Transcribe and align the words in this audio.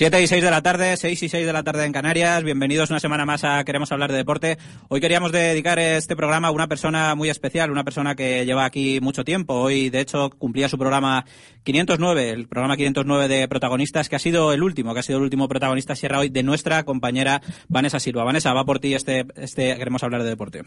7 0.00 0.22
y 0.22 0.26
6 0.26 0.42
de 0.42 0.50
la 0.50 0.62
tarde, 0.62 0.96
6 0.96 1.22
y 1.24 1.28
6 1.28 1.44
de 1.44 1.52
la 1.52 1.62
tarde 1.62 1.84
en 1.84 1.92
Canarias. 1.92 2.42
Bienvenidos 2.42 2.88
una 2.88 3.00
semana 3.00 3.26
más 3.26 3.44
a 3.44 3.62
Queremos 3.64 3.92
hablar 3.92 4.10
de 4.10 4.16
deporte. 4.16 4.56
Hoy 4.88 4.98
queríamos 4.98 5.30
dedicar 5.30 5.78
este 5.78 6.16
programa 6.16 6.48
a 6.48 6.52
una 6.52 6.68
persona 6.68 7.14
muy 7.14 7.28
especial, 7.28 7.70
una 7.70 7.84
persona 7.84 8.14
que 8.14 8.46
lleva 8.46 8.64
aquí 8.64 8.98
mucho 9.02 9.24
tiempo. 9.24 9.52
Hoy, 9.56 9.90
de 9.90 10.00
hecho, 10.00 10.30
cumplía 10.30 10.70
su 10.70 10.78
programa 10.78 11.26
509, 11.64 12.30
el 12.30 12.48
programa 12.48 12.78
509 12.78 13.28
de 13.28 13.46
protagonistas, 13.46 14.08
que 14.08 14.16
ha 14.16 14.20
sido 14.20 14.54
el 14.54 14.62
último, 14.62 14.94
que 14.94 15.00
ha 15.00 15.02
sido 15.02 15.18
el 15.18 15.24
último 15.24 15.48
protagonista 15.48 15.94
Sierra 15.94 16.20
hoy 16.20 16.30
de 16.30 16.44
nuestra 16.44 16.82
compañera 16.84 17.42
Vanessa 17.68 18.00
Silva. 18.00 18.24
Vanessa, 18.24 18.54
va 18.54 18.64
por 18.64 18.78
ti 18.78 18.94
este, 18.94 19.26
este 19.36 19.76
Queremos 19.76 20.02
hablar 20.02 20.22
de 20.22 20.30
deporte. 20.30 20.62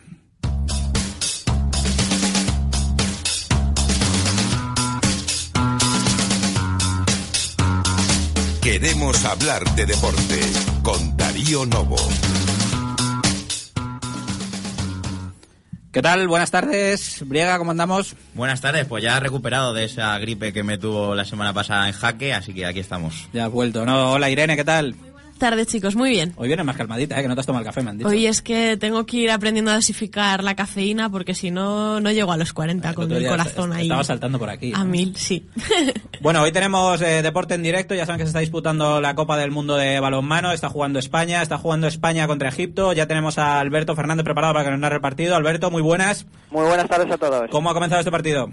Queremos 8.63 9.25
hablar 9.25 9.61
de 9.75 9.85
deporte 9.85 10.39
con 10.83 11.17
Darío 11.17 11.65
Novo. 11.65 11.97
¿Qué 15.91 16.01
tal? 16.01 16.29
Buenas 16.29 16.49
tardes. 16.49 17.27
Briega, 17.27 17.57
¿cómo 17.57 17.71
andamos? 17.71 18.15
Buenas 18.33 18.61
tardes, 18.61 18.85
pues 18.85 19.03
ya 19.03 19.17
he 19.17 19.19
recuperado 19.19 19.73
de 19.73 19.83
esa 19.83 20.17
gripe 20.17 20.53
que 20.53 20.63
me 20.63 20.77
tuvo 20.77 21.13
la 21.13 21.25
semana 21.25 21.51
pasada 21.51 21.89
en 21.89 21.93
jaque, 21.93 22.33
así 22.33 22.53
que 22.53 22.65
aquí 22.65 22.79
estamos. 22.79 23.27
Ya 23.33 23.47
has 23.47 23.51
vuelto, 23.51 23.85
¿no? 23.85 24.13
Hola 24.13 24.29
Irene, 24.29 24.55
¿qué 24.55 24.63
tal? 24.63 24.95
Tardes, 25.37 25.67
chicos. 25.67 25.95
Muy 25.95 26.09
bien. 26.09 26.33
Hoy 26.37 26.47
vienes 26.47 26.65
más 26.65 26.75
calmadita, 26.75 27.17
¿eh? 27.17 27.21
que 27.21 27.27
no 27.27 27.35
te 27.35 27.41
has 27.41 27.45
tomado 27.45 27.61
el 27.61 27.67
café, 27.67 27.81
me 27.81 27.91
han 27.91 27.97
dicho. 27.97 28.09
Hoy 28.09 28.25
es 28.25 28.41
que 28.41 28.77
tengo 28.77 29.05
que 29.05 29.17
ir 29.17 29.31
aprendiendo 29.31 29.71
a 29.71 29.75
dosificar 29.75 30.43
la 30.43 30.55
cafeína 30.55 31.09
porque 31.09 31.35
si 31.35 31.51
no, 31.51 31.99
no 31.99 32.11
llego 32.11 32.31
a 32.31 32.37
los 32.37 32.53
40 32.53 32.93
con 32.93 33.11
el 33.11 33.27
corazón 33.27 33.73
ahí. 33.73 33.83
Estaba 33.83 34.03
saltando 34.03 34.39
por 34.39 34.49
aquí. 34.49 34.73
A 34.75 34.83
mil, 34.83 35.15
sí. 35.15 35.47
bueno, 36.21 36.41
hoy 36.41 36.51
tenemos 36.51 37.01
eh, 37.01 37.21
deporte 37.21 37.55
en 37.55 37.63
directo. 37.63 37.95
Ya 37.95 38.05
saben 38.05 38.19
que 38.19 38.25
se 38.25 38.29
está 38.29 38.39
disputando 38.39 39.01
la 39.01 39.15
Copa 39.15 39.37
del 39.37 39.51
Mundo 39.51 39.75
de 39.75 39.99
balonmano. 39.99 40.51
Está 40.51 40.69
jugando 40.69 40.99
España. 40.99 41.41
Está 41.41 41.57
jugando 41.57 41.87
España 41.87 42.27
contra 42.27 42.49
Egipto. 42.49 42.93
Ya 42.93 43.07
tenemos 43.07 43.37
a 43.37 43.59
Alberto 43.59 43.95
Fernández 43.95 44.23
preparado 44.23 44.53
para 44.53 44.65
que 44.65 44.71
nos 44.71 44.79
narre 44.79 44.95
el 44.95 45.01
partido. 45.01 45.35
Alberto, 45.35 45.71
muy 45.71 45.81
buenas. 45.81 46.25
Muy 46.51 46.65
buenas 46.65 46.87
tardes 46.87 47.11
a 47.11 47.17
todos. 47.17 47.49
¿Cómo 47.49 47.69
ha 47.69 47.73
comenzado 47.73 47.99
este 47.99 48.11
partido? 48.11 48.49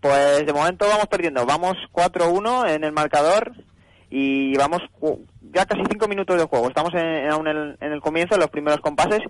Pues 0.00 0.46
de 0.46 0.52
momento 0.52 0.86
vamos 0.88 1.06
perdiendo. 1.08 1.44
Vamos 1.44 1.76
4-1 1.92 2.74
en 2.74 2.84
el 2.84 2.92
marcador 2.92 3.52
y 4.10 4.56
vamos 4.56 4.82
ya 5.52 5.66
casi 5.66 5.82
cinco 5.90 6.08
minutos 6.08 6.38
de 6.38 6.44
juego. 6.44 6.68
Estamos 6.68 6.92
en, 6.94 7.30
aún 7.30 7.46
en, 7.48 7.92
el 7.92 8.00
comienzo, 8.00 8.34
en 8.34 8.40
los 8.40 8.50
primeros 8.50 8.80
compases. 8.80 9.20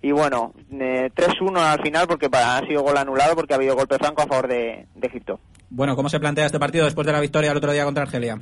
Y 0.00 0.10
bueno, 0.10 0.52
3-1 0.70 1.58
al 1.58 1.80
final 1.80 2.08
porque 2.08 2.28
ha 2.32 2.60
sido 2.66 2.82
gol 2.82 2.96
anulado 2.96 3.36
porque 3.36 3.54
ha 3.54 3.56
habido 3.56 3.76
golpe 3.76 3.98
franco 3.98 4.22
a 4.22 4.26
favor 4.26 4.48
de, 4.48 4.86
Egipto. 5.00 5.38
Bueno, 5.70 5.94
¿cómo 5.94 6.08
se 6.08 6.18
plantea 6.18 6.46
este 6.46 6.58
partido 6.58 6.84
después 6.84 7.06
de 7.06 7.12
la 7.12 7.20
victoria 7.20 7.52
el 7.52 7.56
otro 7.56 7.72
día 7.72 7.84
contra 7.84 8.02
Argelia? 8.02 8.38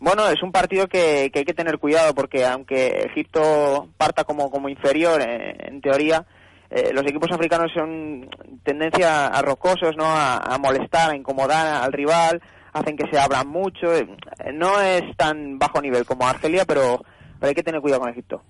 Bueno, 0.00 0.28
es 0.28 0.42
un 0.42 0.52
partido 0.52 0.86
que, 0.86 1.30
hay 1.34 1.44
que 1.44 1.54
tener 1.54 1.78
cuidado 1.78 2.14
porque 2.14 2.44
aunque 2.44 3.06
Egipto 3.10 3.88
parta 3.96 4.24
como, 4.24 4.50
como 4.50 4.68
inferior 4.68 5.20
eh, 5.22 5.56
en, 5.60 5.80
teoría, 5.80 6.26
eh, 6.70 6.90
los 6.92 7.04
equipos 7.04 7.30
africanos 7.32 7.72
son 7.74 8.28
tendencia 8.62 9.28
a 9.28 9.42
rocosos, 9.42 9.96
¿no? 9.96 10.04
a 10.06 10.58
molestar, 10.58 11.10
a 11.10 11.16
incomodar 11.16 11.82
al 11.82 11.92
rival, 11.92 12.40
hacen 12.72 12.96
que 12.96 13.08
se 13.10 13.18
abran 13.18 13.48
mucho. 13.48 13.94
Eh, 13.94 14.06
no 14.54 14.80
es 14.80 15.16
tan 15.16 15.58
bajo 15.58 15.80
nivel 15.80 16.04
como 16.04 16.26
Argelia, 16.26 16.64
pero, 16.64 17.02
hay 17.40 17.54
que 17.54 17.62
tener 17.62 17.80
cuidado 17.80 18.02
con 18.02 18.10
Egipto. 18.10 18.42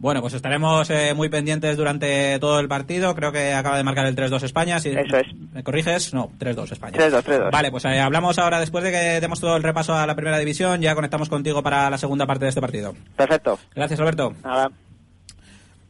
Bueno, 0.00 0.20
pues 0.20 0.32
estaremos 0.34 0.88
eh, 0.90 1.12
muy 1.14 1.28
pendientes 1.28 1.76
durante 1.76 2.38
todo 2.38 2.60
el 2.60 2.68
partido. 2.68 3.16
Creo 3.16 3.32
que 3.32 3.52
acaba 3.52 3.76
de 3.76 3.82
marcar 3.82 4.06
el 4.06 4.14
3-2 4.14 4.44
España. 4.44 4.78
Si 4.78 4.90
Eso 4.90 5.16
es. 5.16 5.26
¿Me 5.52 5.64
corriges? 5.64 6.14
No, 6.14 6.30
3-2 6.38 6.70
España. 6.70 6.96
3-2, 6.96 7.22
3-2. 7.24 7.50
Vale, 7.50 7.72
pues 7.72 7.84
eh, 7.84 7.98
hablamos 7.98 8.38
ahora, 8.38 8.60
después 8.60 8.84
de 8.84 8.92
que 8.92 9.20
demos 9.20 9.40
todo 9.40 9.56
el 9.56 9.62
repaso 9.64 9.94
a 9.94 10.06
la 10.06 10.14
primera 10.14 10.38
división, 10.38 10.80
ya 10.80 10.94
conectamos 10.94 11.28
contigo 11.28 11.64
para 11.64 11.90
la 11.90 11.98
segunda 11.98 12.26
parte 12.26 12.44
de 12.44 12.50
este 12.50 12.60
partido. 12.60 12.94
Perfecto. 13.16 13.58
Gracias, 13.74 13.98
Alberto. 13.98 14.34
Nada. 14.44 14.70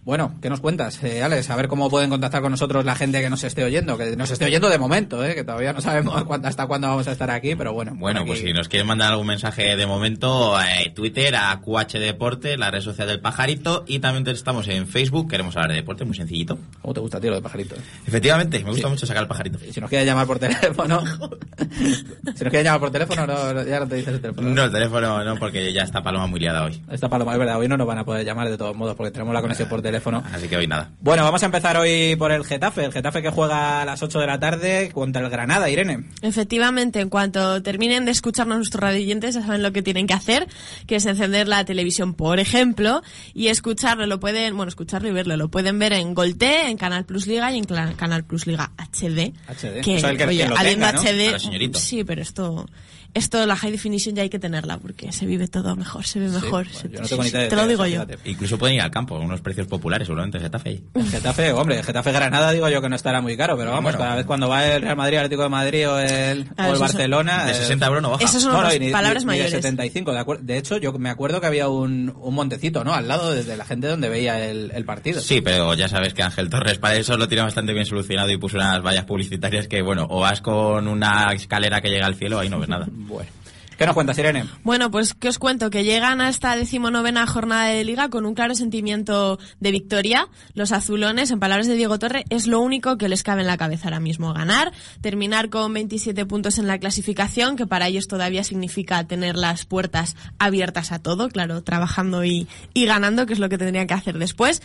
Bueno, 0.09 0.33
¿qué 0.41 0.49
nos 0.49 0.61
cuentas, 0.61 1.05
eh, 1.05 1.23
Alex? 1.23 1.51
A 1.51 1.57
ver 1.57 1.69
cómo 1.69 1.91
pueden 1.91 2.09
contactar 2.09 2.41
con 2.41 2.51
nosotros 2.51 2.83
la 2.83 2.95
gente 2.95 3.21
que 3.21 3.29
nos 3.29 3.45
esté 3.45 3.63
oyendo, 3.63 3.99
que 3.99 4.17
nos 4.17 4.31
esté 4.31 4.47
oyendo 4.47 4.71
de 4.71 4.79
momento, 4.79 5.23
¿eh? 5.23 5.35
que 5.35 5.45
todavía 5.45 5.75
no 5.75 5.83
sabemos 5.83 6.25
hasta 6.45 6.67
cuándo 6.67 6.89
vamos 6.89 7.07
a 7.09 7.13
estar 7.13 7.31
aquí, 7.31 7.55
pero 7.55 7.75
bueno. 7.75 7.93
Bueno, 7.95 8.25
pues 8.25 8.39
si 8.39 8.55
nos 8.55 8.71
quieren 8.71 8.87
mandar 8.87 9.13
algún 9.13 9.27
mensaje 9.27 9.77
de 9.77 9.87
momento, 9.87 10.59
eh, 10.63 10.93
Twitter 10.95 11.37
a 11.37 11.61
QH 11.61 11.99
Deporte, 11.99 12.57
la 12.57 12.71
red 12.71 12.81
social 12.81 13.07
del 13.07 13.21
pajarito, 13.21 13.85
y 13.87 13.99
también 13.99 14.27
estamos 14.35 14.67
en 14.69 14.87
Facebook, 14.87 15.29
queremos 15.29 15.55
hablar 15.57 15.73
de 15.73 15.77
deporte, 15.77 16.07
muy 16.07 16.17
sencillito. 16.17 16.57
¿Cómo 16.81 16.95
te 16.95 17.01
gusta, 17.01 17.21
tío, 17.21 17.29
lo 17.29 17.37
de 17.37 17.43
pajarito? 17.43 17.75
Efectivamente, 18.07 18.65
me 18.65 18.71
gusta 18.71 18.89
mucho 18.89 19.05
sacar 19.05 19.25
el 19.25 19.29
pajarito. 19.29 19.59
Si 19.59 19.79
nos 19.79 19.91
quiere 19.91 20.07
llamar 20.07 20.27
por 20.27 20.39
teléfono, 20.39 21.05
si 21.69 22.45
nos 22.45 22.51
quiere 22.51 22.65
llamar 22.65 22.81
por 22.81 22.91
teléfono, 22.91 23.27
no, 23.27 23.63
ya 23.63 23.81
no 23.81 23.87
te 23.87 23.97
dices 23.97 24.15
el 24.15 24.23
teléfono. 24.23 24.49
No, 24.49 24.65
el 24.65 24.73
teléfono 24.73 25.23
no, 25.23 25.37
porque 25.37 25.71
ya 25.71 25.83
está 25.83 26.03
Paloma 26.03 26.27
muy 26.29 26.41
liada 26.41 26.65
hoy. 26.65 26.83
Está 26.91 27.11
Paloma, 27.11 27.33
es 27.33 27.39
verdad, 27.39 27.59
hoy 27.59 27.69
no 27.69 27.77
nos 27.77 27.87
van 27.87 27.99
a 27.99 28.07
poder 28.07 28.25
llamar 28.25 28.49
de 28.49 28.57
todos 28.57 28.75
modos, 28.75 28.97
porque 28.97 29.11
tenemos 29.11 29.35
la 29.35 29.43
conexión 29.43 29.69
por 29.69 29.83
teléfono. 29.83 29.97
Así 30.32 30.48
que 30.48 30.56
hoy 30.56 30.66
nada. 30.66 30.91
Bueno, 31.00 31.25
vamos 31.25 31.42
a 31.42 31.47
empezar 31.47 31.76
hoy 31.76 32.16
por 32.16 32.32
el 32.32 32.44
Getafe. 32.44 32.84
El 32.84 32.92
Getafe 32.92 33.22
que 33.22 33.31
juega 33.31 33.82
a 33.82 33.84
las 33.84 34.03
8 34.03 34.20
de 34.20 34.26
la 34.26 34.38
tarde 34.38 34.91
contra 34.92 35.22
el 35.22 35.31
Granada, 35.31 35.69
Irene. 35.70 36.04
Efectivamente, 36.22 37.00
en 37.00 37.09
cuanto 37.09 37.62
terminen 37.62 38.04
de 38.04 38.10
escucharnos 38.10 38.59
nuestros 38.59 38.82
radioyentes, 38.82 39.34
ya 39.34 39.42
saben 39.42 39.62
lo 39.62 39.72
que 39.72 39.82
tienen 39.82 40.06
que 40.06 40.14
hacer, 40.14 40.47
que 40.86 40.97
es 40.97 41.06
encender 41.06 41.48
la 41.48 41.64
televisión, 41.64 42.14
por 42.14 42.41
ejemplo, 42.41 43.03
y 43.34 43.48
escucharlo. 43.48 44.06
Lo 44.06 44.20
pueden, 44.20 44.56
bueno, 44.56 44.69
escucharlo 44.69 45.09
y 45.09 45.12
verlo. 45.12 45.36
Lo 45.36 45.48
pueden 45.48 45.78
ver 45.78 45.92
en 45.92 46.15
Golte, 46.15 46.69
en 46.69 46.76
Canal 46.76 47.04
Plus 47.04 47.26
Liga 47.26 47.53
y 47.53 47.59
en 47.59 47.65
Canal 47.65 48.25
Plus 48.25 48.47
Liga 48.47 48.72
HD. 48.76 49.32
HD. 49.48 49.80
Que, 49.82 50.26
oye, 50.26 50.47
HD. 50.47 51.75
Sí, 51.75 52.04
pero 52.04 52.22
esto 52.22 52.66
esto, 53.15 53.47
la 53.47 53.56
high 53.56 53.72
definition 53.72 54.15
ya 54.15 54.22
hay 54.22 54.28
que 54.28 54.38
tenerla 54.38 54.78
porque 54.78 55.12
se 55.12 55.26
vive 55.26 55.48
todo 55.48 55.75
mejor, 55.76 56.04
se 56.04 56.20
ve 56.20 56.28
mejor. 56.28 56.66
te 56.69 57.56
lo 57.56 57.66
digo 57.66 57.86
yo. 57.86 58.04
Incluso 58.25 58.59
pueden 58.59 58.76
ir 58.76 58.82
al 58.82 58.91
campo, 58.91 59.19
unos 59.19 59.41
precios 59.41 59.66
populares, 59.66 59.88
seguramente 60.04 60.38
Getafe. 60.41 60.82
Getafe, 61.10 61.53
hombre, 61.53 61.82
Getafe 61.82 62.12
Granada 62.12 62.53
digo 62.53 62.69
yo 62.69 62.81
que 62.81 62.88
no 62.88 62.97
estará 62.97 63.21
muy 63.21 63.37
caro, 63.37 63.56
pero 63.56 63.72
vamos, 63.72 63.97
cada 63.97 64.16
vez 64.16 64.26
cuando 64.26 64.49
va 64.49 64.66
el 64.66 64.82
Real 64.82 64.97
Madrid, 64.97 65.15
el 65.15 65.21
Atlético 65.21 65.43
de 65.43 65.49
Madrid 65.49 65.88
o 65.88 65.99
el, 65.99 66.49
ah, 66.56 66.75
Barcelona. 66.78 67.44
De 67.47 67.54
60 67.54 67.87
euros 67.87 68.03
no 68.03 68.10
baja. 68.10 68.25
Esas 68.25 68.43
son 68.43 68.53
palabras 68.93 69.25
mayores. 69.25 69.53
De 69.53 69.59
75, 69.59 70.38
de, 70.41 70.59
hecho, 70.59 70.78
yo 70.78 70.93
me 70.93 71.10
acuerdo 71.10 71.41
que 71.41 71.47
había 71.47 71.69
un, 71.69 72.15
un 72.21 72.34
montecito, 72.34 72.84
¿no? 72.84 72.94
Al 72.94 73.09
lado 73.09 73.32
de 73.32 73.56
la 73.56 73.65
gente 73.65 73.87
donde 73.87 74.09
veía 74.09 74.48
el, 74.48 74.71
el 74.75 74.84
partido. 74.84 75.21
Sí, 75.21 75.41
pero 75.41 75.75
ya 75.75 75.88
sabes 75.88 76.15
que 76.15 76.22
Ángel 76.22 76.50
Torres 76.50 76.78
para 76.78 76.97
eso 76.97 77.16
lo 77.16 77.28
tiene 77.28 77.43
bastante 77.43 77.72
bien 77.72 77.87
solucionado 77.87 78.31
y 78.31 78.37
puso 78.37 78.56
unas 78.56 78.82
vallas 78.82 79.04
publicitarias 79.04 79.69
que, 79.69 79.82
bueno, 79.82 80.06
o 80.09 80.21
vas 80.21 80.41
con 80.41 80.88
una 80.88 81.32
escalera 81.32 81.81
que 81.81 81.88
llega 81.88 82.06
al 82.06 82.15
cielo, 82.15 82.38
ahí 82.38 82.48
no 82.48 82.59
ves 82.59 82.69
nada. 82.69 82.87
Bueno. 83.09 83.31
¿Qué 83.78 83.87
nos 83.87 83.94
cuentas, 83.94 84.19
Irene? 84.19 84.44
Bueno, 84.65 84.91
pues 84.91 85.15
que 85.15 85.28
os 85.28 85.39
cuento 85.39 85.71
que 85.71 85.84
llegan 85.84 86.21
a 86.21 86.28
esta 86.28 86.56
decimonovena 86.56 87.28
jornada 87.28 87.66
de 87.66 87.84
liga 87.84 88.09
con 88.09 88.27
un 88.27 88.34
claro 88.34 88.56
sentimiento 88.56 89.39
de 89.61 89.71
victoria. 89.71 90.27
Los 90.55 90.72
azulones, 90.72 91.31
en 91.31 91.39
palabras 91.39 91.69
de 91.69 91.77
Diego 91.77 91.97
Torre, 91.97 92.25
es 92.28 92.49
lo 92.49 92.59
único 92.59 92.99
que 92.99 93.09
les 93.09 93.22
cabe 93.22 93.43
en 93.43 93.47
la 93.47 93.56
cabeza 93.56 93.84
ahora 93.84 94.00
mismo. 94.00 94.34
Ganar, 94.34 94.72
terminar 95.00 95.49
con 95.49 95.72
27 95.72 96.27
puntos 96.27 96.59
en 96.59 96.66
la 96.66 96.78
clasificación, 96.78 97.55
que 97.55 97.69
para 97.69 97.87
ellos 97.87 98.09
todavía 98.09 98.43
significa 98.43 99.06
tener 99.06 99.37
las 99.37 99.65
puertas 99.65 100.16
abiertas 100.41 100.91
a 100.91 100.99
todo, 100.99 101.28
claro, 101.28 101.62
trabajando 101.62 102.25
y, 102.25 102.49
y 102.75 102.84
ganando, 102.84 103.27
que 103.27 103.34
es 103.34 103.39
lo 103.39 103.48
que 103.48 103.59
tendrían 103.59 103.86
que 103.86 103.95
hacer 103.95 104.19
después. 104.19 104.60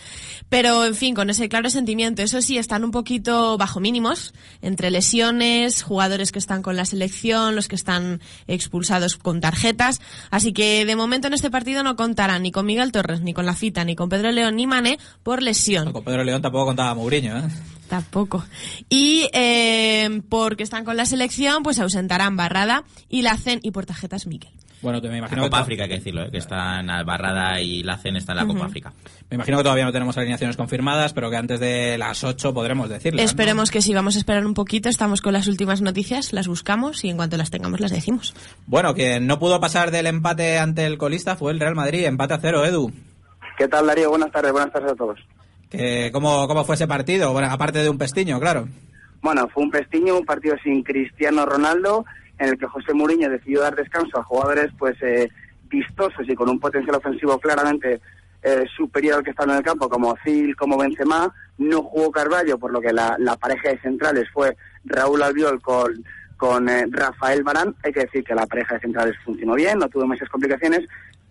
Pero, 0.50 0.86
en 0.86 0.95
fin, 0.95 1.13
con 1.13 1.30
ese 1.30 1.50
claro 1.50 1.69
sentimiento, 1.69 2.24
eso 2.24 2.42
sí, 2.42 2.57
están 2.57 2.83
un 2.83 2.89
poquito 2.89 3.60
bajo 3.60 3.80
mínimos, 3.80 4.33
entre 4.63 4.89
lesiones, 4.89 5.83
jugadores 5.83 6.31
que 6.31 6.39
están 6.39 6.63
con 6.63 6.75
la 6.75 6.86
selección, 6.86 7.56
los 7.56 7.68
que 7.68 7.75
están 7.75 8.19
expulsados 8.48 9.02
con 9.21 9.41
tarjetas. 9.41 10.01
Así 10.31 10.53
que 10.53 10.85
de 10.85 10.95
momento 10.95 11.27
en 11.27 11.33
este 11.33 11.50
partido 11.50 11.83
no 11.83 11.95
contarán 11.95 12.44
ni 12.44 12.51
con 12.51 12.65
Miguel 12.65 12.91
Torres, 12.91 13.21
ni 13.21 13.33
con 13.33 13.45
La 13.45 13.55
Fita, 13.55 13.83
ni 13.83 13.95
con 13.95 14.09
Pedro 14.09 14.31
León, 14.31 14.55
ni 14.55 14.67
Mané 14.67 14.97
por 15.23 15.41
lesión. 15.41 15.91
con 15.91 16.03
Pedro 16.03 16.23
León 16.23 16.41
tampoco 16.41 16.65
contaba 16.65 16.94
Mourinho, 16.95 17.38
¿eh? 17.38 17.44
Tampoco. 17.88 18.44
Y 18.89 19.29
eh, 19.33 20.21
porque 20.29 20.63
están 20.63 20.85
con 20.85 20.97
la 20.97 21.05
selección, 21.05 21.63
pues 21.63 21.79
ausentarán 21.79 22.35
Barrada 22.35 22.83
y 23.09 23.21
Lacen 23.21 23.59
y 23.61 23.71
por 23.71 23.85
tarjetas 23.85 24.25
Miguel. 24.25 24.51
Bueno, 24.83 25.01
te- 25.01 25.09
me 25.09 25.18
imagino 25.18 25.41
La 25.41 25.47
que 25.47 25.50
Copa 25.50 25.62
África, 25.62 25.83
hay 25.83 25.89
que 25.89 25.95
decirlo, 25.95 26.24
¿eh? 26.24 26.30
que 26.30 26.38
están 26.38 26.89
Albarrada 26.89 27.59
y 27.62 27.81
Lacen 27.83 28.15
están 28.18 28.38
en 28.38 28.47
la 28.47 28.53
Copa 28.53 28.65
África. 28.68 28.94
Me 29.30 29.35
imagino 29.35 29.57
que 29.57 29.63
todavía 29.63 29.85
no 29.85 29.91
tenemos 29.94 30.18
alineaciones 30.18 30.57
confirmadas, 30.57 31.13
pero 31.13 31.30
que 31.31 31.38
antes 31.38 31.59
de 31.59 31.97
las 31.97 32.24
8 32.24 32.53
podremos 32.53 32.89
decirlas. 32.89 33.21
¿no? 33.21 33.25
Esperemos 33.25 33.71
que 33.71 33.81
sí, 33.81 33.94
vamos 33.94 34.15
a 34.15 34.19
esperar 34.19 34.45
un 34.45 34.53
poquito, 34.53 34.89
estamos 34.89 35.21
con 35.21 35.33
las 35.33 35.47
últimas 35.47 35.81
noticias, 35.81 36.33
las 36.33 36.47
buscamos 36.47 37.03
y 37.06 37.09
en 37.09 37.15
cuanto 37.15 37.38
las 37.38 37.50
tengamos 37.50 37.80
las 37.80 37.91
decimos. 37.91 38.35
Bueno, 38.68 38.94
quien 38.94 39.25
no 39.25 39.39
pudo 39.39 39.59
pasar 39.59 39.89
del 39.89 40.06
empate 40.06 40.59
ante 40.59 40.86
el 40.86 40.97
colista 40.97 41.36
fue 41.38 41.51
el 41.53 41.59
Real 41.59 41.75
Madrid, 41.75 42.03
empate 42.06 42.33
a 42.33 42.39
cero, 42.39 42.65
Edu. 42.65 42.91
¿Qué 43.57 43.68
tal, 43.68 43.88
Darío? 43.88 44.09
Buenas 44.09 44.31
tardes, 44.31 44.51
buenas 44.51 44.71
tardes 44.74 44.91
a 44.91 44.95
todos. 44.95 45.19
¿cómo, 46.12 46.47
¿Cómo 46.47 46.63
fue 46.65 46.75
ese 46.75 46.88
partido? 46.88 47.31
Bueno, 47.33 47.47
aparte 47.50 47.79
de 47.79 47.89
un 47.89 47.97
pestiño, 47.97 48.39
claro. 48.39 48.68
Bueno, 49.21 49.47
fue 49.53 49.63
un 49.63 49.71
pestiño, 49.71 50.18
un 50.18 50.25
partido 50.25 50.56
sin 50.63 50.83
Cristiano 50.83 51.45
Ronaldo, 51.45 52.06
en 52.39 52.50
el 52.50 52.57
que 52.57 52.68
José 52.68 52.94
Mourinho 52.94 53.30
decidió 53.30 53.62
dar 53.62 53.75
descanso 53.75 54.19
a 54.19 54.24
jugadores 54.24 54.71
pues 54.77 54.95
eh, 55.01 55.30
vistosos 55.69 56.27
y 56.27 56.35
con 56.35 56.50
un 56.50 56.59
potencial 56.59 56.95
ofensivo 56.95 57.39
claramente 57.39 58.01
eh, 58.44 58.65
superior 58.75 59.15
al 59.15 59.24
que 59.24 59.30
estaba 59.31 59.53
en 59.53 59.59
el 59.59 59.63
campo, 59.63 59.89
como 59.89 60.15
Zil, 60.24 60.56
como 60.56 60.77
Benzema. 60.77 61.33
No 61.57 61.83
jugó 61.83 62.12
Carballo, 62.12 62.57
por 62.57 62.71
lo 62.71 62.81
que 62.81 62.91
la, 62.91 63.15
la 63.18 63.38
pareja 63.38 63.69
de 63.69 63.80
centrales 63.80 64.30
fue 64.33 64.57
Raúl 64.83 65.24
Albiol 65.24 65.62
con, 65.62 66.03
con 66.35 66.68
eh, 66.68 66.85
Rafael 66.89 67.44
Barán. 67.44 67.75
Hay 67.83 67.94
que 67.94 68.01
decir 68.01 68.24
que 68.24 68.36
la 68.36 68.45
pareja 68.45 68.75
de 68.75 68.81
centrales 68.81 69.15
funcionó 69.24 69.53
bien, 69.53 69.79
no 69.79 69.88
tuvo 69.88 70.06
muchas 70.06 70.29
complicaciones, 70.29 70.81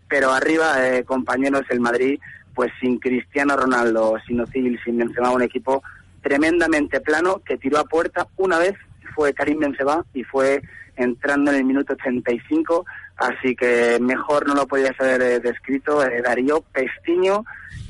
pero 0.09 0.33
arriba, 0.33 0.89
eh, 0.89 1.05
compañeros, 1.05 1.63
el 1.69 1.81
Madrid, 1.81 2.19
pues 2.55 2.73
sin 2.81 2.99
Cristiano 2.99 3.57
Ronaldo, 3.57 4.17
sin 4.27 4.41
Ozil, 4.41 4.81
sin 4.85 4.99
Benzema, 4.99 5.31
un 5.31 5.43
equipo 5.43 5.83
tremendamente 6.23 7.01
plano 7.01 7.43
que 7.45 7.59
tiró 7.59 7.79
a 7.79 7.85
puerta 7.85 8.27
una 8.37 8.59
vez, 8.59 8.75
fue 9.15 9.35
Karim 9.35 9.59
Benzema 9.59 10.05
y 10.15 10.25
fue 10.25 10.63
entrando 10.97 11.51
en 11.51 11.59
el 11.59 11.65
minuto 11.65 11.95
85, 11.95 12.85
así 13.17 13.55
que 13.57 13.99
mejor 14.01 14.47
no 14.47 14.55
lo 14.55 14.67
podías 14.67 14.99
haber 15.01 15.23
eh, 15.23 15.41
descrito 15.41 16.05
eh, 16.05 16.23
Darío 16.23 16.61
Pestiño 16.73 17.45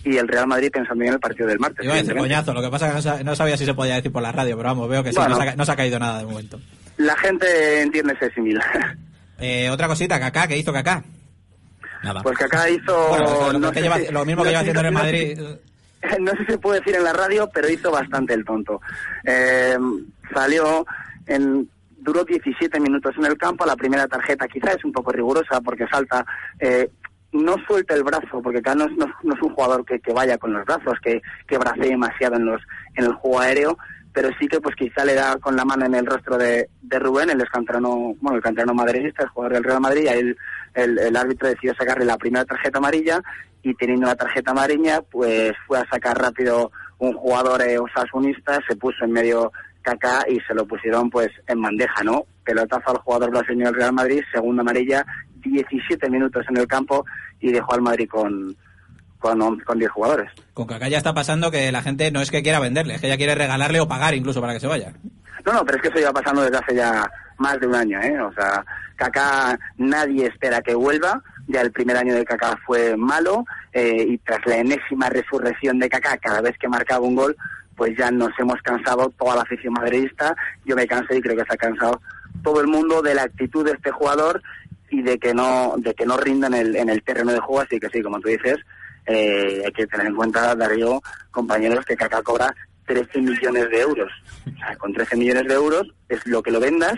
y 0.04 0.16
el 0.16 0.28
Real 0.28 0.46
Madrid 0.46 0.70
pensando 0.72 1.04
en 1.04 1.12
el 1.14 1.20
partido 1.20 1.46
del 1.48 1.58
martes. 1.58 1.84
Iba 1.84 1.94
a 1.94 1.96
decir 1.98 2.16
coñazo, 2.16 2.52
lo 2.54 2.62
que 2.62 2.68
pasa 2.70 2.86
es 2.86 2.90
que 2.92 2.96
no, 2.96 3.02
sa- 3.02 3.22
no 3.24 3.36
sabía 3.36 3.56
si 3.56 3.64
se 3.64 3.74
podía 3.74 3.96
decir 3.96 4.12
por 4.12 4.22
la 4.22 4.32
radio, 4.32 4.56
pero 4.56 4.68
vamos, 4.68 4.88
veo 4.88 5.02
que 5.02 5.10
sí, 5.10 5.16
Bueno. 5.16 5.36
no, 5.36 5.42
se 5.42 5.48
ha, 5.48 5.56
no 5.56 5.64
se 5.64 5.72
ha 5.72 5.76
caído 5.76 5.98
nada 5.98 6.18
de 6.20 6.24
momento. 6.26 6.60
La 6.98 7.16
gente 7.16 7.82
entiende 7.82 8.14
ese 8.14 8.32
símil. 8.34 8.58
Eh, 9.44 9.68
otra 9.70 9.88
cosita, 9.88 10.20
Kaká, 10.20 10.46
¿qué 10.46 10.56
hizo 10.56 10.72
Kaká? 10.72 11.02
Nada. 12.04 12.22
Pues 12.22 12.40
acá 12.40 12.70
hizo... 12.70 13.08
Bueno, 13.08 13.52
lo, 13.52 13.58
no 13.58 13.70
que 13.72 13.78
sé 13.80 13.82
lleva- 13.82 13.98
si- 13.98 14.12
lo 14.12 14.24
mismo 14.24 14.44
que 14.44 14.50
lleva 14.50 14.60
haciendo 14.60 14.80
en 14.80 14.86
el 14.86 14.92
Madrid. 14.92 15.36
si- 15.36 16.18
no 16.20 16.30
sé 16.32 16.38
si 16.38 16.44
se 16.52 16.58
puede 16.58 16.78
decir 16.78 16.94
en 16.94 17.02
la 17.02 17.12
radio, 17.12 17.50
pero 17.52 17.68
hizo 17.68 17.90
bastante 17.90 18.34
el 18.34 18.44
tonto. 18.44 18.80
Eh, 19.24 19.76
salió 20.32 20.86
en 21.26 21.68
duró 22.02 22.24
17 22.24 22.80
minutos 22.80 23.14
en 23.16 23.26
el 23.26 23.38
campo, 23.38 23.64
la 23.64 23.76
primera 23.76 24.06
tarjeta 24.06 24.48
quizá 24.48 24.72
es 24.72 24.84
un 24.84 24.92
poco 24.92 25.12
rigurosa 25.12 25.60
porque 25.60 25.86
salta, 25.90 26.24
eh, 26.58 26.90
no 27.32 27.56
suelta 27.66 27.94
el 27.94 28.02
brazo, 28.02 28.42
porque 28.42 28.58
acá 28.58 28.74
no 28.74 28.88
no, 28.88 29.06
no 29.22 29.34
es 29.34 29.42
un 29.42 29.54
jugador 29.54 29.84
que, 29.84 30.00
que 30.00 30.12
vaya 30.12 30.36
con 30.38 30.52
los 30.52 30.64
brazos, 30.64 30.98
que, 31.02 31.22
que 31.46 31.58
bracee 31.58 31.90
demasiado 31.90 32.36
en, 32.36 32.46
los, 32.46 32.60
en 32.96 33.04
el 33.04 33.12
juego 33.14 33.40
aéreo, 33.40 33.78
pero 34.12 34.28
sí 34.38 34.46
que 34.48 34.60
pues 34.60 34.76
quizá 34.76 35.04
le 35.04 35.14
da 35.14 35.36
con 35.38 35.56
la 35.56 35.64
mano 35.64 35.86
en 35.86 35.94
el 35.94 36.06
rostro 36.06 36.36
de, 36.36 36.68
de 36.82 36.98
Rubén, 36.98 37.30
el 37.30 37.40
escantrano, 37.40 38.14
bueno, 38.20 38.36
el 38.36 38.42
canterano 38.42 38.74
madridista, 38.74 39.22
el 39.22 39.30
jugador 39.30 39.54
del 39.54 39.64
Real 39.64 39.80
Madrid, 39.80 40.04
y 40.04 40.08
el, 40.08 40.36
el, 40.74 40.98
el 40.98 41.16
árbitro 41.16 41.48
decidió 41.48 41.74
sacarle 41.74 42.04
la 42.04 42.18
primera 42.18 42.44
tarjeta 42.44 42.78
amarilla 42.78 43.22
y 43.62 43.74
teniendo 43.74 44.06
la 44.06 44.16
tarjeta 44.16 44.50
amarilla, 44.50 45.02
pues 45.02 45.52
fue 45.66 45.78
a 45.78 45.88
sacar 45.88 46.18
rápido 46.18 46.72
un 46.98 47.14
jugador 47.14 47.62
eh, 47.62 47.78
osasunista, 47.78 48.60
se 48.68 48.76
puso 48.76 49.04
en 49.04 49.12
medio 49.12 49.52
Kaká 49.82 50.24
y 50.28 50.40
se 50.40 50.54
lo 50.54 50.66
pusieron 50.66 51.10
pues 51.10 51.28
en 51.46 51.60
bandeja, 51.60 52.02
¿no? 52.04 52.24
Pelotazo 52.44 52.90
al 52.90 52.98
jugador 52.98 53.30
brasileño 53.30 53.66
del 53.66 53.74
Real 53.74 53.92
Madrid, 53.92 54.22
segunda 54.32 54.62
amarilla, 54.62 55.04
17 55.42 56.08
minutos 56.10 56.44
en 56.48 56.56
el 56.56 56.66
campo 56.66 57.04
y 57.40 57.52
dejó 57.52 57.74
al 57.74 57.82
Madrid 57.82 58.08
con, 58.08 58.56
con, 59.18 59.60
con 59.60 59.78
10 59.78 59.90
jugadores. 59.90 60.30
Con 60.54 60.66
Kaká 60.66 60.88
ya 60.88 60.98
está 60.98 61.14
pasando 61.14 61.50
que 61.50 61.72
la 61.72 61.82
gente 61.82 62.10
no 62.10 62.20
es 62.20 62.30
que 62.30 62.42
quiera 62.42 62.60
venderle, 62.60 62.94
es 62.94 63.00
que 63.00 63.08
ya 63.08 63.16
quiere 63.16 63.34
regalarle 63.34 63.80
o 63.80 63.88
pagar 63.88 64.14
incluso 64.14 64.40
para 64.40 64.54
que 64.54 64.60
se 64.60 64.66
vaya. 64.66 64.92
No, 65.44 65.52
no, 65.52 65.64
pero 65.64 65.76
es 65.76 65.82
que 65.82 65.88
eso 65.88 65.98
lleva 65.98 66.12
pasando 66.12 66.42
desde 66.42 66.58
hace 66.58 66.74
ya 66.74 67.10
más 67.38 67.58
de 67.58 67.66
un 67.66 67.74
año, 67.74 68.00
¿eh? 68.00 68.20
O 68.20 68.32
sea, 68.32 68.64
Kaká 68.96 69.58
nadie 69.78 70.26
espera 70.26 70.60
que 70.60 70.74
vuelva. 70.74 71.22
Ya 71.48 71.60
el 71.60 71.72
primer 71.72 71.96
año 71.96 72.14
de 72.14 72.24
Kaká 72.24 72.56
fue 72.64 72.96
malo 72.96 73.44
eh, 73.72 74.06
y 74.08 74.18
tras 74.18 74.40
la 74.46 74.58
enésima 74.58 75.08
resurrección 75.08 75.78
de 75.78 75.88
Kaká, 75.88 76.16
cada 76.18 76.40
vez 76.40 76.56
que 76.58 76.68
marcaba 76.68 77.04
un 77.04 77.16
gol, 77.16 77.36
pues 77.82 77.98
ya 77.98 78.12
nos 78.12 78.30
hemos 78.38 78.62
cansado 78.62 79.12
toda 79.18 79.34
la 79.34 79.42
afición 79.42 79.72
madridista. 79.72 80.36
Yo 80.64 80.76
me 80.76 80.86
cansé 80.86 81.16
y 81.16 81.20
creo 81.20 81.36
que 81.36 81.44
se 81.44 81.54
ha 81.54 81.56
cansado 81.56 82.00
todo 82.44 82.60
el 82.60 82.68
mundo 82.68 83.02
de 83.02 83.12
la 83.12 83.24
actitud 83.24 83.64
de 83.64 83.72
este 83.72 83.90
jugador 83.90 84.40
y 84.88 85.02
de 85.02 85.18
que 85.18 85.34
no 85.34 85.74
de 85.78 85.92
que 85.92 86.06
no 86.06 86.16
rinda 86.16 86.46
en 86.46 86.54
el, 86.54 86.76
en 86.76 86.88
el 86.88 87.02
terreno 87.02 87.32
de 87.32 87.40
juego. 87.40 87.62
Así 87.62 87.80
que 87.80 87.88
sí, 87.88 88.00
como 88.00 88.20
tú 88.20 88.28
dices, 88.28 88.58
eh, 89.06 89.62
hay 89.66 89.72
que 89.72 89.88
tener 89.88 90.06
en 90.06 90.14
cuenta, 90.14 90.54
Darío, 90.54 91.02
compañeros, 91.32 91.84
que 91.84 91.96
Kaká 91.96 92.22
cobra 92.22 92.54
13 92.86 93.20
millones 93.20 93.68
de 93.68 93.80
euros. 93.80 94.12
Con 94.78 94.92
13 94.92 95.16
millones 95.16 95.48
de 95.48 95.54
euros 95.54 95.82
es 96.08 96.24
lo 96.28 96.40
que 96.40 96.52
lo 96.52 96.60
vendas 96.60 96.94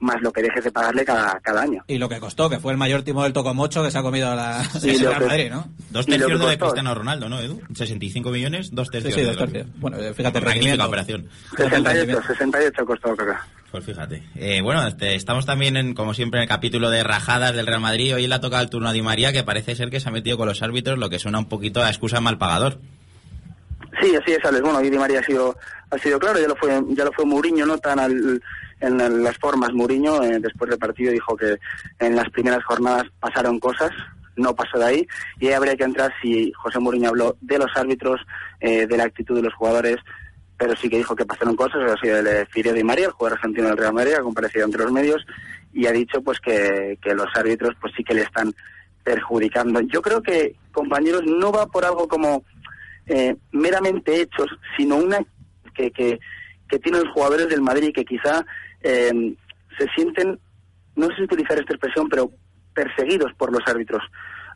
más 0.00 0.20
lo 0.22 0.32
que 0.32 0.42
dejes 0.42 0.64
de 0.64 0.72
pagarle 0.72 1.04
cada, 1.04 1.38
cada 1.40 1.62
año. 1.62 1.84
Y 1.86 1.98
lo 1.98 2.08
que 2.08 2.18
costó, 2.18 2.48
que 2.50 2.58
fue 2.58 2.72
el 2.72 2.78
mayor 2.78 3.02
timo 3.02 3.22
del 3.22 3.32
Tocomocho 3.32 3.82
que 3.82 3.90
se 3.90 3.98
ha 3.98 4.02
comido 4.02 4.34
la 4.34 4.62
Real 4.82 5.18
que- 5.18 5.26
Madrid, 5.26 5.50
¿no? 5.50 5.68
Dos 5.90 6.06
tercios 6.06 6.40
de. 6.40 6.58
Cristiano 6.58 6.94
Ronaldo, 6.94 7.28
¿no, 7.28 7.38
Edu? 7.40 7.60
65 7.74 8.30
millones, 8.30 8.70
dos 8.72 8.88
Sí, 8.88 8.92
tercios. 8.92 9.14
sí, 9.14 9.20
de 9.20 9.26
dos 9.26 9.36
tercios. 9.36 9.66
Bueno, 9.76 9.98
eh, 9.98 10.12
fíjate, 10.14 10.38
el 10.38 10.44
Magnífica 10.44 10.86
operación. 10.86 11.28
Fíjate 11.50 11.62
el 11.76 11.82
68, 11.84 11.94
rendimiento. 11.98 12.26
68 12.28 12.86
costó 12.86 13.16
Kaká. 13.16 13.46
Pues 13.70 13.84
fíjate. 13.84 14.22
Eh, 14.34 14.60
bueno, 14.62 14.86
este, 14.86 15.14
estamos 15.14 15.46
también, 15.46 15.76
en, 15.76 15.94
como 15.94 16.12
siempre, 16.14 16.38
en 16.40 16.42
el 16.42 16.48
capítulo 16.48 16.90
de 16.90 17.04
rajadas 17.04 17.54
del 17.54 17.66
Real 17.66 17.80
Madrid. 17.80 18.14
Hoy 18.16 18.26
le 18.26 18.34
ha 18.34 18.40
tocado 18.40 18.62
el 18.62 18.70
turno 18.70 18.88
a 18.88 18.92
Di 18.92 19.02
María, 19.02 19.32
que 19.32 19.44
parece 19.44 19.76
ser 19.76 19.90
que 19.90 20.00
se 20.00 20.08
ha 20.08 20.12
metido 20.12 20.36
con 20.38 20.48
los 20.48 20.60
árbitros, 20.62 20.98
lo 20.98 21.08
que 21.10 21.18
suena 21.20 21.38
un 21.38 21.48
poquito 21.48 21.82
a 21.82 21.88
excusa 21.88 22.20
mal 22.20 22.36
pagador. 22.38 22.78
Sí, 24.00 24.14
así 24.16 24.32
es, 24.32 24.44
Alex. 24.44 24.62
Bueno, 24.62 24.80
Di 24.80 24.90
María 24.90 25.20
ha 25.20 25.24
sido, 25.24 25.56
ha 25.90 25.98
sido 25.98 26.18
claro, 26.18 26.40
ya 26.40 26.48
lo 26.48 26.56
fue, 26.56 26.80
ya 26.90 27.04
lo 27.04 27.12
fue 27.12 27.24
Mourinho, 27.24 27.66
no 27.66 27.78
tan 27.78 27.98
al- 27.98 28.42
en 28.80 29.22
las 29.22 29.36
formas. 29.38 29.72
Mourinho, 29.72 30.22
eh, 30.22 30.38
después 30.40 30.70
del 30.70 30.78
partido, 30.78 31.12
dijo 31.12 31.36
que 31.36 31.56
en 31.98 32.16
las 32.16 32.28
primeras 32.30 32.64
jornadas 32.64 33.04
pasaron 33.20 33.60
cosas, 33.60 33.90
no 34.36 34.54
pasó 34.54 34.78
de 34.78 34.84
ahí, 34.84 35.08
y 35.38 35.48
ahí 35.48 35.52
habría 35.52 35.76
que 35.76 35.84
entrar 35.84 36.12
si 36.20 36.52
José 36.52 36.78
Mourinho 36.78 37.10
habló 37.10 37.36
de 37.40 37.58
los 37.58 37.70
árbitros, 37.76 38.20
eh, 38.60 38.86
de 38.86 38.96
la 38.96 39.04
actitud 39.04 39.36
de 39.36 39.42
los 39.42 39.54
jugadores, 39.54 39.96
pero 40.56 40.74
sí 40.76 40.88
que 40.88 40.98
dijo 40.98 41.16
que 41.16 41.26
pasaron 41.26 41.56
cosas, 41.56 41.98
sido 42.00 42.18
el 42.18 42.26
eh, 42.26 42.46
Firio 42.50 42.72
Di 42.72 42.84
María, 42.84 43.06
el 43.06 43.12
jugador 43.12 43.38
argentino 43.38 43.68
del 43.68 43.76
Real 43.76 43.94
Madrid, 43.94 44.14
ha 44.14 44.22
comparecido 44.22 44.64
entre 44.64 44.82
los 44.82 44.92
medios, 44.92 45.24
y 45.72 45.86
ha 45.86 45.92
dicho 45.92 46.22
pues 46.22 46.40
que, 46.40 46.98
los 47.02 47.28
árbitros 47.34 47.74
pues 47.80 47.92
sí 47.96 48.02
que 48.02 48.14
le 48.14 48.22
están 48.22 48.52
perjudicando. 49.04 49.80
Yo 49.80 50.02
creo 50.02 50.22
que, 50.22 50.56
compañeros, 50.72 51.22
no 51.24 51.52
va 51.52 51.66
por 51.66 51.84
algo 51.84 52.08
como 52.08 52.44
eh, 53.06 53.36
meramente 53.52 54.20
hechos, 54.20 54.48
sino 54.76 54.96
una 54.96 55.18
que, 55.74 55.90
que, 55.90 56.18
que 56.68 56.78
tienen 56.78 57.04
los 57.04 57.12
jugadores 57.12 57.48
del 57.48 57.62
Madrid 57.62 57.92
que 57.94 58.04
quizá 58.04 58.44
eh, 58.82 59.34
se 59.78 59.86
sienten, 59.94 60.38
no 60.96 61.08
sé 61.08 61.16
si 61.16 61.22
utilizar 61.22 61.58
esta 61.58 61.74
expresión, 61.74 62.08
pero 62.08 62.30
perseguidos 62.74 63.32
por 63.34 63.52
los 63.52 63.66
árbitros 63.66 64.02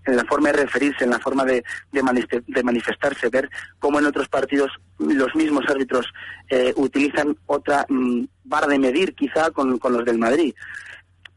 en 0.06 0.16
la 0.16 0.24
forma 0.24 0.50
de 0.50 0.64
referirse, 0.64 1.04
en 1.04 1.10
la 1.10 1.18
forma 1.18 1.44
de, 1.44 1.64
de, 1.92 2.42
de 2.46 2.62
manifestarse, 2.62 3.28
ver 3.30 3.48
cómo 3.78 3.98
en 3.98 4.06
otros 4.06 4.28
partidos 4.28 4.70
los 4.98 5.34
mismos 5.34 5.64
árbitros 5.68 6.06
eh, 6.50 6.72
utilizan 6.76 7.36
otra 7.46 7.86
mm, 7.88 8.24
vara 8.44 8.66
de 8.66 8.78
medir 8.78 9.14
quizá 9.14 9.50
con, 9.50 9.78
con 9.78 9.92
los 9.94 10.04
del 10.04 10.18
Madrid. 10.18 10.54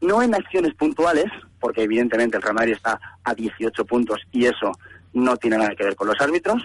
No 0.00 0.22
en 0.22 0.34
acciones 0.34 0.74
puntuales, 0.74 1.26
porque 1.58 1.82
evidentemente 1.82 2.36
el 2.36 2.42
Real 2.42 2.54
Madrid 2.54 2.74
está 2.74 3.00
a 3.24 3.34
18 3.34 3.84
puntos 3.84 4.20
y 4.30 4.44
eso 4.44 4.72
no 5.12 5.36
tiene 5.36 5.58
nada 5.58 5.74
que 5.74 5.84
ver 5.84 5.96
con 5.96 6.06
los 6.06 6.20
árbitros, 6.20 6.62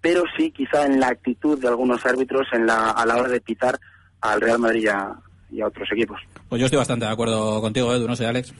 pero 0.00 0.22
sí 0.36 0.50
quizá 0.50 0.86
en 0.86 1.00
la 1.00 1.08
actitud 1.08 1.58
de 1.60 1.68
algunos 1.68 2.06
árbitros 2.06 2.46
en 2.52 2.66
la, 2.66 2.90
a 2.90 3.04
la 3.04 3.16
hora 3.16 3.28
de 3.28 3.40
pitar 3.40 3.78
al 4.20 4.40
Real 4.40 4.58
Madrid 4.58 4.84
y 4.84 4.88
a, 4.88 5.12
y 5.50 5.60
a 5.60 5.66
otros 5.66 5.88
equipos. 5.92 6.20
Pues 6.48 6.60
yo 6.60 6.66
estoy 6.66 6.78
bastante 6.78 7.06
de 7.06 7.12
acuerdo 7.12 7.60
contigo, 7.60 7.94
Edu, 7.94 8.06
no 8.06 8.16
sé, 8.16 8.26
Alex. 8.26 8.52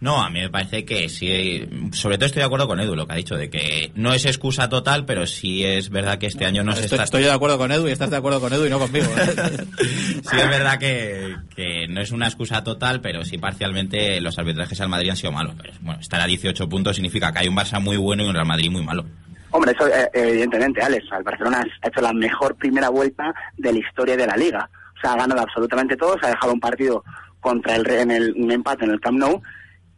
No, 0.00 0.22
a 0.22 0.30
mí 0.30 0.40
me 0.40 0.48
parece 0.48 0.86
que 0.86 1.10
sí. 1.10 1.68
Sobre 1.92 2.16
todo 2.16 2.24
estoy 2.24 2.40
de 2.40 2.46
acuerdo 2.46 2.66
con 2.66 2.80
Edu, 2.80 2.96
lo 2.96 3.06
que 3.06 3.12
ha 3.12 3.16
dicho, 3.16 3.36
de 3.36 3.50
que 3.50 3.92
no 3.94 4.14
es 4.14 4.24
excusa 4.24 4.70
total, 4.70 5.04
pero 5.04 5.26
sí 5.26 5.62
es 5.62 5.90
verdad 5.90 6.18
que 6.18 6.26
este 6.26 6.46
año 6.46 6.64
no 6.64 6.72
se 6.72 6.86
está. 6.86 7.02
estoy 7.02 7.22
de 7.22 7.30
acuerdo 7.30 7.58
con 7.58 7.70
Edu 7.70 7.86
y 7.86 7.90
estás 7.90 8.10
de 8.10 8.16
acuerdo 8.16 8.40
con 8.40 8.50
Edu 8.50 8.64
y 8.64 8.70
no 8.70 8.78
conmigo. 8.78 9.06
¿eh? 9.06 9.66
Sí 10.22 10.36
es 10.38 10.48
verdad 10.48 10.78
que, 10.78 11.36
que 11.54 11.86
no 11.88 12.00
es 12.00 12.12
una 12.12 12.26
excusa 12.26 12.64
total, 12.64 13.02
pero 13.02 13.24
sí 13.24 13.36
parcialmente 13.36 14.20
los 14.22 14.38
arbitrajes 14.38 14.80
al 14.80 14.88
Madrid 14.88 15.10
han 15.10 15.16
sido 15.16 15.32
malos. 15.32 15.54
Pero, 15.60 15.74
bueno, 15.82 16.00
estar 16.00 16.20
a 16.20 16.26
18 16.26 16.68
puntos 16.68 16.96
significa 16.96 17.30
que 17.32 17.40
hay 17.40 17.48
un 17.48 17.56
Barça 17.56 17.80
muy 17.80 17.98
bueno 17.98 18.22
y 18.22 18.26
un 18.26 18.34
Real 18.34 18.46
Madrid 18.46 18.70
muy 18.70 18.82
malo. 18.82 19.04
Hombre, 19.50 19.72
eso 19.72 19.86
eh, 19.88 20.08
evidentemente, 20.14 20.80
Alex. 20.80 21.04
El 21.16 21.24
Barcelona 21.24 21.62
ha 21.82 21.88
hecho 21.88 22.00
la 22.00 22.12
mejor 22.12 22.54
primera 22.56 22.88
vuelta 22.88 23.34
de 23.56 23.72
la 23.72 23.78
historia 23.78 24.16
de 24.16 24.26
la 24.26 24.36
liga. 24.36 24.70
O 25.00 25.06
sea, 25.06 25.14
ha 25.14 25.16
ganado 25.16 25.40
absolutamente 25.40 25.96
todo, 25.96 26.18
se 26.18 26.26
ha 26.26 26.30
dejado 26.30 26.52
un 26.52 26.60
partido 26.60 27.02
contra 27.40 27.76
el, 27.76 27.88
en 27.90 28.10
el 28.10 28.50
empate 28.52 28.84
en 28.84 28.90
el 28.90 29.00
Camp 29.00 29.18
Nou 29.18 29.40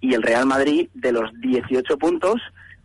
y 0.00 0.14
el 0.14 0.22
Real 0.22 0.46
Madrid 0.46 0.88
de 0.94 1.12
los 1.12 1.30
18 1.40 1.98
puntos, 1.98 2.40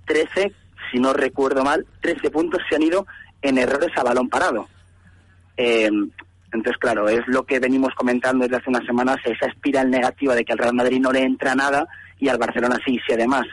13, 0.05 0.51
si 0.91 0.99
no 0.99 1.13
recuerdo 1.13 1.63
mal, 1.63 1.85
13 2.01 2.31
puntos 2.31 2.61
se 2.67 2.75
han 2.75 2.83
ido 2.83 3.05
en 3.41 3.57
errores 3.57 3.95
a 3.97 4.03
balón 4.03 4.29
parado. 4.29 4.67
Eh, 5.57 5.89
entonces, 6.53 6.77
claro, 6.79 7.09
es 7.09 7.27
lo 7.27 7.45
que 7.45 7.59
venimos 7.59 7.93
comentando 7.93 8.43
desde 8.43 8.57
hace 8.57 8.69
unas 8.69 8.85
semanas, 8.85 9.17
esa 9.25 9.47
espiral 9.47 9.89
negativa 9.89 10.33
de 10.33 10.45
que 10.45 10.53
al 10.53 10.59
Real 10.59 10.73
Madrid 10.73 10.99
no 10.99 11.11
le 11.11 11.23
entra 11.23 11.55
nada 11.55 11.87
y 12.19 12.29
al 12.29 12.37
Barcelona 12.37 12.79
sí, 12.85 12.99
si 13.05 13.13
además 13.13 13.45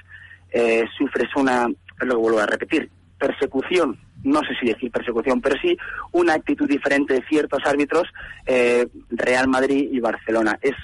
eh, 0.50 0.84
sufres 0.96 1.28
una, 1.34 1.66
lo 2.00 2.18
vuelvo 2.18 2.40
a 2.40 2.46
repetir, 2.46 2.88
persecución, 3.18 3.98
no 4.22 4.40
sé 4.40 4.54
si 4.60 4.66
decir 4.66 4.90
persecución, 4.90 5.40
pero 5.40 5.56
sí 5.60 5.76
una 6.12 6.34
actitud 6.34 6.68
diferente 6.68 7.14
de 7.14 7.22
ciertos 7.28 7.60
árbitros, 7.64 8.04
eh, 8.46 8.86
Real 9.10 9.48
Madrid 9.48 9.88
y 9.92 10.00
Barcelona. 10.00 10.58
Es 10.62 10.74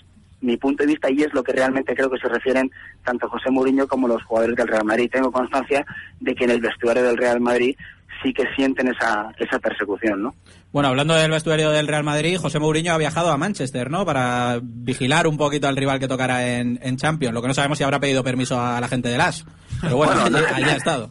mi 0.43 0.57
punto 0.57 0.83
de 0.85 0.89
vista 0.89 1.11
y 1.11 1.23
es 1.23 1.33
lo 1.35 1.43
que 1.43 1.53
realmente 1.53 1.95
creo 1.95 2.11
que 2.11 2.19
se 2.19 2.29
refieren 2.29 2.71
tanto 3.05 3.29
José 3.29 3.51
Mourinho 3.51 3.87
como 3.87 4.09
los 4.09 4.23
jugadores 4.25 4.57
del 4.57 4.69
Real 4.69 4.85
Madrid. 4.85 5.11
Tengo 5.13 5.31
constancia 5.31 5.85
de 6.19 6.35
que 6.35 6.45
en 6.45 6.51
el 6.51 6.61
vestuario 6.61 7.03
del 7.03 7.17
Real 7.19 7.41
Madrid 7.41 7.77
sí 8.23 8.33
que 8.35 8.45
sienten 8.55 8.89
esa, 8.89 9.31
esa 9.39 9.59
persecución, 9.59 10.23
¿no? 10.23 10.35
Bueno, 10.73 10.89
hablando 10.91 11.15
del 11.15 11.31
vestuario 11.31 11.71
del 11.71 11.89
Real 11.89 12.05
Madrid, 12.05 12.37
José 12.39 12.59
Mourinho 12.59 12.93
ha 12.93 12.99
viajado 12.99 13.31
a 13.31 13.37
Manchester, 13.37 13.91
¿no? 13.91 14.05
Para 14.07 14.61
vigilar 14.63 15.27
un 15.27 15.37
poquito 15.37 15.69
al 15.69 15.77
rival 15.77 15.99
que 15.99 16.07
tocará 16.09 16.47
en, 16.59 16.79
en 16.83 16.97
Champions. 16.97 17.35
Lo 17.35 17.43
que 17.43 17.49
no 17.49 17.55
sabemos 17.55 17.79
si 17.79 17.85
habrá 17.85 17.99
pedido 17.99 18.23
permiso 18.23 18.61
a 18.61 18.81
la 18.81 18.89
gente 18.89 19.09
de 19.09 19.19
las. 19.19 19.45
Pero 19.81 19.97
bueno, 19.97 20.13
Bueno, 20.23 20.37
allí, 20.39 20.47
no- 20.49 20.55
allí 20.57 20.65
ha 20.71 20.77
estado. 20.77 21.11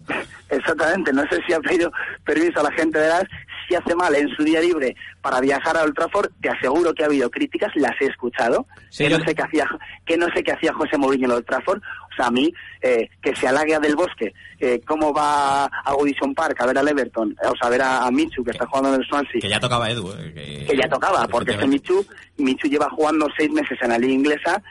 Exactamente, 0.50 1.13
no 1.13 1.22
sé 1.29 1.39
si 1.48 1.53
ha 1.53 1.60
pedido 1.60 1.91
permiso 2.25 2.60
a 2.60 2.63
la 2.63 2.72
gente 2.72 2.98
de 3.00 3.08
las, 3.08 3.24
si 3.68 3.75
hace 3.75 3.94
mal 3.96 4.15
en 4.15 4.27
su 4.36 4.44
día 4.44 4.60
libre 4.62 4.96
para 5.22 5.39
viajar 5.39 5.77
a 5.77 5.84
Old 5.84 5.94
Trafford, 5.94 6.32
te 6.41 6.50
aseguro 6.50 6.94
que 6.94 7.03
ha 7.03 7.06
habido 7.06 7.29
críticas, 7.29 7.72
las 7.75 7.94
he 8.01 8.06
escuchado, 8.06 8.65
Sí, 8.89 9.03
que 9.03 9.12
yo- 9.12 9.20
no 9.20 9.25
sé 9.25 9.36
qué 9.36 9.44
hacía, 9.44 9.68
que 10.06 10.18
no 10.18 10.25
sé 10.34 10.44
qué 10.44 10.51
hacía 10.53 10.74
José 10.74 10.98
Mourinho 10.98 11.25
en 11.27 11.32
Old 11.34 11.46
Trafford, 11.46 11.79
o 11.79 12.15
sea, 12.15 12.25
a 12.27 12.32
mí, 12.32 12.51
eh, 12.82 13.10
que 13.22 13.36
se 13.36 13.48
halague 13.48 13.75
a 13.75 13.79
Del 13.79 13.96
Bosque, 13.96 14.34
eh, 14.60 14.82
cómo 14.88 15.13
va 15.13 15.65
a 15.65 15.94
Goodison 15.94 16.34
Park 16.34 16.60
a 16.62 16.65
ver 16.65 16.77
al 16.79 16.88
Everton, 16.88 17.32
eh, 17.32 17.48
o 17.48 17.56
sea, 17.56 17.68
a 17.68 17.70
ver 17.70 17.82
a, 17.84 18.06
a 18.08 18.12
Michu, 18.12 18.44
que 18.44 18.51
está 18.51 18.65
jugando 18.65 18.94
en 18.96 19.01
el 19.01 19.08
Swansea, 19.08 19.39
Que 19.41 19.50
ya 19.50 19.60
tocaba 19.60 19.89
Edu. 19.91 20.12
eh, 20.18 20.34
que, 20.34 20.65
que 20.65 20.77
ya 20.77 20.89
tocaba, 20.89 21.27
porque 21.27 21.51
este 21.51 21.68
Michu, 21.68 22.03
Michu 22.38 22.68
lleva 22.68 22.89
jugando 22.89 23.27
seis 23.38 23.51
meses 23.51 23.77
en 23.82 23.89
la 23.89 23.98
liga 24.00 24.13
inglesa 24.13 24.62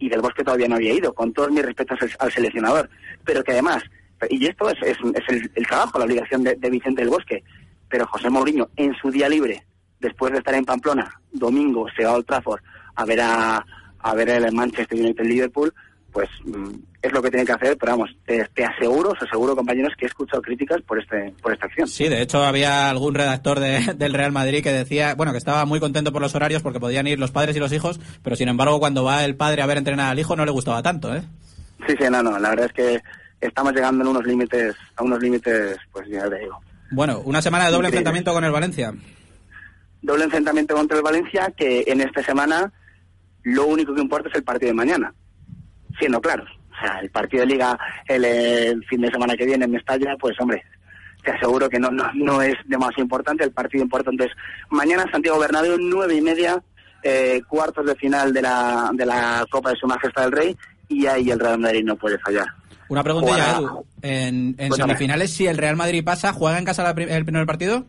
y 0.00 0.08
Del 0.08 0.20
Bosque 0.20 0.42
todavía 0.44 0.66
no 0.68 0.74
había 0.76 0.92
ido, 0.92 1.14
con 1.14 1.32
todos 1.32 1.50
mis 1.52 1.64
respetos 1.64 1.96
al, 2.02 2.10
al 2.18 2.32
seleccionador, 2.32 2.90
pero 3.24 3.42
que 3.44 3.52
además, 3.52 3.82
y 4.30 4.46
esto 4.46 4.68
es, 4.70 4.78
es, 4.82 4.96
es 5.14 5.22
el, 5.28 5.50
el 5.54 5.66
trabajo, 5.66 5.98
la 5.98 6.04
obligación 6.04 6.42
de, 6.44 6.54
de 6.56 6.70
Vicente 6.70 7.02
Del 7.02 7.10
Bosque, 7.10 7.42
pero 7.88 8.06
José 8.06 8.30
Mourinho 8.30 8.68
en 8.76 8.94
su 8.94 9.10
día 9.10 9.28
libre, 9.28 9.64
después 10.00 10.32
de 10.32 10.38
estar 10.38 10.54
en 10.54 10.64
Pamplona, 10.64 11.20
domingo 11.32 11.86
se 11.96 12.04
va 12.04 12.10
a 12.10 12.14
Old 12.14 12.26
Trafford 12.26 12.60
a 12.94 13.04
ver 13.04 13.20
a, 13.20 13.64
a 14.00 14.14
ver 14.14 14.28
el 14.30 14.52
Manchester 14.52 14.98
United 14.98 15.24
Liverpool, 15.24 15.72
pues 16.12 16.28
mm, 16.46 16.70
es 17.02 17.12
lo 17.12 17.20
que 17.22 17.30
tiene 17.30 17.44
que 17.44 17.52
hacer, 17.52 17.76
pero 17.78 17.92
vamos, 17.92 18.10
te, 18.24 18.42
te 18.54 18.64
aseguro, 18.64 19.10
os 19.10 19.22
aseguro 19.22 19.54
compañeros 19.54 19.92
que 19.98 20.06
he 20.06 20.08
escuchado 20.08 20.40
críticas 20.40 20.80
por 20.82 20.98
este 20.98 21.32
por 21.42 21.52
esta 21.52 21.66
acción. 21.66 21.86
Sí, 21.86 22.08
de 22.08 22.22
hecho 22.22 22.42
había 22.42 22.88
algún 22.88 23.14
redactor 23.14 23.60
de- 23.60 23.92
del 23.96 24.14
Real 24.14 24.32
Madrid 24.32 24.62
que 24.62 24.72
decía, 24.72 25.14
bueno, 25.14 25.32
que 25.32 25.38
estaba 25.38 25.66
muy 25.66 25.78
contento 25.78 26.12
por 26.12 26.22
los 26.22 26.34
horarios 26.34 26.62
porque 26.62 26.80
podían 26.80 27.06
ir 27.06 27.18
los 27.20 27.32
padres 27.32 27.54
y 27.56 27.60
los 27.60 27.72
hijos, 27.72 28.00
pero 28.22 28.34
sin 28.34 28.48
embargo 28.48 28.80
cuando 28.80 29.04
va 29.04 29.24
el 29.26 29.36
padre 29.36 29.60
a 29.62 29.66
ver 29.66 29.76
entrenar 29.76 30.10
al 30.10 30.18
hijo 30.18 30.34
no 30.36 30.46
le 30.46 30.50
gustaba 30.52 30.82
tanto, 30.82 31.14
¿eh? 31.14 31.22
Sí, 31.86 31.94
sí, 32.00 32.06
no, 32.10 32.22
no, 32.22 32.38
la 32.38 32.48
verdad 32.48 32.66
es 32.66 32.72
que 32.72 33.02
estamos 33.46 33.72
llegando 33.72 34.04
en 34.04 34.10
unos 34.10 34.24
límites, 34.24 34.74
a 34.96 35.02
unos 35.02 35.20
límites, 35.20 35.78
pues 35.92 36.08
ya 36.08 36.28
te 36.28 36.38
digo. 36.38 36.60
Bueno, 36.90 37.20
una 37.24 37.42
semana 37.42 37.66
de 37.66 37.72
doble 37.72 37.88
Increíble. 37.88 37.98
enfrentamiento 37.98 38.32
con 38.32 38.44
el 38.44 38.52
Valencia. 38.52 38.94
Doble 40.02 40.24
enfrentamiento 40.24 40.74
contra 40.74 40.96
el 40.96 41.02
Valencia, 41.02 41.52
que 41.56 41.84
en 41.86 42.00
esta 42.00 42.22
semana 42.22 42.72
lo 43.42 43.66
único 43.66 43.94
que 43.94 44.00
importa 44.00 44.28
es 44.28 44.34
el 44.34 44.44
partido 44.44 44.70
de 44.70 44.74
mañana, 44.74 45.12
siendo 45.98 46.20
claros. 46.20 46.48
O 46.70 46.80
sea, 46.80 46.98
el 47.00 47.10
partido 47.10 47.40
de 47.40 47.46
liga 47.46 47.78
el, 48.06 48.84
fin 48.84 49.00
de 49.00 49.10
semana 49.10 49.36
que 49.36 49.46
viene 49.46 49.64
en 49.64 49.70
Mestalla, 49.70 50.16
pues 50.18 50.38
hombre, 50.40 50.62
te 51.24 51.30
aseguro 51.30 51.68
que 51.68 51.78
no, 51.78 51.90
no, 51.90 52.10
no 52.14 52.42
es 52.42 52.54
demasiado 52.66 53.02
importante, 53.02 53.44
el 53.44 53.52
partido 53.52 53.82
importante 53.82 54.24
es 54.24 54.32
mañana 54.70 55.06
Santiago 55.10 55.38
Bernabéu, 55.38 55.76
nueve 55.78 56.14
y 56.14 56.20
media, 56.20 56.62
eh, 57.02 57.42
cuartos 57.48 57.86
de 57.86 57.94
final 57.94 58.32
de 58.32 58.42
la, 58.42 58.90
de 58.92 59.06
la 59.06 59.46
Copa 59.50 59.70
de 59.70 59.76
Su 59.76 59.86
Majestad 59.86 60.24
del 60.24 60.32
Rey, 60.32 60.56
y 60.88 61.06
ahí 61.06 61.30
el 61.30 61.40
Real 61.40 61.58
Madrid 61.58 61.84
no 61.84 61.96
puede 61.96 62.18
fallar. 62.18 62.46
Una 62.88 63.02
preguntilla, 63.02 63.58
Edu. 63.58 63.84
En, 64.02 64.56
semifinales, 64.74 65.32
si 65.32 65.46
el 65.46 65.58
Real 65.58 65.76
Madrid 65.76 66.04
pasa, 66.04 66.32
¿juega 66.32 66.58
en 66.58 66.64
casa 66.64 66.82
la 66.82 66.90
el 66.90 67.24
primer 67.24 67.46
partido? 67.46 67.84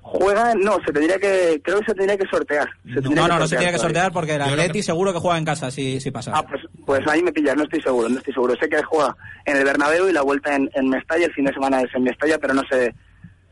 Juega, 0.00 0.54
no, 0.54 0.78
se 0.86 0.90
tendría 0.92 1.18
que, 1.18 1.60
creo 1.62 1.80
que 1.80 1.84
se 1.86 1.94
tendría 1.94 2.16
que 2.16 2.26
sortear. 2.30 2.66
Se 2.86 2.94
tendría 3.02 3.14
No, 3.14 3.28
no, 3.28 3.38
no 3.40 3.46
se 3.46 3.56
tiene 3.58 3.72
que 3.72 3.76
todavía. 3.76 4.00
sortear 4.00 4.12
porque 4.12 4.34
el 4.36 4.42
Atleti 4.42 4.78
que- 4.78 4.82
seguro 4.82 5.12
que 5.12 5.18
juega 5.18 5.36
en 5.36 5.44
casa 5.44 5.70
si, 5.70 6.00
si 6.00 6.10
pasa. 6.10 6.32
Ah, 6.34 6.42
pues, 6.46 6.62
pues 6.86 7.06
ahí 7.08 7.22
me 7.22 7.30
pillas, 7.30 7.54
no 7.56 7.64
estoy 7.64 7.82
seguro, 7.82 8.08
no 8.08 8.16
estoy 8.16 8.32
seguro. 8.32 8.54
Sé 8.58 8.70
que 8.70 8.82
juega 8.84 9.14
en 9.44 9.58
el 9.58 9.64
Bernabéu 9.64 10.08
y 10.08 10.12
la 10.14 10.22
vuelta 10.22 10.56
en, 10.56 10.70
en 10.72 10.88
Mestalla, 10.88 11.26
el 11.26 11.34
fin 11.34 11.44
de 11.44 11.52
semana 11.52 11.82
es 11.82 11.94
en 11.94 12.04
Mestalla, 12.04 12.38
pero 12.38 12.54
no 12.54 12.62
sé 12.70 12.94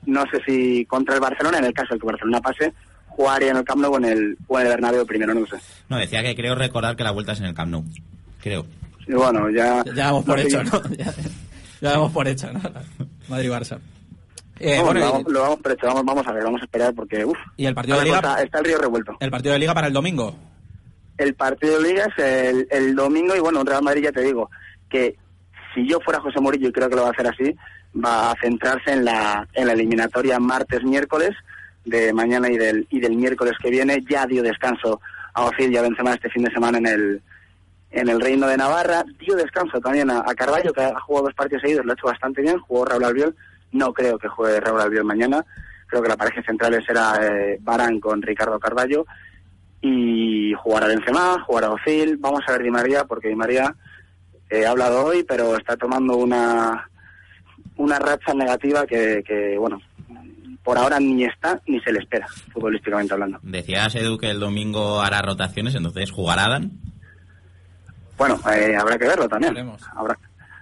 no 0.06 0.22
sé 0.30 0.40
si 0.46 0.86
contra 0.86 1.16
el 1.16 1.20
Barcelona, 1.20 1.58
en 1.58 1.64
el 1.64 1.74
caso 1.74 1.92
de 1.92 2.00
que 2.00 2.06
Barcelona 2.06 2.40
pase, 2.40 2.72
jugaría 3.08 3.50
en 3.50 3.56
el 3.58 3.64
Camp 3.64 3.82
Nou 3.82 3.92
o 3.92 3.98
en 3.98 4.04
el, 4.04 4.38
o 4.46 4.58
en 4.58 4.66
el 4.66 4.72
Bernabéu 4.72 5.04
primero, 5.04 5.34
no 5.34 5.40
lo 5.40 5.46
sé. 5.46 5.56
No, 5.88 5.98
decía 5.98 6.22
que 6.22 6.34
creo 6.36 6.54
recordar 6.54 6.94
que 6.96 7.02
la 7.04 7.10
vuelta 7.10 7.32
es 7.32 7.40
en 7.40 7.46
el 7.46 7.54
Camp 7.54 7.72
Nou. 7.72 7.84
Creo. 8.40 8.64
Y 9.06 9.12
bueno, 9.12 9.48
ya... 9.50 9.84
Ya 9.84 10.06
damos 10.06 10.24
por 10.24 10.38
hecho. 10.38 10.62
¿no? 10.64 10.82
Ya, 10.96 11.14
ya 11.80 11.90
damos 11.90 12.12
por 12.12 12.26
hecho, 12.26 12.52
¿no? 12.52 12.60
Madrid-Barça. 13.28 13.78
Eh, 14.58 14.80
bueno, 14.82 15.00
lo, 15.00 15.12
vamos, 15.12 15.32
lo 15.32 15.40
vamos 15.42 15.58
por 15.60 15.72
hecho, 15.72 15.86
vamos, 15.86 16.04
vamos 16.06 16.26
a 16.26 16.32
ver, 16.32 16.42
vamos 16.44 16.62
a 16.62 16.64
esperar 16.64 16.94
porque, 16.94 17.24
uff, 17.24 17.36
¿Y 17.58 17.66
el 17.66 17.74
partido 17.74 17.98
de 17.98 18.04
Liga? 18.06 18.16
está, 18.16 18.42
está 18.42 18.58
el 18.60 18.64
río 18.64 18.78
revuelto. 18.78 19.14
el 19.20 19.30
partido 19.30 19.52
de 19.52 19.58
Liga 19.58 19.74
para 19.74 19.88
el 19.88 19.92
domingo. 19.92 20.34
El 21.18 21.34
partido 21.34 21.78
de 21.78 21.88
Liga 21.88 22.06
es 22.06 22.24
el, 22.24 22.66
el 22.70 22.94
domingo 22.94 23.36
y 23.36 23.40
bueno, 23.40 23.62
Real 23.64 23.82
Madrid 23.82 24.04
ya 24.04 24.12
te 24.12 24.22
digo 24.22 24.50
que 24.88 25.16
si 25.74 25.86
yo 25.86 26.00
fuera 26.00 26.20
José 26.20 26.40
Murillo 26.40 26.68
y 26.68 26.72
creo 26.72 26.88
que 26.88 26.96
lo 26.96 27.02
va 27.02 27.08
a 27.08 27.12
hacer 27.12 27.26
así, 27.26 27.54
va 28.02 28.30
a 28.30 28.36
centrarse 28.40 28.92
en 28.92 29.04
la, 29.04 29.46
en 29.52 29.66
la 29.66 29.74
eliminatoria 29.74 30.38
martes-miércoles 30.38 31.32
de 31.84 32.12
mañana 32.14 32.50
y 32.50 32.56
del, 32.56 32.86
y 32.90 33.00
del 33.00 33.14
miércoles 33.14 33.54
que 33.62 33.70
viene. 33.70 34.02
Ya 34.08 34.26
dio 34.26 34.42
descanso 34.42 35.00
a 35.34 35.44
Ozil 35.44 35.72
y 35.72 35.76
a 35.76 35.82
Benzema 35.82 36.14
este 36.14 36.30
fin 36.30 36.44
de 36.44 36.50
semana 36.50 36.78
en 36.78 36.86
el, 36.86 37.22
en 37.96 38.08
el 38.08 38.20
Reino 38.20 38.46
de 38.46 38.56
Navarra. 38.56 39.04
Dio 39.18 39.34
descanso 39.34 39.80
también 39.80 40.10
a, 40.10 40.20
a 40.20 40.34
Carballo, 40.34 40.72
que 40.72 40.82
ha 40.82 41.00
jugado 41.00 41.26
dos 41.26 41.34
partidos 41.34 41.62
seguidos, 41.62 41.84
lo 41.84 41.92
ha 41.92 41.94
hecho 41.94 42.06
bastante 42.06 42.42
bien. 42.42 42.58
Jugó 42.58 42.84
Raúl 42.84 43.04
Albiol. 43.04 43.36
No 43.72 43.92
creo 43.92 44.18
que 44.18 44.28
juegue 44.28 44.60
Raúl 44.60 44.80
Albiol 44.80 45.04
mañana. 45.04 45.44
Creo 45.86 46.02
que 46.02 46.08
la 46.08 46.16
pareja 46.16 46.42
central 46.42 46.82
será 46.86 47.18
eh, 47.22 47.58
Barán 47.60 48.00
con 48.00 48.22
Ricardo 48.22 48.58
Carballo. 48.58 49.06
Y 49.80 50.52
jugará 50.54 50.88
Benzema, 50.88 51.42
jugará 51.46 51.70
Ozil. 51.70 52.16
Vamos 52.18 52.40
a 52.46 52.52
ver 52.52 52.62
Di 52.62 52.70
María, 52.70 53.04
porque 53.04 53.28
Di 53.28 53.34
María 53.34 53.74
eh, 54.50 54.66
ha 54.66 54.70
hablado 54.70 55.04
hoy, 55.04 55.22
pero 55.22 55.56
está 55.56 55.76
tomando 55.76 56.16
una, 56.16 56.88
una 57.76 57.98
racha 57.98 58.34
negativa 58.34 58.86
que, 58.86 59.56
bueno, 59.58 59.80
por 60.64 60.78
ahora 60.78 60.98
ni 60.98 61.24
está 61.24 61.60
ni 61.66 61.80
se 61.80 61.92
le 61.92 62.00
espera, 62.00 62.26
futbolísticamente 62.52 63.14
hablando. 63.14 63.38
Decías, 63.42 63.94
Edu, 63.94 64.18
que 64.18 64.30
el 64.30 64.40
domingo 64.40 65.00
hará 65.00 65.22
rotaciones, 65.22 65.74
entonces 65.74 66.10
jugará 66.10 66.46
Adán. 66.46 66.72
Bueno, 68.18 68.40
eh, 68.54 68.76
habrá 68.78 68.98
que 68.98 69.06
verlo 69.06 69.28
también. 69.28 69.54
Veremos. 69.54 69.82
Habrá, 69.94 70.18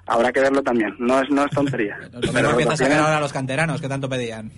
habrá 0.06 0.32
que 0.32 0.40
verlo 0.40 0.62
también. 0.62 0.94
No 0.99 1.20
es, 1.20 1.30
no 1.30 1.44
es 1.44 1.50
tontería. 1.52 1.96
Lo 2.12 2.18
mismo 2.20 2.32
Pero 2.32 2.50
empieza 2.50 2.73
a 2.73 2.76
sacar 2.76 2.99
ahora 3.00 3.18
a 3.18 3.20
los 3.20 3.32
canteranos 3.32 3.80
que 3.80 3.88
tanto 3.88 4.08
pedían. 4.08 4.50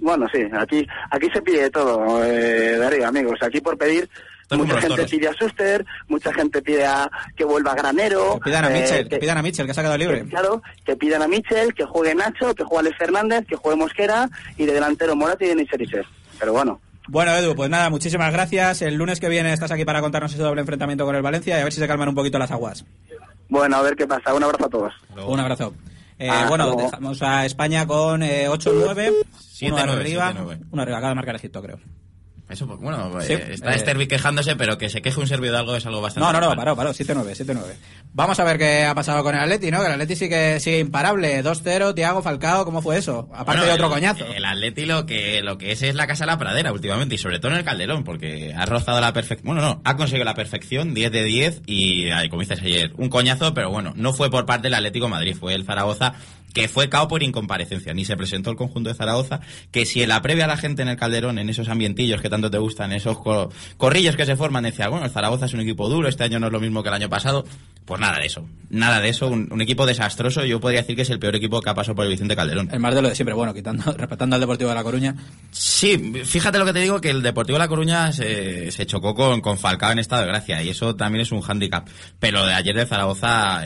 Bueno, 0.00 0.26
sí, 0.32 0.40
aquí, 0.58 0.86
aquí 1.10 1.28
se 1.32 1.40
pide 1.40 1.62
de 1.62 1.70
todo, 1.70 2.22
eh, 2.24 2.76
Darío, 2.76 3.06
amigos. 3.08 3.38
Aquí 3.42 3.60
por 3.62 3.78
pedir, 3.78 4.06
mucha 4.50 4.74
gente 4.74 4.88
toros. 4.96 5.10
pide 5.10 5.28
a 5.28 5.32
Suster, 5.32 5.86
mucha 6.08 6.30
gente 6.34 6.60
pide 6.60 6.84
a 6.84 7.10
que 7.34 7.44
vuelva 7.44 7.72
a 7.72 7.74
Granero. 7.74 8.34
Que 8.34 8.50
pidan 8.50 8.64
a 8.66 8.70
eh, 8.76 8.80
Mitchell, 8.82 9.04
que 9.04 9.08
que- 9.10 9.18
pidan 9.18 9.38
a 9.38 9.42
Mitchell, 9.42 9.66
que 9.66 9.72
se 9.72 9.80
ha 9.80 9.82
quedado 9.84 9.96
libre. 9.96 10.24
que, 10.24 10.28
claro, 10.28 10.62
que 10.84 10.96
pidan 10.96 11.22
a 11.22 11.28
Michel, 11.28 11.72
que 11.72 11.84
juegue 11.86 12.14
Nacho, 12.14 12.54
que 12.54 12.64
juegue 12.64 12.80
Alex 12.88 12.98
Fernández, 12.98 13.46
que 13.46 13.56
juegue 13.56 13.78
Mosquera 13.78 14.28
y 14.58 14.66
de 14.66 14.74
delantero 14.74 15.16
Morata 15.16 15.42
y 15.44 15.48
Denis 15.48 15.72
Ericer. 15.72 16.04
Pero 16.38 16.52
bueno, 16.52 16.80
Bueno, 17.06 17.34
Edu, 17.34 17.54
pues 17.54 17.68
nada, 17.68 17.90
muchísimas 17.90 18.32
gracias. 18.32 18.82
El 18.82 18.94
lunes 18.94 19.20
que 19.20 19.28
viene 19.28 19.52
estás 19.52 19.70
aquí 19.70 19.84
para 19.84 20.00
contarnos 20.00 20.32
ese 20.32 20.42
doble 20.42 20.62
enfrentamiento 20.62 21.04
con 21.04 21.14
el 21.14 21.22
Valencia 21.22 21.58
y 21.58 21.60
a 21.60 21.64
ver 21.64 21.72
si 21.72 21.80
se 21.80 21.86
calman 21.86 22.08
un 22.08 22.14
poquito 22.14 22.38
las 22.38 22.50
aguas. 22.50 22.84
bueno, 23.48 23.76
a 23.76 23.82
ver 23.82 23.94
qué 23.94 24.06
pasa. 24.06 24.32
Un 24.34 24.42
abrazo 24.42 24.66
a 24.66 24.70
todos. 24.70 24.94
Un 25.26 25.40
abrazo. 25.40 25.74
Eh, 26.18 26.30
bueno, 26.48 26.66
luego. 26.66 26.82
dejamos 26.82 27.22
a 27.22 27.44
España 27.44 27.86
con 27.86 28.22
eh, 28.22 28.48
8-9. 28.48 29.12
Uno 29.62 29.76
7-9, 29.76 29.90
arriba. 29.90 30.32
7-9. 30.32 30.60
Uno 30.70 30.82
arriba, 30.82 30.98
acaba 30.98 31.10
de 31.10 31.14
marcar 31.16 31.36
Egipto, 31.36 31.62
creo. 31.62 31.78
Eso, 32.54 32.68
pues, 32.68 32.78
bueno, 32.78 33.20
Sí, 33.20 33.32
eh, 33.32 33.48
está 33.50 33.74
eh, 33.74 34.08
quejándose, 34.08 34.54
pero 34.54 34.78
que 34.78 34.88
se 34.88 35.02
queje 35.02 35.18
un 35.18 35.26
serbio 35.26 35.50
de 35.50 35.58
algo 35.58 35.74
es 35.74 35.84
algo 35.86 36.00
bastante 36.00 36.24
No, 36.32 36.32
no, 36.40 36.48
no, 36.50 36.56
paró, 36.56 36.76
paró, 36.76 36.90
7-9, 36.90 37.34
7-9. 37.34 37.62
Vamos 38.12 38.38
a 38.38 38.44
ver 38.44 38.58
qué 38.58 38.84
ha 38.84 38.94
pasado 38.94 39.24
con 39.24 39.34
el 39.34 39.40
Atleti, 39.40 39.72
¿no? 39.72 39.80
Que 39.80 39.86
el 39.86 39.92
Atleti 39.92 40.14
sí 40.14 40.28
que 40.28 40.60
sigue 40.60 40.78
imparable. 40.78 41.42
2-0, 41.42 41.94
Tiago, 41.96 42.22
Falcao, 42.22 42.64
¿cómo 42.64 42.80
fue 42.80 42.96
eso? 42.98 43.28
Aparte 43.34 43.60
Bueno, 43.60 43.64
de 43.64 43.72
otro 43.72 43.86
el- 43.86 43.92
coñazo. 43.92 44.24
El 44.26 44.44
Atleti 44.44 44.86
lo 44.86 45.04
que, 45.04 45.42
lo 45.42 45.58
que 45.58 45.72
es 45.72 45.82
es 45.82 45.96
la 45.96 46.06
casa 46.06 46.24
de 46.24 46.30
la 46.30 46.38
pradera 46.38 46.72
últimamente 46.72 47.16
y 47.16 47.18
sobre 47.18 47.40
todo 47.40 47.50
en 47.50 47.58
el 47.58 47.64
Calderón 47.64 48.04
porque 48.04 48.54
ha 48.56 48.64
rozado 48.66 49.00
la 49.00 49.12
perfección. 49.12 49.46
Bueno, 49.46 49.60
no, 49.62 49.82
ha 49.84 49.96
conseguido 49.96 50.24
la 50.24 50.34
perfección, 50.34 50.94
10 50.94 51.10
de 51.10 51.24
10 51.24 51.62
y 51.66 52.08
como 52.30 52.40
dices 52.42 52.60
ayer, 52.62 52.92
un 52.96 53.08
coñazo, 53.08 53.52
pero 53.52 53.70
bueno, 53.70 53.92
no 53.96 54.12
fue 54.12 54.30
por 54.30 54.46
parte 54.46 54.68
del 54.68 54.74
Atlético 54.74 55.06
de 55.06 55.10
Madrid, 55.10 55.36
fue 55.36 55.54
el 55.54 55.64
Zaragoza 55.64 56.14
que 56.54 56.68
fue 56.68 56.88
cao 56.88 57.08
por 57.08 57.22
incomparecencia, 57.24 57.92
ni 57.94 58.04
se 58.04 58.16
presentó 58.16 58.48
el 58.50 58.56
conjunto 58.56 58.88
de 58.88 58.94
Zaragoza, 58.94 59.40
que 59.72 59.84
si 59.84 60.02
en 60.04 60.08
la 60.08 60.22
previa 60.22 60.46
la 60.46 60.56
gente 60.56 60.82
en 60.82 60.88
el 60.88 60.96
Calderón, 60.96 61.38
en 61.40 61.48
esos 61.50 61.68
ambientillos 61.68 62.22
que 62.22 62.30
tanto 62.30 62.43
te 62.50 62.58
gustan, 62.58 62.92
esos 62.92 63.18
corrillos 63.76 64.16
que 64.16 64.26
se 64.26 64.36
forman, 64.36 64.64
decía, 64.64 64.88
bueno, 64.88 65.04
el 65.04 65.10
Zaragoza 65.10 65.46
es 65.46 65.54
un 65.54 65.60
equipo 65.60 65.88
duro, 65.88 66.08
este 66.08 66.24
año 66.24 66.40
no 66.40 66.46
es 66.46 66.52
lo 66.52 66.60
mismo 66.60 66.82
que 66.82 66.88
el 66.88 66.94
año 66.94 67.08
pasado, 67.08 67.44
pues 67.84 68.00
nada 68.00 68.18
de 68.18 68.26
eso, 68.26 68.46
nada 68.70 69.00
de 69.00 69.08
eso, 69.08 69.28
un, 69.28 69.60
equipo 69.60 69.86
desastroso, 69.86 70.44
yo 70.44 70.60
podría 70.60 70.80
decir 70.80 70.96
que 70.96 71.02
es 71.02 71.10
el 71.10 71.18
peor 71.18 71.36
equipo 71.36 71.60
que 71.60 71.70
ha 71.70 71.74
pasado 71.74 71.94
por 71.94 72.04
el 72.04 72.10
Vicente 72.10 72.36
Calderón. 72.36 72.68
El 72.72 72.80
más 72.80 72.94
de 72.94 73.02
lo 73.02 73.08
de 73.08 73.14
siempre, 73.14 73.34
bueno, 73.34 73.54
quitando, 73.54 73.92
respetando 73.96 74.36
al 74.36 74.40
Deportivo 74.40 74.70
de 74.70 74.76
La 74.76 74.82
Coruña. 74.82 75.14
Sí, 75.50 76.22
fíjate 76.24 76.58
lo 76.58 76.64
que 76.64 76.72
te 76.72 76.80
digo, 76.80 77.00
que 77.00 77.10
el 77.10 77.22
Deportivo 77.22 77.56
de 77.56 77.64
La 77.64 77.68
Coruña 77.68 78.12
se, 78.12 78.70
chocó 78.86 79.14
con, 79.14 79.40
con 79.40 79.58
Falcao 79.58 79.92
en 79.92 79.98
estado 79.98 80.22
de 80.22 80.28
gracia, 80.28 80.62
y 80.62 80.70
eso 80.70 80.96
también 80.96 81.22
es 81.22 81.32
un 81.32 81.40
hándicap, 81.40 81.88
pero 82.18 82.44
de 82.46 82.54
ayer 82.54 82.74
de 82.74 82.86
Zaragoza 82.86 83.62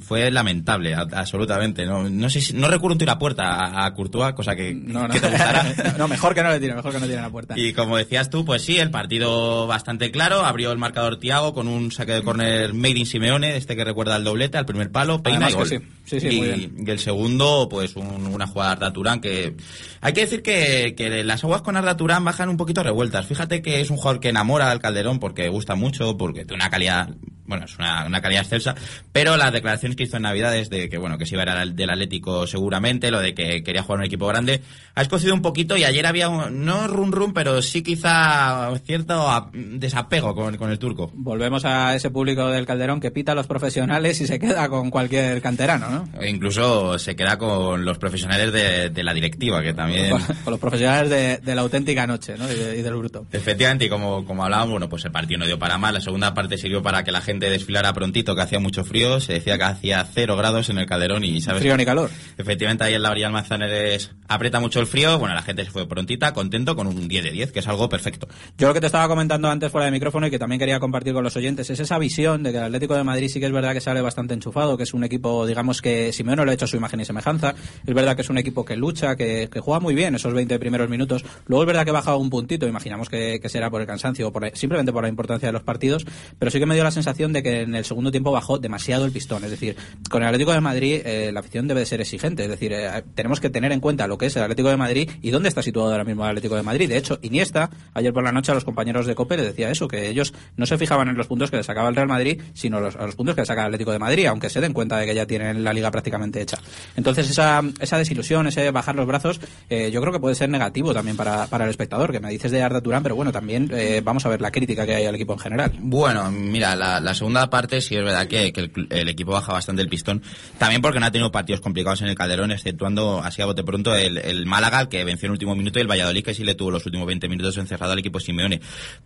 fue 0.00 0.30
lamentable, 0.30 0.94
absolutamente, 0.94 1.86
no, 1.86 2.08
no 2.08 2.30
sé 2.30 2.40
si, 2.40 2.54
no 2.54 2.68
recuerdo 2.68 2.94
un 2.94 2.98
tiro 2.98 3.12
a 3.12 3.18
puerta 3.18 3.44
a, 3.44 3.86
a 3.86 3.94
Courtois, 3.94 4.34
cosa 4.34 4.56
que, 4.56 4.74
no, 4.74 5.08
te 5.08 5.20
gustará. 5.20 5.94
no, 5.98 6.08
mejor 6.08 6.34
que 6.34 6.42
no 6.42 6.50
le 6.50 6.60
tire, 6.60 6.74
mejor 6.74 6.92
que 6.92 7.00
no 7.00 7.06
tire 7.06 7.18
a 7.18 7.22
la 7.22 7.30
puerta. 7.30 7.54
Y 7.56 7.72
como 7.72 7.96
decías 8.08 8.30
tú, 8.30 8.46
pues 8.46 8.62
sí, 8.62 8.78
el 8.78 8.90
partido 8.90 9.66
bastante 9.66 10.10
claro, 10.10 10.46
abrió 10.46 10.72
el 10.72 10.78
marcador 10.78 11.18
Tiago 11.18 11.52
con 11.52 11.68
un 11.68 11.92
saque 11.92 12.12
de 12.12 12.22
córner 12.22 12.72
made 12.72 12.98
in 12.98 13.06
Simeone, 13.06 13.56
este 13.56 13.76
que 13.76 13.84
recuerda 13.84 14.14
al 14.14 14.24
doblete, 14.24 14.56
al 14.56 14.64
primer 14.64 14.90
palo, 14.90 15.22
peina 15.22 15.50
y 15.50 15.52
gol. 15.52 15.82
y, 16.10 16.90
el 16.90 16.98
segundo, 16.98 17.68
pues 17.70 17.94
una 17.96 18.46
jugada 18.46 18.70
de 18.70 18.76
Arda 18.76 18.92
Turán 18.94 19.20
que... 19.20 19.56
Hay 20.00 20.14
que 20.14 20.22
decir 20.22 20.42
que, 20.42 20.94
que 20.96 21.22
las 21.22 21.44
aguas 21.44 21.60
con 21.60 21.76
Arda 21.76 21.98
Turán 21.98 22.24
bajan 22.24 22.48
un 22.48 22.56
poquito 22.56 22.82
revueltas. 22.82 23.26
Fíjate 23.26 23.60
que 23.60 23.80
es 23.82 23.90
un 23.90 23.98
jugador 23.98 24.20
que 24.20 24.30
enamora 24.30 24.70
al 24.70 24.80
Calderón 24.80 25.18
porque 25.18 25.50
gusta 25.50 25.74
mucho, 25.74 26.16
porque 26.16 26.46
tiene 26.46 26.62
una 26.62 26.70
calidad 26.70 27.10
bueno, 27.48 27.64
es 27.64 27.76
una, 27.78 28.04
una, 28.06 28.20
calidad 28.20 28.42
excelsa, 28.42 28.74
pero 29.10 29.36
las 29.36 29.52
declaraciones 29.52 29.96
que 29.96 30.04
hizo 30.04 30.16
en 30.16 30.22
Navidades 30.22 30.68
de 30.68 30.88
que, 30.88 30.98
bueno, 30.98 31.16
que 31.16 31.26
se 31.26 31.34
iba 31.34 31.42
a 31.42 31.64
ir 31.64 31.72
del 31.72 31.90
Atlético 31.90 32.46
seguramente, 32.46 33.10
lo 33.10 33.20
de 33.20 33.34
que 33.34 33.62
quería 33.62 33.82
jugar 33.82 34.00
un 34.00 34.04
equipo 34.04 34.26
grande, 34.26 34.62
ha 34.94 35.02
escocido 35.02 35.32
un 35.32 35.40
poquito 35.40 35.76
y 35.76 35.84
ayer 35.84 36.06
había, 36.06 36.28
un, 36.28 36.64
no 36.64 36.86
run 36.86 37.10
run, 37.10 37.32
pero 37.32 37.62
sí 37.62 37.82
quizá 37.82 38.70
cierto 38.84 39.50
desapego 39.54 40.34
con, 40.34 40.56
con, 40.56 40.70
el 40.70 40.78
turco. 40.78 41.10
Volvemos 41.14 41.64
a 41.64 41.94
ese 41.94 42.10
público 42.10 42.48
del 42.48 42.66
Calderón 42.66 43.00
que 43.00 43.10
pita 43.10 43.32
a 43.32 43.34
los 43.34 43.46
profesionales 43.46 44.20
y 44.20 44.26
se 44.26 44.38
queda 44.38 44.68
con 44.68 44.90
cualquier 44.90 45.40
canterano, 45.40 45.88
¿no? 45.88 46.20
E 46.20 46.28
incluso 46.28 46.98
se 46.98 47.16
queda 47.16 47.38
con 47.38 47.84
los 47.84 47.98
profesionales 47.98 48.52
de, 48.52 48.90
de 48.90 49.02
la 49.02 49.14
directiva, 49.14 49.62
que 49.62 49.72
también... 49.72 50.10
Con, 50.10 50.22
los 50.46 50.60
profesionales 50.60 51.10
de, 51.10 51.38
de, 51.38 51.54
la 51.54 51.62
auténtica 51.62 52.06
noche, 52.06 52.34
¿no? 52.36 52.50
Y, 52.50 52.82
del 52.82 52.94
bruto. 52.94 53.26
Efectivamente, 53.32 53.86
y 53.86 53.88
como, 53.88 54.24
como 54.24 54.44
hablábamos, 54.44 54.72
bueno, 54.72 54.88
pues 54.88 55.04
el 55.04 55.12
partido 55.12 55.38
no 55.38 55.46
dio 55.46 55.58
para 55.58 55.78
mal, 55.78 55.94
la 55.94 56.00
segunda 56.00 56.34
parte 56.34 56.58
sirvió 56.58 56.82
para 56.82 57.04
que 57.04 57.12
la 57.12 57.20
gente 57.20 57.37
de 57.38 57.50
desfilara 57.50 57.92
prontito, 57.92 58.34
que 58.34 58.42
hacía 58.42 58.60
mucho 58.60 58.84
frío, 58.84 59.20
se 59.20 59.34
decía 59.34 59.58
que 59.58 59.64
hacía 59.64 60.04
cero 60.12 60.36
grados 60.36 60.70
en 60.70 60.78
el 60.78 60.86
Calderón 60.86 61.24
y, 61.24 61.40
¿sabes? 61.40 61.60
Frío 61.60 61.76
ni 61.76 61.84
calor. 61.84 62.10
Efectivamente, 62.36 62.84
ahí 62.84 62.94
en 62.94 63.02
la 63.02 63.10
orilla 63.10 63.26
del 63.26 63.32
Manzanares 63.32 64.10
aprieta 64.28 64.60
mucho 64.60 64.80
el 64.80 64.86
frío, 64.86 65.18
bueno, 65.18 65.34
la 65.34 65.42
gente 65.42 65.64
se 65.64 65.70
fue 65.70 65.88
prontita, 65.88 66.32
contento, 66.32 66.76
con 66.76 66.86
un 66.86 67.08
10 67.08 67.24
de 67.24 67.30
10, 67.30 67.52
que 67.52 67.58
es 67.60 67.68
algo 67.68 67.88
perfecto. 67.88 68.28
Yo 68.56 68.68
lo 68.68 68.74
que 68.74 68.80
te 68.80 68.86
estaba 68.86 69.08
comentando 69.08 69.48
antes 69.48 69.72
fuera 69.72 69.86
de 69.86 69.90
micrófono 69.90 70.26
y 70.26 70.30
que 70.30 70.38
también 70.38 70.58
quería 70.58 70.80
compartir 70.80 71.14
con 71.14 71.24
los 71.24 71.36
oyentes 71.36 71.70
es 71.70 71.80
esa 71.80 71.98
visión 71.98 72.42
de 72.42 72.52
que 72.52 72.58
el 72.58 72.64
Atlético 72.64 72.94
de 72.94 73.04
Madrid 73.04 73.28
sí 73.28 73.40
que 73.40 73.46
es 73.46 73.52
verdad 73.52 73.72
que 73.72 73.80
sale 73.80 74.00
bastante 74.00 74.34
enchufado, 74.34 74.76
que 74.76 74.82
es 74.82 74.94
un 74.94 75.04
equipo, 75.04 75.46
digamos 75.46 75.82
que 75.82 76.12
Simeone 76.12 76.44
lo 76.44 76.50
ha 76.50 76.54
hecho 76.54 76.66
a 76.66 76.68
su 76.68 76.76
imagen 76.76 77.00
y 77.00 77.04
semejanza, 77.04 77.54
es 77.86 77.94
verdad 77.94 78.16
que 78.16 78.22
es 78.22 78.30
un 78.30 78.38
equipo 78.38 78.64
que 78.64 78.76
lucha, 78.76 79.16
que, 79.16 79.48
juega 79.60 79.80
muy 79.80 79.94
bien 79.94 80.14
esos 80.14 80.32
20 80.32 80.58
primeros 80.58 80.88
minutos, 80.88 81.24
luego 81.46 81.62
es 81.62 81.66
verdad 81.66 81.84
que 81.84 81.90
baja 81.90 82.16
un 82.16 82.30
puntito, 82.30 82.66
imaginamos 82.66 83.08
que, 83.08 83.40
será 83.48 83.70
por 83.70 83.80
el 83.80 83.86
cansancio 83.86 84.28
o 84.28 84.32
por, 84.32 84.50
simplemente 84.54 84.92
por 84.92 85.02
la 85.02 85.08
importancia 85.08 85.48
de 85.48 85.52
los 85.52 85.62
partidos, 85.62 86.04
pero 86.38 86.50
sí 86.50 86.58
que 86.58 86.66
me 86.66 86.74
dio 86.74 86.84
la 86.84 86.90
sensación 86.90 87.27
de 87.32 87.42
que 87.42 87.62
en 87.62 87.74
el 87.74 87.84
segundo 87.84 88.10
tiempo 88.10 88.32
bajó 88.32 88.58
demasiado 88.58 89.04
el 89.04 89.12
pistón. 89.12 89.44
Es 89.44 89.50
decir, 89.50 89.76
con 90.10 90.22
el 90.22 90.28
Atlético 90.28 90.52
de 90.52 90.60
Madrid 90.60 91.00
eh, 91.04 91.30
la 91.32 91.40
afición 91.40 91.68
debe 91.68 91.80
de 91.80 91.86
ser 91.86 92.00
exigente. 92.00 92.44
Es 92.44 92.50
decir, 92.50 92.72
eh, 92.72 93.02
tenemos 93.14 93.40
que 93.40 93.50
tener 93.50 93.72
en 93.72 93.80
cuenta 93.80 94.06
lo 94.06 94.18
que 94.18 94.26
es 94.26 94.36
el 94.36 94.42
Atlético 94.42 94.68
de 94.68 94.76
Madrid 94.76 95.10
y 95.22 95.30
dónde 95.30 95.48
está 95.48 95.62
situado 95.62 95.90
ahora 95.90 96.04
mismo 96.04 96.24
el 96.24 96.30
Atlético 96.30 96.56
de 96.56 96.62
Madrid. 96.62 96.88
De 96.88 96.96
hecho, 96.96 97.18
Iniesta, 97.22 97.70
ayer 97.94 98.12
por 98.12 98.22
la 98.24 98.32
noche 98.32 98.52
a 98.52 98.54
los 98.54 98.64
compañeros 98.64 99.06
de 99.06 99.14
COPE 99.14 99.36
le 99.36 99.44
decía 99.44 99.70
eso, 99.70 99.88
que 99.88 100.08
ellos 100.08 100.34
no 100.56 100.66
se 100.66 100.78
fijaban 100.78 101.08
en 101.08 101.16
los 101.16 101.26
puntos 101.26 101.50
que 101.50 101.56
le 101.56 101.62
sacaba 101.62 101.88
el 101.88 101.96
Real 101.96 102.08
Madrid, 102.08 102.40
sino 102.54 102.78
a 102.78 102.80
los 102.80 103.14
puntos 103.14 103.34
que 103.34 103.42
le 103.42 103.46
saca 103.46 103.62
el 103.62 103.66
Atlético 103.66 103.92
de 103.92 103.98
Madrid, 103.98 104.26
aunque 104.26 104.50
se 104.50 104.60
den 104.60 104.72
cuenta 104.72 104.98
de 104.98 105.06
que 105.06 105.14
ya 105.14 105.26
tienen 105.26 105.64
la 105.64 105.72
liga 105.72 105.90
prácticamente 105.90 106.40
hecha. 106.40 106.58
Entonces, 106.96 107.30
esa, 107.30 107.62
esa 107.80 107.98
desilusión, 107.98 108.46
ese 108.46 108.70
bajar 108.70 108.94
los 108.94 109.06
brazos, 109.06 109.40
eh, 109.68 109.90
yo 109.90 110.00
creo 110.00 110.12
que 110.12 110.20
puede 110.20 110.34
ser 110.34 110.48
negativo 110.48 110.94
también 110.94 111.16
para, 111.16 111.46
para 111.46 111.64
el 111.64 111.70
espectador, 111.70 112.12
que 112.12 112.20
me 112.20 112.30
dices 112.30 112.50
de 112.50 112.62
Arda 112.62 112.80
Turán, 112.80 113.02
pero 113.02 113.14
bueno, 113.16 113.32
también 113.32 113.70
vamos 114.02 114.24
a 114.26 114.28
ver 114.28 114.40
la 114.40 114.50
crítica 114.50 114.86
que 114.86 114.94
hay 114.94 115.06
al 115.06 115.14
equipo 115.14 115.32
en 115.32 115.38
general. 115.38 115.72
Bueno, 115.78 116.30
mira, 116.30 116.74
la, 116.76 117.00
la 117.00 117.14
segunda 117.18 117.50
parte 117.50 117.80
sí 117.80 117.96
es 117.96 118.04
verdad 118.04 118.26
que, 118.26 118.52
que 118.52 118.70
el, 118.90 119.08
equipo 119.08 119.32
baja 119.32 119.52
bastante 119.52 119.82
el 119.82 119.88
pistón. 119.88 120.22
También 120.58 120.80
porque 120.80 121.00
no 121.00 121.06
ha 121.06 121.10
tenido 121.10 121.30
partidos 121.30 121.60
complicados 121.60 122.00
en 122.02 122.08
el 122.08 122.14
Calderón, 122.14 122.50
exceptuando 122.50 123.20
así 123.22 123.42
a 123.42 123.46
bote 123.46 123.62
pronto 123.64 123.94
el, 123.94 124.46
Málaga, 124.46 124.88
que 124.88 125.04
venció 125.04 125.26
en 125.26 125.30
el 125.30 125.32
último 125.32 125.54
minuto, 125.54 125.78
y 125.78 125.82
el 125.82 125.88
Valladolid, 125.88 126.24
que 126.24 126.34
sí 126.34 126.44
le 126.44 126.54
tuvo 126.54 126.70
los 126.70 126.86
últimos 126.86 127.06
20 127.06 127.28
minutos 127.28 127.56
encerrado 127.58 127.92
al 127.92 127.98
equipo 127.98 128.20
Simeone. 128.20 128.60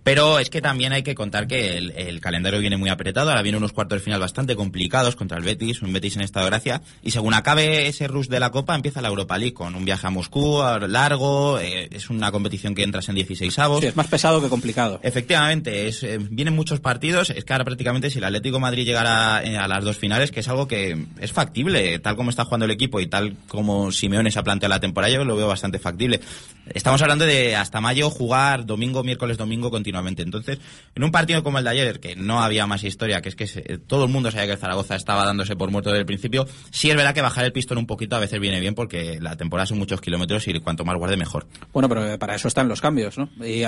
Pero 0.05 0.39
es 0.39 0.51
que 0.51 0.61
también 0.61 0.93
hay 0.93 1.03
que 1.03 1.15
contar 1.15 1.47
que 1.47 1.79
el, 1.79 2.21
calendario 2.21 2.61
viene 2.61 2.77
muy 2.77 2.91
apretado. 2.91 3.31
Ahora 3.31 3.43
vienen 3.43 3.59
unos 3.59 3.73
cuartos 3.73 3.99
de 3.99 4.05
final 4.05 4.21
bastante 4.21 4.55
complicados 4.55 5.17
contra 5.17 5.39
el 5.39 5.45
Betis, 5.45 5.83
un 5.83 5.93
Betis 5.93 6.17
en 6.17 6.23
estado 6.23 6.47
de 6.47 6.51
gracia. 6.51 6.83
Y 7.03 7.11
según 7.11 7.35
acabe 7.35 7.89
ese 7.89 8.07
rush 8.07 8.29
de 8.29 8.39
la 8.39 8.51
Copa, 8.51 8.75
empieza 8.75 9.03
la 9.03 9.09
Europa 9.09 9.39
League 9.39 9.55
con 9.55 9.75
un 9.75 9.85
viaje 9.85 10.07
a 10.07 10.11
Moscú 10.11 10.63
largo. 10.89 11.59
Eh, 11.59 11.89
es 11.91 12.11
una 12.11 12.31
competición 12.31 12.75
que 12.75 12.83
entras 12.83 13.09
en 13.09 13.17
16 13.17 13.59
avos. 13.59 13.81
Sí, 13.81 13.87
es 13.87 13.97
más 13.97 14.07
pesado 14.07 14.41
que 14.41 14.49
complicado. 14.49 15.01
Efectivamente, 15.03 15.89
es, 15.89 16.03
eh, 16.03 16.19
vienen 16.21 16.55
muchos 16.55 16.81
partidos. 16.81 17.31
Es 17.31 17.45
que 17.45 17.53
ahora 17.53 17.65
prácticamente 17.65 18.02
si 18.11 18.19
el 18.19 18.25
Atlético 18.25 18.61
Madrid 18.61 18.85
llegara 18.85 19.43
eh, 19.45 19.57
a 19.57 19.69
las 19.69 19.85
dos 19.85 19.97
finales, 19.97 20.31
que 20.31 20.41
es 20.41 20.49
algo 20.49 20.67
que 20.67 21.07
es 21.21 21.33
factible, 21.33 21.99
tal 21.99 22.17
como 22.17 22.31
está 22.31 22.45
jugando 22.45 22.65
el 22.65 22.71
equipo 22.71 23.01
y 23.01 23.07
tal 23.07 23.37
como 23.49 23.93
Simeone 23.93 24.31
se 24.31 24.39
ha 24.39 24.43
planteado 24.43 24.71
la 24.71 24.81
temporada, 24.81 25.13
yo 25.13 25.25
lo 25.25 25.37
veo 25.37 25.49
bastante 25.49 25.79
factible. 25.79 26.21
Estamos 26.67 27.03
hablando 27.03 27.25
de 27.27 27.57
hasta 27.57 27.81
mayo 27.81 28.09
jugar 28.11 28.65
domingo, 28.67 29.03
miércoles, 29.03 29.37
domingo 29.37 29.71
continuamente. 29.71 30.23
Entonces, 30.23 30.59
en 30.95 31.05
un 31.05 31.11
partido 31.11 31.43
como 31.43 31.59
el 31.59 31.65
de 31.65 31.71
ayer, 31.71 32.01
que 32.01 32.17
no 32.17 32.43
había 32.43 32.67
más 32.67 32.85
historia, 32.85 33.21
que 33.21 33.29
es 33.29 33.37
que 33.37 33.79
todo 33.79 34.05
el 34.05 34.11
mundo 34.11 34.31
sabía 34.31 34.55
que 34.55 34.57
Zaragoza 34.57 34.97
estaba 34.97 35.25
dándose 35.25 35.57
por 35.57 35.71
muerto 35.71 35.91
desde 35.91 36.01
el 36.01 36.07
principio, 36.07 36.47
sí 36.71 36.91
es 36.91 36.97
verdad 36.97 37.15
que 37.15 37.23
bajar 37.23 37.45
el 37.45 37.53
pistón 37.53 37.79
un 37.79 37.87
poquito 37.87 38.17
a 38.17 38.21
veces 38.21 38.41
viene 38.41 38.61
bien 38.61 38.75
porque 38.75 39.19
la 39.21 39.37
temporada 39.37 39.67
son 39.67 39.79
muchos 39.79 40.01
kilómetros 40.01 40.47
y 40.49 40.61
cuanto 40.61 40.85
más 40.85 40.97
guarde 40.97 41.17
mejor. 41.17 41.47
Bueno, 41.73 41.89
pero 41.89 42.19
para 42.19 42.35
eso 42.35 42.49
están 42.49 42.69
los 42.69 42.81
cambios, 42.81 43.19
¿no? 43.19 43.29
Y 43.45 43.65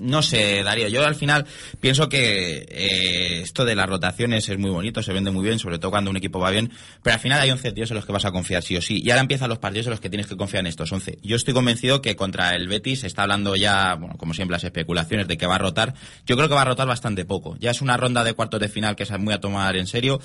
no 0.00 0.22
sé, 0.22 0.62
Darío, 0.62 0.88
yo 0.88 1.04
al 1.04 1.14
final 1.14 1.46
pienso 1.80 2.08
que 2.08 2.66
eh, 2.68 3.40
esto 3.42 3.64
de 3.64 3.74
las 3.74 3.88
rotaciones 3.88 4.48
es 4.48 4.58
muy 4.58 4.70
bonito, 4.70 5.02
se 5.02 5.12
vende 5.12 5.30
muy 5.30 5.44
bien, 5.44 5.58
sobre 5.58 5.78
todo 5.78 5.90
cuando 5.90 6.10
un 6.10 6.16
equipo 6.16 6.38
va 6.38 6.50
bien, 6.50 6.72
pero 7.02 7.14
al 7.14 7.20
final 7.20 7.40
hay 7.40 7.50
11 7.50 7.72
tíos 7.72 7.90
en 7.90 7.96
los 7.96 8.06
que 8.06 8.12
vas 8.12 8.24
a 8.24 8.32
confiar 8.32 8.62
sí 8.62 8.76
o 8.76 8.82
sí, 8.82 9.00
y 9.02 9.10
ahora 9.10 9.22
empiezan 9.22 9.48
los 9.48 9.58
partidos 9.58 9.86
en 9.86 9.90
los 9.90 10.00
que 10.00 10.10
tienes 10.10 10.26
que 10.26 10.36
confiar 10.36 10.60
en 10.60 10.66
estos 10.66 10.92
11. 10.92 11.18
Yo 11.22 11.36
estoy 11.36 11.54
convencido 11.54 12.02
que 12.02 12.16
contra 12.16 12.50
el 12.50 12.68
Betis 12.68 13.00
se 13.00 13.06
está 13.06 13.22
hablando 13.22 13.56
ya, 13.56 13.94
bueno, 13.94 14.16
como 14.16 14.34
siempre 14.34 14.54
las 14.54 14.64
especulaciones 14.64 15.28
de 15.28 15.36
que 15.36 15.46
va 15.46 15.56
a 15.56 15.58
rotar, 15.58 15.94
yo 16.26 16.36
creo 16.36 16.48
que 16.48 16.54
va 16.54 16.62
a 16.62 16.66
rotar 16.66 16.86
bastante 16.86 17.24
poco, 17.24 17.56
ya 17.58 17.70
es 17.70 17.80
una 17.80 17.96
ronda 17.96 18.24
de 18.24 18.34
cuartos 18.34 18.60
de 18.60 18.68
final 18.68 18.96
que 18.96 19.04
es 19.04 19.18
muy 19.18 19.34
a 19.34 19.40
tomar 19.40 19.76
en 19.76 19.86
serio, 19.86 20.20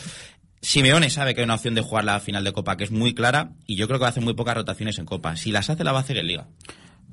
Simeone 0.61 1.09
sabe 1.09 1.33
que 1.33 1.41
hay 1.41 1.45
una 1.45 1.55
opción 1.55 1.73
de 1.73 1.81
jugar 1.81 2.05
la 2.05 2.19
final 2.19 2.43
de 2.43 2.53
Copa 2.53 2.77
que 2.77 2.83
es 2.83 2.91
muy 2.91 3.15
clara 3.15 3.53
y 3.65 3.77
yo 3.77 3.87
creo 3.87 3.97
que 3.97 4.03
va 4.03 4.07
a 4.07 4.11
hacer 4.11 4.23
muy 4.23 4.35
pocas 4.35 4.55
rotaciones 4.55 4.99
en 4.99 5.05
Copa. 5.05 5.35
Si 5.35 5.51
las 5.51 5.71
hace, 5.71 5.83
la 5.83 5.91
va 5.91 5.99
a 5.99 6.01
hacer 6.01 6.17
en 6.17 6.27
Liga. 6.27 6.47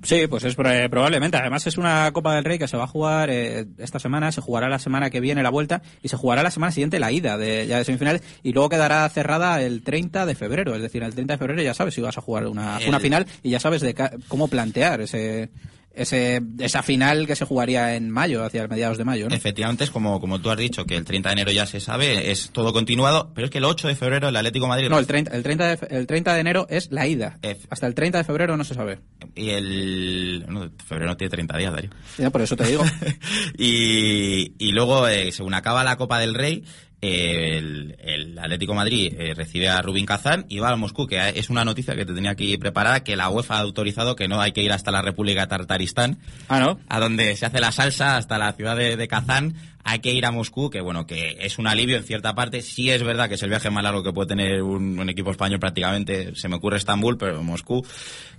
Sí, 0.03 0.27
pues 0.29 0.45
es 0.45 0.55
probablemente. 0.55 1.37
Además 1.37 1.67
es 1.67 1.77
una 1.77 2.11
Copa 2.13 2.35
del 2.35 2.45
Rey 2.45 2.59
que 2.59 2.69
se 2.69 2.77
va 2.77 2.85
a 2.85 2.89
jugar 2.89 3.31
eh, 3.31 3.67
esta 3.79 3.99
semana, 3.99 4.31
se 4.33 4.41
jugará 4.41 4.69
la 4.69 4.79
semana 4.79 5.11
que 5.11 5.21
viene 5.21 5.43
la 5.43 5.51
vuelta 5.51 5.83
y 6.03 6.09
se 6.09 6.17
jugará 6.17 6.43
la 6.43 6.51
semana 6.51 6.73
siguiente 6.73 7.01
la 7.01 7.11
ida 7.11 7.37
de, 7.37 7.67
ya 7.67 7.79
de 7.79 7.85
semifinales 7.85 8.23
y 8.43 8.53
luego 8.53 8.69
quedará 8.69 9.09
cerrada 9.09 9.61
el 9.61 9.83
30 9.83 10.27
de 10.27 10.35
febrero. 10.35 10.75
Es 10.75 10.83
decir, 10.83 11.03
el 11.03 11.15
30 11.15 11.35
de 11.35 11.39
febrero 11.39 11.63
ya 11.63 11.75
sabes 11.75 11.95
si 11.95 12.01
vas 12.01 12.17
a 12.17 12.21
jugar 12.21 12.47
una, 12.47 12.79
una 12.87 13.01
final 13.01 13.27
y 13.43 13.51
ya 13.51 13.61
sabes 13.61 13.81
de 13.83 13.95
cómo 14.29 14.49
plantear 14.49 15.01
ese, 15.01 15.51
ese, 15.99 16.41
esa 16.59 16.83
final 16.83 17.27
que 17.27 17.37
se 17.37 17.45
jugaría 17.45 17.95
en 17.95 18.11
mayo, 18.11 18.45
hacia 18.45 18.67
mediados 18.69 18.99
de 18.99 19.05
mayo. 19.05 19.29
¿no? 19.29 19.35
Efectivamente, 19.35 19.85
es 19.85 19.91
como, 19.91 20.21
como 20.21 20.41
tú 20.41 20.51
has 20.51 20.59
dicho, 20.59 20.85
que 20.85 20.97
el 20.97 21.05
30 21.05 21.29
de 21.29 21.33
enero 21.33 21.51
ya 21.51 21.67
se 21.67 21.81
sabe, 21.81 22.31
es 22.31 22.51
todo 22.51 22.73
continuado, 22.73 23.33
pero 23.35 23.47
es 23.47 23.51
que 23.51 23.59
el 23.59 23.65
8 23.65 23.89
de 23.89 23.95
febrero 23.95 24.29
el 24.29 24.37
Atlético 24.37 24.67
Madrid... 24.67 24.89
No, 24.89 24.99
el 24.99 25.07
30, 25.07 25.37
el 25.37 25.43
30, 25.43 25.77
de, 25.77 25.97
el 25.97 26.07
30 26.07 26.35
de 26.35 26.41
enero 26.41 26.67
es 26.71 26.91
la 26.91 27.07
ida. 27.07 27.39
Hasta 27.71 27.87
el 27.87 27.95
30 27.95 28.19
de 28.19 28.25
febrero 28.25 28.57
no 28.57 28.65
se 28.65 28.75
sabe. 28.75 29.01
Y 29.35 29.51
el... 29.51 30.45
No, 30.49 30.71
febrero 30.87 31.11
no 31.11 31.17
tiene 31.17 31.31
30 31.31 31.57
días, 31.59 31.73
Darío. 31.73 31.91
Ya, 32.17 32.31
por 32.31 32.43
eso 32.43 32.57
te 32.57 32.65
digo. 32.65 32.85
y, 33.59 34.53
y 34.59 34.73
luego, 34.73 35.09
eh, 35.09 35.33
según 35.33 35.55
acaba 35.55 35.85
la 35.85 35.97
Copa 35.97 36.19
del 36.19 36.35
Rey, 36.35 36.65
el, 37.01 37.97
el, 38.01 38.39
Atlético 38.39 38.75
Madrid 38.75 39.15
eh, 39.17 39.35
recibe 39.35 39.69
a 39.69 39.81
Rubín 39.81 40.05
Kazán 40.05 40.47
y 40.49 40.59
va 40.59 40.71
a 40.71 40.77
Moscú, 40.77 41.07
que 41.07 41.29
es 41.37 41.49
una 41.49 41.65
noticia 41.65 41.95
que 41.95 42.05
te 42.05 42.13
tenía 42.13 42.33
aquí 42.33 42.57
preparada, 42.57 43.05
que 43.05 43.17
la 43.17 43.29
UEFA 43.29 43.57
ha 43.57 43.61
autorizado 43.61 44.17
que 44.17 44.27
no 44.27 44.41
hay 44.41 44.53
que 44.53 44.63
ir 44.63 44.73
hasta 44.73 44.91
la 44.91 45.03
República 45.03 45.47
Tartaristán, 45.47 46.19
ah, 46.49 46.59
¿no? 46.59 46.81
a 46.89 46.99
donde 46.99 47.37
se 47.37 47.47
hace 47.47 47.61
la 47.61 47.71
salsa, 47.71 48.17
hasta 48.17 48.39
la 48.39 48.53
ciudad 48.53 48.77
de, 48.77 49.09
Kazán, 49.09 49.55
hay 49.85 50.01
que 50.01 50.12
ir 50.12 50.27
a 50.27 50.31
Moscú, 50.31 50.71
que 50.71 50.81
bueno, 50.81 51.07
que 51.07 51.38
es 51.41 51.59
un 51.59 51.67
alivio 51.67 51.97
en 51.97 52.05
cierta 52.05 52.35
parte. 52.35 52.62
Sí 52.62 52.91
es 52.91 53.03
verdad 53.03 53.29
que 53.29 53.37
es 53.37 53.43
el 53.43 53.51
viaje 53.51 53.71
más 53.71 53.83
largo 53.83 54.03
que 54.03 54.12
puede 54.12 54.29
tener 54.29 54.62
un, 54.62 55.09
equipo 55.09 55.31
español 55.31 55.61
prácticamente. 55.61 56.35
Se 56.35 56.49
me 56.49 56.57
ocurre 56.57 56.77
Estambul, 56.77 57.17
pero 57.17 57.43
Moscú. 57.43 57.85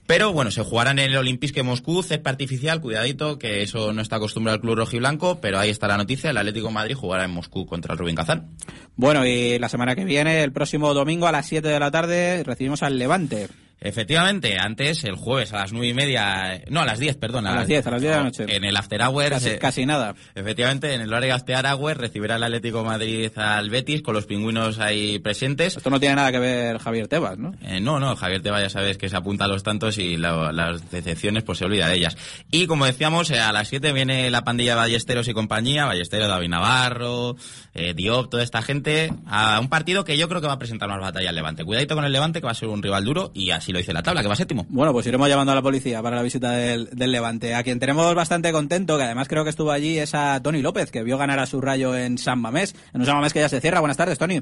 Pero 0.06 0.34
bueno, 0.34 0.52
se 0.52 0.64
jugará 0.64 0.92
en 0.92 1.00
el 1.00 1.16
Olympique 1.16 1.62
Moscú, 1.64 2.02
césped 2.02 2.32
artificial, 2.32 2.82
cuidadito, 2.82 3.38
que 3.38 3.62
eso 3.62 3.94
no 3.94 4.02
está 4.02 4.16
acostumbrado 4.16 4.56
al 4.56 4.62
club 4.62 4.76
rojiblanco, 4.76 5.40
pero 5.40 5.60
ahí 5.60 5.70
está 5.70 5.88
la 5.88 5.98
noticia, 5.98 6.32
el 6.32 6.38
Atlético 6.38 6.72
Madrid 6.72 6.96
jugará 6.96 7.26
en 7.26 7.32
Moscú 7.32 7.68
contra 7.68 7.94
el 7.94 8.00
Rubin 8.00 8.16
Kazán. 8.16 8.50
Bueno, 8.96 9.26
y 9.26 9.60
la 9.60 9.70
semana 9.70 9.96
que 9.96 10.06
viene, 10.06 10.44
el 10.44 10.52
próximo 10.52 10.94
domingo 10.94 11.28
a 11.28 11.32
las 11.32 11.48
7 11.48 11.68
de 11.68 11.80
la 11.80 11.92
tarde, 11.92 12.44
recibimos 12.44 12.82
al 12.82 12.98
Levante. 12.98 13.50
Efectivamente, 13.82 14.58
antes, 14.60 15.04
el 15.06 15.16
jueves 15.16 15.54
a 15.54 15.60
las 15.60 15.72
nueve 15.72 15.88
y 15.88 15.94
media, 15.94 16.62
no, 16.70 16.82
a 16.82 16.86
las 16.86 17.00
diez, 17.00 17.16
perdón. 17.16 17.48
A, 17.48 17.56
las 17.56 17.68
diez, 17.68 17.86
a 17.88 17.92
las 17.92 18.02
diez 18.02 18.12
de 18.12 18.18
la 18.18 18.24
noche. 18.24 18.46
En 18.48 18.64
el 18.66 18.76
After 18.76 19.02
Hours. 19.02 19.58
Casi, 19.60 19.86
nada. 19.86 20.16
Efectivamente, 20.36 20.94
en 20.94 21.02
el 21.02 21.14
horario 21.14 21.34
After 21.34 21.66
Hours 21.66 21.98
recibirá 21.98 22.36
el 22.36 22.44
Atlético 22.44 22.84
Madrid 22.84 23.32
al 23.38 23.70
Betis 23.70 24.02
con 24.02 24.14
los 24.14 24.26
pingüinos 24.26 24.80
ahí 24.80 25.20
presentes. 25.20 25.78
Esto 25.78 25.90
no 25.90 26.00
tiene 26.00 26.16
nada 26.16 26.32
que 26.32 26.40
ver 26.40 26.78
Javier 26.80 27.08
Tebas, 27.08 27.38
¿no? 27.38 27.54
Eh, 27.62 27.80
no, 27.80 28.00
no, 28.00 28.16
Javier 28.16 28.42
Tebas 28.42 28.62
ya 28.62 28.70
sabes 28.70 28.98
que 28.98 29.08
se 29.08 29.16
apunta 29.16 29.46
a 29.46 29.48
los 29.48 29.64
tantos 29.64 29.98
y 29.98 30.18
las 30.18 30.92
decepciones 30.92 31.44
pues 31.44 31.60
se 31.60 31.66
olvida 31.66 31.88
de 31.88 31.96
ellas. 31.96 32.18
Y 32.52 32.68
como 32.68 32.86
decíamos, 32.86 33.32
eh, 33.32 33.40
a 33.40 33.52
las 33.54 33.70
siete 33.70 33.94
viene 33.94 34.30
la 34.30 34.44
pandilla 34.44 34.76
Ballesteros 34.76 35.28
y 35.28 35.34
compañía, 35.34 35.86
Ballesteros, 35.86 36.28
David 36.28 36.50
Navarro, 36.50 37.36
eh, 37.74 37.94
Diop, 37.94 38.30
toda 38.30 38.44
esta 38.44 38.62
gente, 38.62 39.14
a 39.26 39.60
un 39.60 39.70
partido 39.70 40.04
que 40.04 40.18
yo 40.18 40.28
creo 40.28 40.42
que 40.42 40.48
va 40.48 40.54
a 40.54 40.60
presentar 40.60 40.90
más 40.90 41.00
batalla 41.00 41.30
al 41.30 41.36
Levante. 41.36 41.64
Cuidadito 41.64 41.96
con 41.96 42.06
el 42.06 42.12
Levante 42.12 42.42
que 42.42 42.46
va 42.46 42.52
a 42.52 42.56
ser 42.56 42.70
un 42.70 42.84
rival 42.84 43.06
duro 43.06 43.32
y 43.34 43.52
así 43.52 43.69
lo 43.72 43.80
dice 43.80 43.94
la 43.94 44.04
tabla, 44.04 44.22
que 44.22 44.28
va 44.28 44.36
ser 44.36 44.48
bueno, 44.70 44.92
pues 44.94 45.06
iremos 45.08 45.30
llamando 45.30 45.52
a 45.52 45.56
la 45.56 45.62
policía 45.62 46.02
para 46.02 46.16
la 46.16 46.24
visita 46.24 46.52
del, 46.52 46.90
Levante. 46.94 47.56
A 47.56 47.64
quien 47.64 47.80
tenemos 47.80 48.14
bastante 48.16 48.52
contento, 48.52 48.98
que 48.98 49.04
además 49.04 49.28
creo 49.28 49.44
que 49.44 49.50
estuvo 49.50 49.72
allí, 49.72 50.00
es 50.00 50.16
a 50.16 50.42
Tony 50.42 50.62
López, 50.62 50.92
que 50.92 51.04
vio 51.04 51.18
ganar 51.18 51.40
a 51.40 51.46
su 51.46 51.62
rayo 51.62 51.96
en 51.96 52.18
San 52.18 52.40
Mamés. 52.40 52.76
En 52.94 53.02
un 53.02 53.06
San 53.06 53.16
Mamés 53.16 53.34
que 53.34 53.40
ya 53.40 53.50
se 53.50 53.62
cierra. 53.62 53.80
Buenas 53.80 53.98
tardes, 53.98 54.18
Tony. 54.18 54.42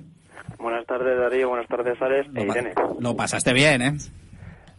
Buenas 0.60 0.86
tardes, 0.86 1.18
Darío. 1.20 1.50
Buenas 1.50 1.68
tardes, 1.68 2.02
Ares 2.02 2.28
e 2.36 2.44
Irene. 2.44 2.74
Lo 3.00 3.16
pasaste 3.16 3.54
bien, 3.54 3.82
¿eh? 3.82 3.94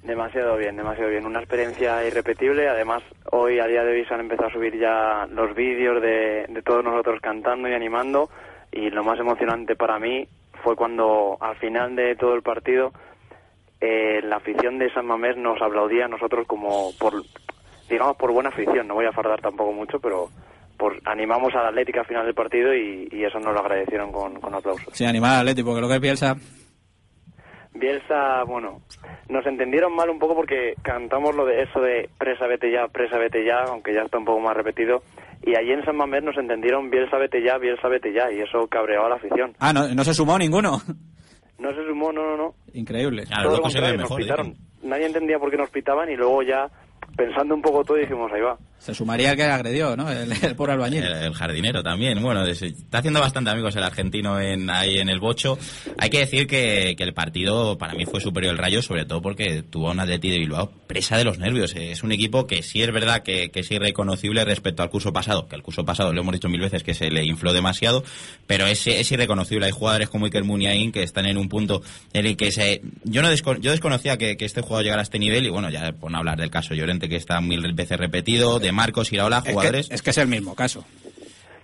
Demasiado 0.03 0.57
bien, 0.57 0.77
demasiado 0.77 1.11
bien. 1.11 1.27
Una 1.27 1.41
experiencia 1.41 2.07
irrepetible. 2.07 2.69
Además, 2.69 3.03
hoy, 3.31 3.59
a 3.59 3.67
día 3.67 3.85
de 3.85 3.93
hoy, 3.93 4.05
se 4.07 4.15
han 4.15 4.21
empezado 4.21 4.49
a 4.49 4.53
subir 4.53 4.79
ya 4.79 5.27
los 5.31 5.55
vídeos 5.55 6.01
de, 6.01 6.47
de 6.49 6.63
todos 6.63 6.83
nosotros 6.83 7.21
cantando 7.21 7.69
y 7.69 7.75
animando. 7.75 8.31
Y 8.73 8.91
lo 8.91 9.05
más 9.05 9.19
emocionante 9.19 9.77
para 9.77 9.99
mí 9.99 10.27
fue 10.63 10.77
cuando, 10.77 11.37
al 11.41 11.57
final 11.57 11.95
de 11.97 12.17
todo 12.17 12.35
el 12.35 12.43
partido, 12.43 12.93
eh, 13.81 14.21
la 14.23 14.37
afición 14.37 14.79
de 14.79 14.93
San 14.93 15.07
Mamés 15.07 15.37
nos 15.37 15.61
aplaudía 15.63 16.07
a 16.07 16.09
nosotros 16.09 16.47
como 16.47 16.91
por, 16.99 17.23
digamos, 17.89 18.17
por 18.17 18.33
buena 18.33 18.49
afición. 18.49 18.89
No 18.89 18.95
voy 18.95 19.07
a 19.07 19.13
fardar 19.13 19.41
tampoco 19.41 19.73
mucho, 19.73 20.01
pero 20.01 20.29
por, 20.77 20.97
animamos 21.05 21.55
a 21.55 21.63
la 21.63 21.69
Atlética 21.69 22.01
al 22.01 22.07
final 22.07 22.27
del 22.27 22.35
partido 22.35 22.75
y, 22.75 23.09
eso 23.13 23.39
nos 23.39 23.53
lo 23.53 23.61
agradecieron 23.61 24.11
con, 24.11 24.41
con 24.41 24.55
aplausos. 24.55 24.89
Sí, 24.93 25.05
animar 25.05 25.35
al 25.35 25.41
Atlético, 25.41 25.69
porque 25.69 25.83
lo 25.83 25.89
que 25.89 25.95
es 25.95 26.01
Bielsa... 26.01 26.37
Bielsa, 27.75 28.43
bueno, 28.45 28.81
nos 29.29 29.47
entendieron 29.47 29.95
mal 29.95 30.11
un 30.11 30.19
poco 30.19 30.35
porque 30.35 30.75
cantamos 30.83 31.37
lo 31.37 31.45
de 31.45 31.63
eso 31.63 31.81
de 31.81 32.09
presa 32.19 32.47
vete 32.47 32.73
ya, 32.73 32.89
presa 32.89 33.19
vete 33.19 33.45
ya, 33.45 33.61
aunque 33.69 33.95
ya 33.95 34.03
está 34.03 34.19
un 34.19 34.25
poco 34.25 34.41
más 34.41 34.57
repetido. 34.57 35.03
Y 35.45 35.55
allí 35.55 35.71
en 35.71 35.85
San 35.85 35.97
Mamés 35.97 36.25
nos 36.25 36.37
entendieron 36.37 36.91
Bielsa 36.91 37.19
vete 37.19 37.43
ya, 37.45 37.59
Bielsa 37.59 37.87
vete 37.87 38.13
ya, 38.13 38.33
y 38.33 38.41
eso 38.41 38.67
cabreó 38.69 39.07
a 39.07 39.11
la 39.11 39.17
afición. 39.17 39.55
Ah, 39.61 39.73
no, 39.73 39.87
no 39.95 40.03
se 40.03 40.15
sumó 40.15 40.37
ninguno. 40.39 40.79
No 41.59 41.73
se 41.75 41.85
sumó, 41.87 42.13
no, 42.13 42.23
no, 42.23 42.37
no. 42.37 42.55
Increíble. 42.73 43.25
Nadie 44.83 45.07
entendía 45.07 45.39
por 45.39 45.51
qué 45.51 45.57
nos 45.57 45.71
pitaban 45.71 46.09
y 46.11 46.17
luego 46.17 46.43
ya 46.43 46.71
pensando 47.17 47.55
un 47.55 47.63
poco 47.63 47.85
todo 47.85 47.97
dijimos, 47.97 48.31
ahí 48.33 48.41
va. 48.41 48.57
Se 48.79 48.95
sumaría 48.95 49.33
el 49.33 49.37
que 49.37 49.43
agredió, 49.43 49.97
¿no? 49.97 50.11
El, 50.11 50.55
por 50.57 50.71
albañil. 50.71 51.05
El, 51.05 51.35
jardinero 51.35 51.83
también. 51.83 52.23
Bueno, 52.23 52.47
está 52.47 52.99
haciendo 52.99 53.21
bastante 53.21 53.51
amigos 53.51 53.75
el 53.77 53.83
argentino 53.83 54.41
en, 54.41 54.71
ahí 54.71 54.99
en 54.99 55.09
el 55.09 55.21
bocho. 55.21 55.59
Hay 55.99 56.11
que 56.11 56.21
decir 56.21 56.47
que, 56.47 56.97
el 56.99 57.15
partido 57.15 57.77
para 57.79 57.95
mí 57.95 58.07
fue 58.07 58.21
superior 58.21 58.53
el 58.53 58.59
Rayo, 58.59 58.81
sobre 58.83 59.05
todo 59.05 59.21
porque 59.21 59.63
tuvo 59.63 59.91
un 59.91 60.01
Atleti 60.01 60.31
de 60.31 60.39
Bilbao 60.39 60.71
presa 60.87 61.17
de 61.17 61.25
los 61.25 61.39
nervios. 61.39 61.75
Es 61.75 62.03
un 62.03 62.13
equipo 62.13 62.47
que 62.47 62.63
sí 62.63 62.83
es 62.83 62.93
verdad 62.93 63.23
que, 63.23 63.51
es 63.53 63.71
irreconocible 63.71 64.45
respecto 64.45 64.83
al 64.83 64.91
curso 64.91 65.13
pasado, 65.13 65.49
que 65.49 65.57
el 65.57 65.63
curso 65.63 65.85
pasado 65.85 66.13
lo 66.13 66.21
hemos 66.21 66.33
dicho 66.33 66.49
mil 66.49 66.61
veces 66.61 66.85
que 66.85 66.95
se 66.95 67.11
le 67.11 67.25
infló 67.25 67.53
demasiado, 67.53 68.05
pero 68.47 68.67
es, 68.67 68.87
es 68.87 69.11
irreconocible. 69.11 69.67
Hay 69.67 69.73
jugadores 69.73 70.09
como 70.09 70.27
Iker 70.27 70.45
Muniain 70.45 70.93
que 70.93 71.03
están 71.03 71.27
en 71.27 71.37
un 71.37 71.49
punto 71.49 71.83
en 72.13 72.27
el 72.27 72.37
que 72.37 72.53
se... 72.53 72.83
Yo, 73.05 73.23
no 73.23 73.35
yo 73.35 73.71
desconocía 73.71 74.17
que, 74.17 74.37
este 74.39 74.63
jugador 74.63 74.85
llegara 74.85 75.03
a 75.03 75.05
este 75.05 75.19
nivel 75.19 75.45
y 75.45 75.51
bueno, 75.51 75.69
ya 75.69 75.93
por 75.93 76.11
no 76.11 76.19
hablar 76.19 76.39
del 76.39 76.51
caso 76.51 76.75
Llorente 76.75 77.09
que 77.09 77.17
está 77.17 77.41
mil 77.41 77.73
veces 77.75 77.99
repetido, 77.99 78.61
Marcos, 78.73 79.13
Iraola, 79.13 79.41
jugadores. 79.41 79.91
Es 79.91 80.03
que, 80.03 80.11
es 80.11 80.19
el 80.19 80.29
mismo 80.29 80.55
caso. 80.55 80.85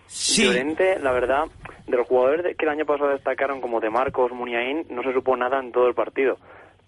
Sí. 0.07 0.45
Llorente, 0.45 0.99
la 1.01 1.13
verdad, 1.13 1.45
de 1.87 1.97
los 1.97 2.07
jugadores 2.07 2.57
que 2.57 2.65
el 2.65 2.71
año 2.71 2.87
pasado 2.87 3.11
destacaron 3.11 3.61
como 3.61 3.81
de 3.81 3.91
Marcos, 3.91 4.33
Muniain, 4.33 4.87
no 4.91 5.03
se 5.03 5.13
supo 5.13 5.37
nada 5.37 5.59
en 5.59 5.73
todo 5.73 5.89
el 5.89 5.95
partido. 5.95 6.39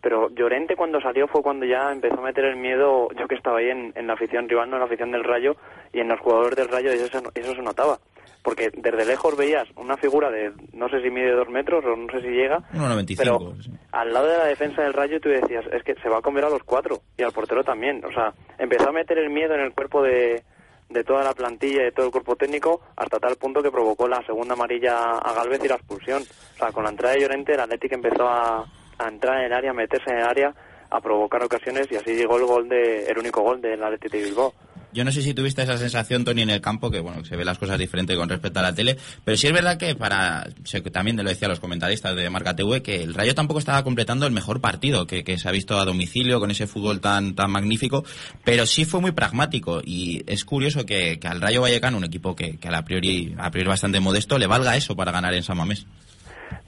Pero 0.00 0.31
Llorente 0.31 0.76
cuando 0.76 1.00
salió 1.00 1.26
fue 1.26 1.42
cuando 1.42 1.66
ya 1.66 1.90
empezó 1.90 2.20
a 2.20 2.24
meter 2.24 2.44
el 2.44 2.57
miedo, 2.57 3.09
yo 3.18 3.26
que 3.26 3.35
estaba 3.35 3.59
ahí 3.59 3.70
en, 3.70 4.07
la 4.07 4.12
afición 4.12 4.48
rival, 4.48 4.70
no 4.70 4.76
en 4.76 4.81
la 4.81 4.87
afición 4.87 5.11
del 5.11 5.24
Rayo, 5.24 5.57
y 5.92 6.00
en 6.00 6.09
los 6.09 6.20
jugadores 6.20 6.57
del 6.57 6.68
Rayo 6.68 6.92
eso, 6.92 7.20
eso 7.35 7.55
se 7.55 7.62
notaba. 7.62 7.98
Porque 8.46 8.70
desde 8.72 9.04
lejos 9.04 9.37
veías 9.37 9.66
una 9.74 9.96
figura 9.96 10.30
de, 10.30 10.52
no 10.72 10.88
sé 10.88 11.02
si 11.02 11.11
mide 11.11 11.32
dos 11.32 11.48
metros 11.48 11.85
o 11.85 11.96
no 11.96 12.06
sé 12.12 12.20
si 12.20 12.28
llega, 12.28 12.59
1,95. 12.74 13.16
Pero 13.18 13.54
al 13.90 14.12
lado 14.12 14.28
de 14.28 14.38
la 14.38 14.44
defensa 14.44 14.82
del 14.82 14.92
Rayo 14.92 15.20
tú 15.20 15.28
decías, 15.28 15.64
es 15.72 15.82
que 15.82 15.96
se 15.96 16.09
va 16.09 16.18
a 16.18 16.22
comer 16.22 16.44
a 16.44 16.50
los 16.50 16.62
cuatro, 16.62 17.00
y 17.18 17.24
al 17.24 17.32
portero 17.32 17.64
también. 17.64 18.04
O 18.04 18.12
sea, 18.12 18.32
empezó 18.56 18.90
a 18.90 18.92
meter 18.92 19.18
el 19.18 19.30
miedo 19.30 19.54
en 19.54 19.62
el 19.62 19.72
cuerpo 19.72 20.00
de, 20.00 20.44
de 20.88 21.02
toda 21.02 21.24
la 21.24 21.35
plantilla 21.35 21.82
y 21.82 21.85
de 21.87 21.90
todo 21.90 22.06
el 22.06 22.12
cuerpo 22.12 22.37
técnico 22.37 22.82
hasta 22.94 23.18
tal 23.18 23.35
punto 23.35 23.64
que 23.64 23.72
provocó 23.72 24.06
la 24.06 24.24
segunda 24.24 24.54
amarilla 24.54 24.96
a 25.18 25.32
Galvez 25.32 25.64
y 25.64 25.68
la 25.68 25.74
expulsión. 25.74 26.22
O 26.22 26.56
sea, 26.56 26.70
con 26.70 26.85
la 26.85 26.90
entrada 26.90 27.14
de 27.16 27.22
Llorente 27.22 27.52
el 27.52 27.61
Atlético 27.61 27.96
empezó 27.96 28.28
a, 28.28 28.64
a, 28.98 29.09
entrar 29.09 29.40
en 29.40 29.46
el 29.46 29.52
área, 29.54 29.72
a 29.72 29.74
meterse 29.74 30.09
en 30.11 30.18
el 30.18 30.24
área, 30.24 30.54
a 30.88 31.00
provocar 31.00 31.42
ocasiones 31.42 31.88
y 31.90 31.96
así 31.96 32.14
llegó 32.14 32.37
el 32.37 32.46
gol 32.46 32.68
de 32.68 33.06
el 33.06 33.18
único 33.18 33.42
gol 33.42 33.61
del 33.61 33.82
Atlético 33.82 34.16
de 34.16 34.22
Bilbao. 34.22 34.54
Yo 34.92 35.05
no 35.05 35.12
sé 35.12 35.22
si 35.22 35.35
tuviste 35.35 35.62
esa 35.62 35.77
sensación, 35.77 36.25
Tony, 36.25 36.42
en 36.42 36.51
el 36.51 36.61
campo, 36.61 36.90
que 36.90 37.01
bueno, 37.01 37.25
se 37.25 37.37
ve 37.37 37.44
las 37.44 37.59
cosas 37.59 37.79
diferentes 37.79 38.16
con 38.16 38.29
respecto 38.29 38.61
a 38.61 38.62
la 38.62 38.75
tele, 38.75 38.96
pero 39.25 39.37
sí 39.37 39.46
es 39.46 39.53
verdad 39.53 39.77
que 39.79 39.94
para, 39.94 40.46
también 40.92 41.16
lo 41.16 41.25
decía 41.25 41.49
los 41.49 41.61
comentaristas 41.61 42.16
de 42.16 42.31
Marca 42.31 42.57
TV, 42.57 42.83
que 42.83 43.03
el 43.03 43.14
Rayo 43.14 43.35
tampoco 43.35 43.59
estaba 43.59 43.83
completando 43.83 44.27
el 44.27 44.33
mejor 44.33 44.61
partido 44.61 45.07
que, 45.07 45.37
se 45.37 45.49
ha 45.49 45.53
visto 45.53 45.79
a 45.79 45.85
domicilio 45.85 46.40
con 46.40 46.51
ese 46.51 46.66
fútbol 46.66 47.01
tan, 47.01 47.35
tan 47.35 47.51
magnífico, 47.51 48.05
pero 48.44 48.64
sí 48.64 48.85
fue 48.85 49.01
muy 49.01 49.12
pragmático 49.12 49.81
y 49.85 50.22
es 50.27 50.44
curioso 50.44 50.87
que, 50.87 51.18
al 51.25 51.40
Rayo 51.40 51.62
Vallecano, 51.62 51.99
un 51.99 52.05
equipo 52.05 52.35
que, 52.35 52.59
a, 52.62 52.83
priori, 52.83 53.35
a 53.38 53.51
priori 53.51 53.68
bastante 53.68 54.01
modesto, 54.01 54.38
le 54.38 54.46
valga 54.46 54.77
eso 54.77 54.96
para 54.96 55.12
ganar 55.12 55.35
en 55.35 55.42
San 55.42 55.57
Mamés. 55.57 55.87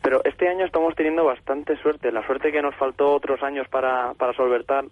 Pero 0.03 0.23
este 0.25 0.49
año 0.49 0.65
estamos 0.65 0.95
teniendo 0.95 1.25
bastante 1.25 1.77
suerte, 1.81 2.13
la 2.13 2.27
suerte 2.27 2.53
que 2.53 2.63
nos 2.63 2.75
faltó 2.77 3.15
otros 3.15 3.43
años 3.43 3.67
para, 3.69 4.15
para 4.15 4.33
solventar, 4.35 4.85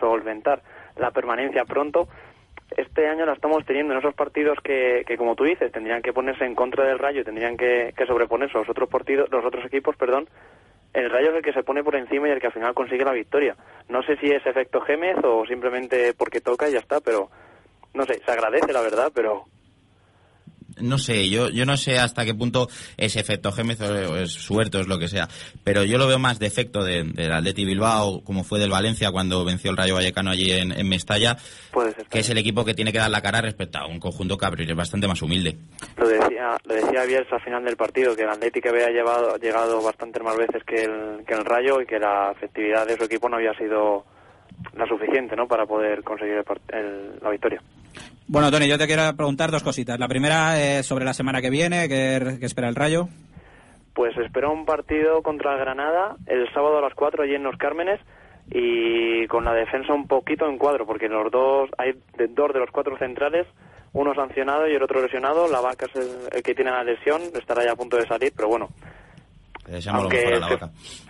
solventar 0.00 0.62
la 0.96 1.10
permanencia 1.10 1.64
pronto 1.64 2.08
este 2.80 3.08
año 3.08 3.26
la 3.26 3.32
estamos 3.32 3.64
teniendo 3.64 3.92
en 3.92 3.98
esos 3.98 4.14
partidos 4.14 4.58
que, 4.62 5.04
que, 5.06 5.16
como 5.16 5.34
tú 5.34 5.44
dices, 5.44 5.72
tendrían 5.72 6.02
que 6.02 6.12
ponerse 6.12 6.44
en 6.44 6.54
contra 6.54 6.84
del 6.84 6.98
Rayo, 6.98 7.24
tendrían 7.24 7.56
que, 7.56 7.92
que 7.96 8.06
sobreponerse 8.06 8.56
a 8.56 8.60
los 8.60 8.68
otros 8.68 8.88
partidos, 8.88 9.28
los 9.30 9.44
otros 9.44 9.64
equipos, 9.64 9.96
perdón. 9.96 10.28
El 10.94 11.10
Rayo 11.10 11.30
es 11.30 11.36
el 11.36 11.42
que 11.42 11.52
se 11.52 11.64
pone 11.64 11.82
por 11.82 11.96
encima 11.96 12.28
y 12.28 12.30
el 12.30 12.40
que 12.40 12.46
al 12.46 12.52
final 12.52 12.74
consigue 12.74 13.04
la 13.04 13.12
victoria. 13.12 13.56
No 13.88 14.02
sé 14.02 14.16
si 14.16 14.26
es 14.26 14.46
efecto 14.46 14.80
Gémez 14.80 15.16
o 15.24 15.44
simplemente 15.46 16.14
porque 16.14 16.40
toca 16.40 16.68
y 16.68 16.72
ya 16.72 16.78
está, 16.78 17.00
pero 17.00 17.28
no 17.94 18.04
sé, 18.04 18.20
se 18.24 18.30
agradece 18.30 18.72
la 18.72 18.80
verdad, 18.80 19.10
pero 19.14 19.44
no 20.80 20.98
sé, 20.98 21.28
yo, 21.28 21.48
yo 21.48 21.64
no 21.64 21.76
sé 21.76 21.98
hasta 21.98 22.24
qué 22.24 22.34
punto 22.34 22.68
es 22.96 23.16
efecto 23.16 23.52
Gémez 23.52 23.80
o 23.80 24.16
es 24.16 24.32
suerte 24.32 24.78
o 24.78 24.80
es 24.80 24.88
lo 24.88 24.98
que 24.98 25.08
sea, 25.08 25.28
pero 25.64 25.84
yo 25.84 25.98
lo 25.98 26.06
veo 26.06 26.18
más 26.18 26.38
de 26.38 26.46
efecto 26.46 26.84
del 26.84 27.12
de 27.12 27.32
Atleti 27.32 27.64
Bilbao, 27.64 28.22
como 28.24 28.44
fue 28.44 28.58
del 28.58 28.70
Valencia 28.70 29.10
cuando 29.10 29.44
venció 29.44 29.70
el 29.70 29.76
Rayo 29.76 29.94
Vallecano 29.94 30.30
allí 30.30 30.50
en, 30.52 30.88
Mestalla, 30.88 31.36
que 32.08 32.20
es 32.20 32.30
el 32.30 32.38
equipo 32.38 32.64
que 32.64 32.74
tiene 32.74 32.92
que 32.92 32.98
dar 32.98 33.10
la 33.10 33.20
cara 33.20 33.40
respecto 33.40 33.78
a 33.78 33.86
un 33.86 34.00
conjunto 34.00 34.38
que 34.38 34.62
es 34.62 34.76
bastante 34.76 35.06
más 35.06 35.20
humilde. 35.22 35.56
Lo 35.96 36.08
decía, 36.08 36.56
lo 36.64 36.74
decía 36.74 37.04
Bielsa 37.04 37.36
al 37.36 37.42
final 37.42 37.64
del 37.64 37.76
partido, 37.76 38.16
que 38.16 38.22
el 38.22 38.30
Atlético 38.30 38.70
había 38.70 38.88
llevado, 38.88 39.36
llegado 39.36 39.82
bastantes 39.82 40.22
más 40.22 40.36
veces 40.36 40.62
que 40.64 40.84
el, 40.84 41.24
que 41.26 41.34
el 41.34 41.44
Rayo 41.44 41.80
y 41.80 41.86
que 41.86 41.98
la 41.98 42.32
efectividad 42.32 42.86
de 42.86 42.96
su 42.96 43.04
equipo 43.04 43.28
no 43.28 43.36
había 43.36 43.52
sido 43.54 44.04
la 44.74 44.86
suficiente 44.86 45.36
¿no? 45.36 45.46
para 45.46 45.66
poder 45.66 46.02
conseguir 46.02 46.42
la 47.20 47.30
victoria. 47.30 47.62
Bueno, 48.26 48.50
Tony, 48.50 48.68
yo 48.68 48.76
te 48.76 48.86
quiero 48.86 49.14
preguntar 49.16 49.50
dos 49.50 49.62
cositas. 49.62 49.98
La 49.98 50.06
primera 50.06 50.60
es 50.60 50.86
sobre 50.86 51.04
la 51.06 51.14
semana 51.14 51.40
que 51.40 51.48
viene, 51.48 51.88
¿qué, 51.88 52.38
espera 52.42 52.68
el 52.68 52.74
Rayo? 52.74 53.08
Pues 53.94 54.16
espero 54.18 54.52
un 54.52 54.66
partido 54.66 55.22
contra 55.22 55.54
el 55.54 55.60
Granada 55.60 56.16
el 56.26 56.46
sábado 56.52 56.78
a 56.78 56.82
las 56.82 56.94
4 56.94 57.22
allí 57.22 57.34
en 57.34 57.42
Los 57.42 57.56
Cármenes 57.56 58.00
y 58.50 59.26
con 59.28 59.44
la 59.44 59.54
defensa 59.54 59.94
un 59.94 60.06
poquito 60.06 60.46
en 60.46 60.58
cuadro, 60.58 60.86
porque 60.86 61.08
los 61.08 61.30
dos 61.30 61.70
hay 61.78 61.92
dos 62.30 62.52
de 62.52 62.60
los 62.60 62.70
cuatro 62.70 62.96
centrales, 62.98 63.46
uno 63.92 64.14
sancionado 64.14 64.68
y 64.68 64.74
el 64.74 64.82
otro 64.82 65.02
lesionado. 65.02 65.48
La 65.48 65.60
vaca 65.60 65.86
es 65.86 65.96
el, 66.32 66.42
que 66.42 66.54
tiene 66.54 66.70
la 66.70 66.84
lesión, 66.84 67.22
estará 67.34 67.64
ya 67.64 67.72
a 67.72 67.76
punto 67.76 67.96
de 67.96 68.06
salir, 68.06 68.32
pero 68.36 68.48
bueno. 68.48 68.68
Aunque 69.90 70.18
se, 70.18 70.58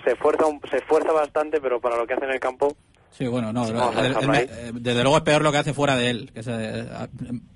se, 0.04 0.10
esfuerza, 0.12 0.46
se 0.68 0.76
esfuerza 0.78 1.12
bastante, 1.12 1.60
pero 1.60 1.80
para 1.80 1.96
lo 1.96 2.06
que 2.06 2.14
hace 2.14 2.24
en 2.24 2.32
el 2.32 2.40
campo 2.40 2.76
Sí, 3.18 3.26
bueno, 3.26 3.52
no, 3.52 3.66
eh, 3.66 4.70
desde 4.74 5.02
luego 5.02 5.16
es 5.16 5.24
peor 5.24 5.42
lo 5.42 5.50
que 5.50 5.58
hace 5.58 5.74
fuera 5.74 5.96
de 5.96 6.08
él, 6.08 6.30
que 6.32 6.38
es 6.38 6.46
eh, 6.46 6.86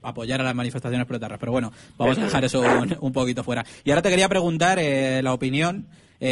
apoyar 0.03 0.41
a 0.41 0.45
las 0.45 0.57
manifestaciones 0.57 1.07
proletarras. 1.07 1.39
Pero 1.39 1.53
bueno, 1.53 1.71
vamos 1.97 2.19
a 2.19 2.25
dejar 2.25 2.45
eso 2.45 2.65
un, 3.01 3.13
poquito 3.13 3.45
fuera. 3.45 3.65
Y 3.85 3.91
ahora 3.91 4.03
te 4.03 4.11
quería 4.11 4.29
preguntar 4.29 4.81
eh, 4.81 5.23
la 5.23 5.33
opinión 5.33 5.87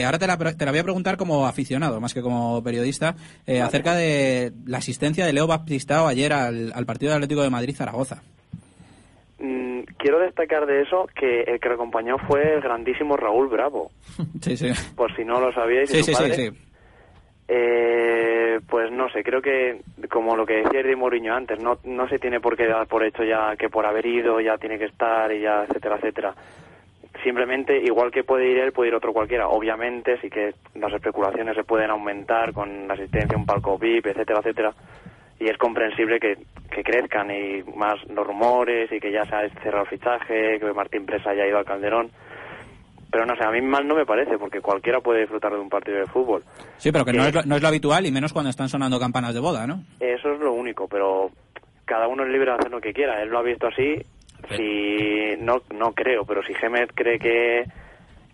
ahora 0.04 0.18
te 0.18 0.26
la, 0.28 0.36
te 0.36 0.64
la, 0.64 0.70
voy 0.70 0.80
a 0.80 0.84
preguntar 0.84 1.16
como 1.16 1.48
aficionado, 1.48 2.00
más 2.00 2.14
que 2.14 2.22
como 2.22 2.62
periodista, 2.62 3.16
acerca 3.60 3.94
de 3.94 4.52
la 4.64 4.78
asistencia 4.78 5.26
de 5.26 5.32
Leo 5.32 5.48
Baptistao 5.48 6.06
ayer 6.06 6.32
al, 6.32 6.86
partido 6.86 7.10
del 7.10 7.18
Atlético 7.18 7.42
de 7.42 7.50
Madrid-Zaragoza. 7.50 8.22
Mm, 9.40 9.80
quiero 9.98 10.20
destacar 10.20 10.66
de 10.66 10.82
eso 10.82 11.08
que 11.14 11.42
el 11.42 11.58
que 11.58 11.68
lo 11.68 11.74
acompañó 11.74 12.18
fue 12.18 12.54
el 12.54 12.60
grandísimo 12.60 13.16
Raúl 13.16 13.48
Bravo. 13.48 13.90
sí, 14.42 14.56
sí. 14.56 14.68
Por 14.94 15.14
si 15.16 15.24
no 15.24 15.40
lo 15.40 15.52
sabíais. 15.52 15.90
Sí, 15.90 16.04
sí, 16.04 16.14
sí, 16.14 16.32
sí. 16.34 16.50
Eh, 17.52 18.60
pues 18.68 18.92
no 18.92 19.10
sé, 19.10 19.24
creo 19.24 19.42
que 19.42 19.80
como 20.08 20.36
lo 20.36 20.46
que 20.46 20.62
decía 20.62 20.82
Eddie 20.82 20.94
Mourinho 20.94 21.34
antes, 21.34 21.58
no, 21.58 21.78
no 21.82 22.08
se 22.08 22.20
tiene 22.20 22.38
por 22.38 22.56
qué 22.56 22.68
dar 22.68 22.86
por 22.86 23.02
hecho 23.02 23.24
ya 23.24 23.56
que 23.56 23.68
por 23.68 23.84
haber 23.84 24.06
ido 24.06 24.40
ya 24.40 24.56
tiene 24.56 24.78
que 24.78 24.84
estar 24.84 25.32
y 25.32 25.40
ya, 25.40 25.64
etcétera, 25.64 25.96
etcétera. 25.96 26.34
Simplemente, 27.24 27.76
igual 27.76 28.12
que 28.12 28.22
puede 28.22 28.46
ir 28.46 28.58
él, 28.58 28.70
puede 28.70 28.90
ir 28.90 28.94
otro 28.94 29.12
cualquiera. 29.12 29.48
Obviamente, 29.48 30.16
sí 30.20 30.30
que 30.30 30.54
las 30.76 30.92
especulaciones 30.92 31.56
se 31.56 31.64
pueden 31.64 31.90
aumentar 31.90 32.52
con 32.52 32.86
la 32.86 32.94
asistencia 32.94 33.36
a 33.36 33.40
un 33.40 33.46
palco 33.46 33.76
VIP, 33.76 34.06
etcétera, 34.06 34.38
etcétera. 34.38 34.72
Y 35.40 35.50
es 35.50 35.58
comprensible 35.58 36.20
que, 36.20 36.38
que 36.70 36.84
crezcan 36.84 37.32
y 37.32 37.64
más 37.74 37.98
los 38.08 38.24
rumores 38.24 38.92
y 38.92 39.00
que 39.00 39.10
ya 39.10 39.24
se 39.24 39.34
ha 39.34 39.48
cerrado 39.60 39.82
el 39.82 39.90
fichaje, 39.90 40.60
que 40.60 40.72
Martín 40.72 41.04
Presa 41.04 41.30
haya 41.30 41.48
ido 41.48 41.58
al 41.58 41.64
Calderón 41.64 42.12
pero 43.10 43.26
no 43.26 43.34
sé, 43.36 43.44
a 43.44 43.50
mí 43.50 43.60
mal 43.60 43.86
no 43.86 43.94
me 43.94 44.06
parece, 44.06 44.38
porque 44.38 44.60
cualquiera 44.60 45.00
puede 45.00 45.20
disfrutar 45.20 45.52
de 45.52 45.58
un 45.58 45.68
partido 45.68 45.98
de 45.98 46.06
fútbol. 46.06 46.42
Sí, 46.76 46.92
pero 46.92 47.04
que 47.04 47.12
no, 47.12 47.24
es 47.24 47.34
lo, 47.34 47.42
no 47.42 47.56
es 47.56 47.62
lo 47.62 47.68
habitual, 47.68 48.06
y 48.06 48.12
menos 48.12 48.32
cuando 48.32 48.50
están 48.50 48.68
sonando 48.68 48.98
campanas 48.98 49.34
de 49.34 49.40
boda, 49.40 49.66
¿no? 49.66 49.82
Eso 49.98 50.32
es 50.32 50.40
lo 50.40 50.52
único, 50.52 50.86
pero 50.88 51.30
cada 51.84 52.06
uno 52.08 52.22
es 52.22 52.30
libre 52.30 52.50
de 52.50 52.56
hacer 52.56 52.70
lo 52.70 52.80
que 52.80 52.92
quiera. 52.92 53.22
Él 53.22 53.30
lo 53.30 53.38
ha 53.38 53.42
visto 53.42 53.66
así, 53.66 53.96
si 54.56 55.36
no, 55.40 55.62
no 55.74 55.92
creo, 55.92 56.24
pero 56.24 56.42
si 56.42 56.54
Gemet 56.54 56.92
cree 56.94 57.18
que, 57.18 57.64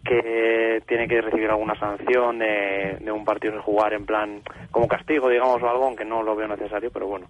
que 0.04 0.82
tiene 0.86 1.08
que 1.08 1.20
recibir 1.20 1.48
alguna 1.48 1.74
sanción 1.78 2.38
de, 2.38 2.98
de 3.00 3.12
un 3.12 3.24
partido 3.24 3.54
de 3.54 3.60
jugar 3.60 3.94
en 3.94 4.06
plan 4.06 4.42
como 4.70 4.88
castigo, 4.88 5.28
digamos, 5.28 5.62
o 5.62 5.68
algo, 5.68 5.86
aunque 5.86 6.04
no 6.04 6.22
lo 6.22 6.36
veo 6.36 6.48
necesario, 6.48 6.90
pero 6.90 7.06
bueno. 7.06 7.26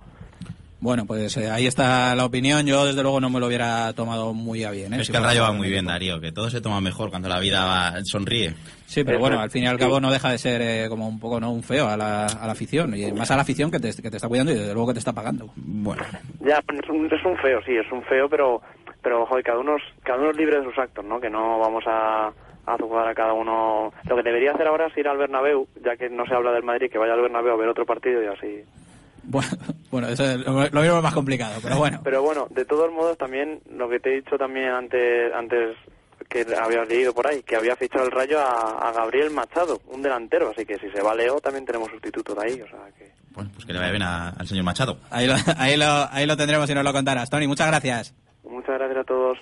Bueno, 0.78 1.06
pues 1.06 1.36
eh, 1.38 1.50
ahí 1.50 1.66
está 1.66 2.14
la 2.14 2.26
opinión. 2.26 2.66
Yo, 2.66 2.84
desde 2.84 3.02
luego, 3.02 3.18
no 3.18 3.30
me 3.30 3.40
lo 3.40 3.46
hubiera 3.46 3.92
tomado 3.94 4.34
muy 4.34 4.62
a 4.64 4.70
bien. 4.70 4.92
¿eh? 4.92 5.00
Es 5.00 5.10
que 5.10 5.16
el 5.16 5.22
rayo 5.22 5.42
va 5.42 5.52
muy 5.52 5.70
bien, 5.70 5.86
Darío, 5.86 6.20
que 6.20 6.32
todo 6.32 6.50
se 6.50 6.60
toma 6.60 6.80
mejor 6.82 7.08
cuando 7.08 7.28
la 7.28 7.40
vida 7.40 7.94
sonríe. 8.04 8.54
Sí, 8.84 9.02
pero 9.02 9.18
bueno, 9.18 9.40
al 9.40 9.50
fin 9.50 9.64
y 9.64 9.66
al 9.66 9.78
cabo 9.78 10.00
no 10.00 10.12
deja 10.12 10.30
de 10.30 10.38
ser 10.38 10.60
eh, 10.62 10.88
como 10.88 11.08
un 11.08 11.18
poco 11.18 11.40
no 11.40 11.50
un 11.50 11.62
feo 11.62 11.88
a 11.88 11.96
la, 11.96 12.26
a 12.26 12.46
la 12.46 12.52
afición, 12.52 12.94
y 12.94 13.10
más 13.10 13.30
a 13.30 13.36
la 13.36 13.42
afición 13.42 13.70
que 13.70 13.80
te, 13.80 13.90
que 14.00 14.10
te 14.10 14.16
está 14.16 14.28
cuidando 14.28 14.52
y 14.52 14.56
desde 14.56 14.74
luego 14.74 14.88
que 14.88 14.92
te 14.92 14.98
está 14.98 15.12
pagando. 15.12 15.50
Bueno. 15.56 16.02
Ya, 16.40 16.58
es 16.58 16.90
un, 16.90 17.06
es 17.06 17.24
un 17.24 17.36
feo, 17.38 17.60
sí, 17.64 17.74
es 17.74 17.90
un 17.90 18.02
feo, 18.02 18.28
pero, 18.28 18.60
pero 19.02 19.26
joder, 19.26 19.44
cada 19.44 19.58
uno, 19.58 19.76
cada 20.04 20.18
uno 20.20 20.30
es 20.30 20.36
libre 20.36 20.58
de 20.58 20.64
sus 20.64 20.78
actos, 20.78 21.04
¿no? 21.04 21.18
Que 21.18 21.30
no 21.30 21.58
vamos 21.58 21.84
a, 21.86 22.28
a 22.66 22.76
jugar 22.78 23.08
a 23.08 23.14
cada 23.14 23.32
uno. 23.32 23.92
Lo 24.04 24.16
que 24.16 24.22
debería 24.22 24.52
hacer 24.52 24.66
ahora 24.66 24.86
es 24.86 24.96
ir 24.98 25.08
al 25.08 25.16
Bernabéu, 25.18 25.66
ya 25.82 25.96
que 25.96 26.10
no 26.10 26.26
se 26.26 26.34
habla 26.34 26.52
del 26.52 26.62
Madrid, 26.64 26.90
que 26.90 26.98
vaya 26.98 27.14
al 27.14 27.22
Bernabéu 27.22 27.54
a 27.54 27.56
ver 27.56 27.68
otro 27.68 27.86
partido 27.86 28.22
y 28.22 28.26
así 28.26 28.64
Bueno, 29.90 30.08
eso 30.08 30.24
es 30.24 30.38
lo, 30.38 30.82
mismo 30.82 31.00
más 31.00 31.14
complicado, 31.14 31.58
pero 31.62 31.78
bueno. 31.78 32.00
Pero 32.04 32.22
bueno, 32.22 32.48
de 32.50 32.64
todos 32.64 32.92
modos 32.92 33.16
también 33.16 33.60
lo 33.70 33.88
que 33.88 34.00
te 34.00 34.10
he 34.10 34.16
dicho 34.16 34.36
también 34.36 34.68
antes 34.68 35.32
antes 35.32 35.76
que 36.28 36.46
habías 36.60 36.88
leído 36.88 37.14
por 37.14 37.26
ahí, 37.26 37.42
que 37.42 37.56
había 37.56 37.76
fichado 37.76 38.04
el 38.04 38.10
Rayo 38.10 38.38
a, 38.40 38.92
Gabriel 38.92 39.30
Machado, 39.30 39.80
un 39.86 40.02
delantero, 40.02 40.50
así 40.50 40.66
que 40.66 40.78
si 40.78 40.90
se 40.90 41.00
va 41.00 41.14
Leo 41.14 41.40
también 41.40 41.64
tenemos 41.64 41.90
sustituto 41.90 42.34
de 42.34 42.46
ahí, 42.46 42.60
o 42.60 42.68
sea 42.68 42.80
que... 42.98 43.12
Bueno, 43.30 43.50
pues 43.54 43.64
que 43.64 43.72
le 43.72 43.78
vaya 43.78 43.92
bien 43.92 44.02
al 44.02 44.46
señor 44.46 44.64
Machado. 44.64 44.98
Ahí 45.10 45.26
lo, 45.26 45.34
ahí, 45.56 45.76
lo, 45.76 46.08
ahí 46.10 46.26
lo 46.26 46.36
tendremos 46.36 46.66
si 46.66 46.74
nos 46.74 46.84
lo 46.84 46.92
contarás. 46.92 47.30
Tony, 47.30 47.46
muchas 47.46 47.68
gracias. 47.68 48.14
Muchas 48.44 48.78
gracias 48.78 48.98
a 48.98 49.04
todos. 49.04 49.38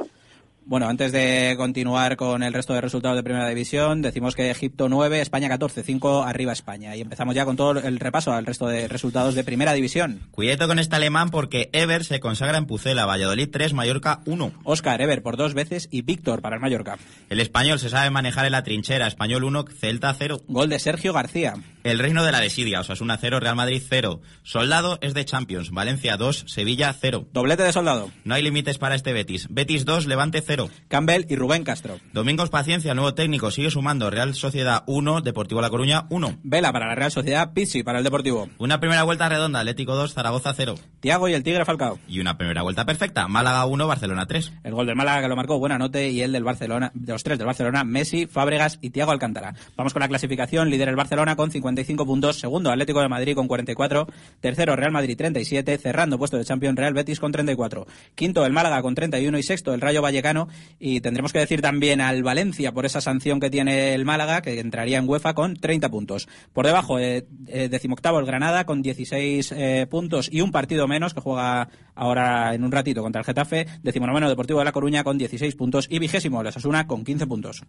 Bueno, 0.67 0.89
antes 0.89 1.13
de 1.13 1.55
continuar 1.59 2.17
con 2.17 2.43
el 2.43 2.55
resto 2.55 2.73
de 2.73 2.81
resultados 2.81 3.17
de 3.17 3.23
Primera 3.23 3.49
División, 3.49 4.01
decimos 4.01 4.35
que 4.35 4.51
Egipto 4.51 4.89
9, 4.89 5.21
España 5.21 5.49
14, 5.49 5.83
5 5.83 6.23
arriba 6.23 6.53
España. 6.53 6.97
Y 6.97 7.03
empezamos 7.03 7.35
ya 7.35 7.45
con 7.45 7.57
todo 7.57 7.79
el 7.79 8.01
repaso 8.01 8.33
al 8.33 8.47
resto 8.47 8.67
de 8.67 8.89
resultados 8.89 9.35
de 9.35 9.45
Primera 9.45 9.75
División. 9.75 10.21
Cuidado 10.31 10.67
con 10.67 10.79
este 10.79 10.97
alemán 10.97 11.29
porque 11.31 11.69
Ever 11.73 12.03
se 12.05 12.19
consagra 12.19 12.57
en 12.57 12.65
Pucela, 12.65 13.05
Valladolid 13.05 13.51
3, 13.53 13.75
Mallorca 13.75 14.21
1. 14.25 14.53
Oscar 14.65 15.03
Ever 15.03 15.23
por 15.23 15.37
dos 15.37 15.53
veces 15.53 15.89
y 15.91 16.01
Víctor 16.01 16.41
para 16.41 16.57
el 16.57 16.63
Mallorca. 16.63 16.97
El 17.29 17.41
español 17.41 17.79
se 17.79 17.91
sabe 17.91 18.09
manejar 18.09 18.47
en 18.47 18.53
la 18.53 18.63
trinchera, 18.63 19.07
español 19.07 19.45
1, 19.45 19.67
Celta 19.79 20.15
0. 20.19 20.41
Gol 20.49 20.71
de 20.71 20.79
Sergio 20.79 21.13
García. 21.13 21.57
El 21.85 21.99
reino 21.99 22.25
de 22.25 22.33
la 22.33 22.41
desidia, 22.41 22.81
Osasuna 22.81 23.19
0, 23.21 23.41
Real 23.41 23.57
Madrid 23.57 23.83
0. 23.87 24.23
Soldado 24.43 24.97
es 25.03 25.13
de 25.13 25.27
Champions, 25.27 25.71
Valencia 25.71 26.17
2, 26.17 26.45
Sevilla 26.47 26.95
0. 26.99 27.27
Doblete 27.31 27.63
de 27.63 27.73
Soldado. 27.73 28.11
No 28.25 28.35
hay 28.35 28.43
límites 28.43 28.79
para 28.79 28.95
este 28.95 29.13
Betis. 29.13 29.49
Betis 29.51 29.85
2, 29.85 30.07
Levante 30.07 30.41
0. 30.41 30.71
Campbell 30.89 31.27
y 31.29 31.37
Rubén 31.37 31.63
Castro. 31.63 32.01
Domingos 32.15 32.49
Paciencia, 32.49 32.95
nuevo 32.95 33.13
técnico, 33.13 33.51
sigue 33.51 33.71
sumando. 33.71 34.09
Real 34.09 34.35
Sociedad 34.35 34.83
1, 34.87 35.21
Deportivo 35.21 35.61
La 35.61 35.69
Coruña 35.69 36.07
1. 36.09 36.39
Vela 36.43 36.73
para 36.73 36.87
la 36.87 36.95
Real 36.95 37.13
Sociedad, 37.13 37.53
Pizzi 37.53 37.83
para 37.83 37.99
el 37.99 38.05
Deportivo. 38.05 38.49
Una 38.57 38.81
primera 38.81 39.03
vuelta 39.03 39.29
redonda, 39.29 39.61
Atlético 39.61 39.95
2, 39.95 40.15
Zaragoza 40.15 40.55
0. 40.55 40.77
Tiago 41.01 41.29
y 41.29 41.35
el 41.35 41.43
Tigre 41.43 41.67
Falcao. 41.67 41.99
Y 42.09 42.19
una 42.19 42.39
primera 42.39 42.63
vuelta 42.63 42.87
perfecta, 42.87 43.29
Málaga 43.29 43.67
1, 43.67 43.87
Barcelona 43.87 44.25
3. 44.25 44.53
El 44.65 44.73
gol 44.73 44.87
del 44.87 44.97
Málaga 44.97 45.21
que 45.21 45.29
lo 45.29 45.37
marcó 45.37 45.59
Buenanote 45.59 46.09
y 46.09 46.23
el 46.23 46.33
del 46.33 46.45
Barcelona, 46.45 46.93
de 46.95 47.13
los 47.13 47.23
tres 47.23 47.37
del 47.37 47.47
Barcelona, 47.47 47.85
Messi, 47.85 48.27
Fábregas 48.27 48.79
y 48.81 48.89
Tiago 48.89 49.13
Alcántara. 49.13 49.55
Vamos 49.77 49.93
con 49.93 50.01
la 50.01 50.09
clasificación, 50.09 50.71
líder 50.71 50.89
el 50.89 50.97
Barcelona 50.97 51.37
con 51.37 51.51
55 51.75 52.07
puntos, 52.07 52.39
segundo 52.39 52.71
Atlético 52.71 53.01
de 53.01 53.09
Madrid 53.09 53.35
con 53.35 53.49
44, 53.49 54.07
tercero 54.41 54.77
Real 54.77 54.93
Madrid 54.93 55.17
37, 55.17 55.79
cerrando 55.79 56.19
puesto 56.19 56.37
de 56.37 56.45
Champions 56.45 56.79
Real 56.79 56.95
Betis 56.95 57.19
con 57.19 57.33
34, 57.33 57.87
quinto 58.15 58.47
el 58.47 58.53
Málaga 58.53 58.81
con 58.83 58.95
31 58.95 59.37
y 59.39 59.43
sexto 59.43 59.75
el 59.75 59.81
Rayo 59.81 60.03
Vallecano 60.03 60.49
y 60.79 61.01
tendremos 61.01 61.33
que 61.33 61.41
decir 61.41 61.61
también 61.61 62.01
al 62.01 62.23
Valencia 62.23 62.73
por 62.73 62.87
esa 62.87 63.01
sanción 63.01 63.41
que 63.41 63.51
tiene 63.51 63.95
el 63.95 64.05
Málaga, 64.05 64.43
que 64.43 64.61
entraría 64.61 64.99
en 64.99 65.09
UEFA 65.09 65.35
con 65.35 65.57
30 65.57 65.91
puntos. 65.91 66.29
Por 66.53 66.67
debajo, 66.67 66.99
eh, 66.99 67.27
eh, 67.49 67.69
decimoctavo 67.69 68.19
el 68.19 68.27
Granada 68.27 68.65
con 68.65 68.83
16 68.83 69.53
eh, 69.53 69.87
puntos 69.91 70.29
y 70.31 70.41
un 70.41 70.53
partido 70.53 70.87
menos, 70.87 71.15
que 71.15 71.21
juega 71.21 71.69
ahora 71.95 72.55
en 72.55 72.65
un 72.65 72.73
ratito 72.73 73.03
contra 73.03 73.21
el 73.21 73.27
Getafe. 73.27 73.67
Decimonoveno 73.83 74.29
Deportivo 74.29 74.59
de 74.61 74.65
La 74.65 74.73
Coruña 74.73 75.05
con 75.05 75.19
16 75.19 75.55
puntos 75.57 75.87
y 75.91 75.99
vigésimo 75.99 76.41
el 76.41 76.47
Asasuna 76.47 76.87
con 76.87 77.05
15 77.05 77.27
puntos. 77.27 77.63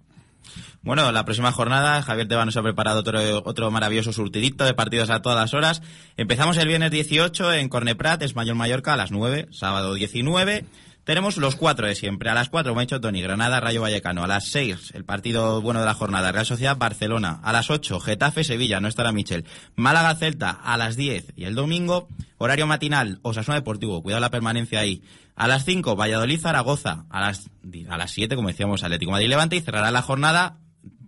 Bueno, 0.82 1.12
la 1.12 1.26
próxima 1.26 1.52
jornada, 1.52 2.02
Javier 2.04 2.28
Tebas 2.28 2.46
nos 2.46 2.58
ha 2.58 2.62
preparado 2.62 3.00
otro, 3.00 3.20
otro 3.46 3.72
maravilloso 3.72 3.95
surtidito 4.04 4.64
de 4.66 4.74
partidos 4.74 5.10
a 5.10 5.22
todas 5.22 5.38
las 5.38 5.54
horas. 5.54 5.82
Empezamos 6.18 6.58
el 6.58 6.68
viernes 6.68 6.92
18 6.92 7.54
en 7.54 7.70
Corneprat, 7.70 8.22
Español 8.22 8.56
Mallorca, 8.56 8.94
a 8.94 8.98
las 8.98 9.12
9, 9.12 9.48
sábado 9.52 9.94
19. 9.94 10.66
Tenemos 11.06 11.38
los 11.38 11.56
cuatro 11.56 11.86
de 11.86 11.94
siempre. 11.94 12.32
A 12.32 12.34
las 12.34 12.50
cuatro, 12.50 12.72
como 12.72 12.80
ha 12.80 12.84
dicho 12.84 13.00
Tony, 13.00 13.22
Granada, 13.22 13.60
Rayo 13.60 13.82
Vallecano. 13.82 14.24
A 14.24 14.28
las 14.28 14.48
seis, 14.48 14.92
el 14.96 15.06
partido 15.06 15.62
bueno 15.62 15.80
de 15.80 15.86
la 15.86 15.94
jornada, 15.94 16.32
Real 16.32 16.48
Sociedad, 16.48 16.78
Barcelona. 16.78 17.40
A 17.44 17.54
las 17.54 17.70
ocho, 17.70 18.00
Getafe, 18.00 18.44
Sevilla, 18.44 18.80
no 18.80 18.88
estará 18.88 19.12
Michel. 19.12 19.46
Málaga, 19.76 20.16
Celta, 20.16 20.50
a 20.50 20.78
las 20.78 20.96
diez. 20.96 21.32
Y 21.36 21.44
el 21.44 21.54
domingo, 21.54 22.08
horario 22.40 22.66
matinal, 22.66 23.20
Osasuna 23.22 23.54
Deportivo, 23.54 24.02
cuidado 24.02 24.20
la 24.20 24.32
permanencia 24.32 24.80
ahí. 24.80 25.04
A 25.36 25.48
las 25.48 25.64
cinco, 25.64 25.96
Valladolid, 25.96 26.40
Zaragoza. 26.40 27.06
A 27.12 27.22
las, 27.22 27.52
a 27.88 27.98
las 27.98 28.10
siete, 28.10 28.36
como 28.36 28.48
decíamos, 28.48 28.84
Atlético 28.84 29.12
Madrid 29.12 29.30
Levante. 29.30 29.58
Y 29.58 29.62
cerrará 29.62 29.92
la 29.92 30.02
jornada 30.02 30.58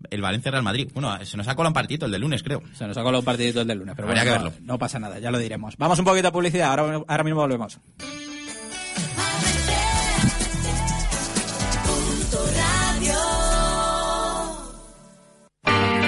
el 0.09 0.21
Valencia 0.21 0.51
Real 0.51 0.63
Madrid. 0.63 0.89
Bueno, 0.93 1.17
se 1.25 1.37
nos 1.37 1.47
ha 1.47 1.55
colado 1.55 1.69
un 1.69 1.73
partidito 1.73 2.05
el 2.05 2.11
del 2.11 2.21
lunes, 2.21 2.43
creo. 2.43 2.61
Se 2.73 2.87
nos 2.87 2.97
ha 2.97 3.03
colado 3.03 3.19
un 3.19 3.25
partidito 3.25 3.61
el 3.61 3.67
del 3.67 3.79
lunes, 3.79 3.95
pero 3.95 4.07
Habría 4.07 4.23
que 4.23 4.29
verlo. 4.31 4.53
No, 4.61 4.77
pasa 4.77 4.99
nada, 4.99 5.19
ya 5.19 5.31
lo 5.31 5.37
diremos. 5.37 5.75
Vamos 5.77 5.99
un 5.99 6.05
poquito 6.05 6.27
a 6.27 6.31
publicidad, 6.31 6.69
ahora, 6.69 7.03
ahora 7.07 7.23
mismo 7.23 7.41
volvemos. 7.41 7.79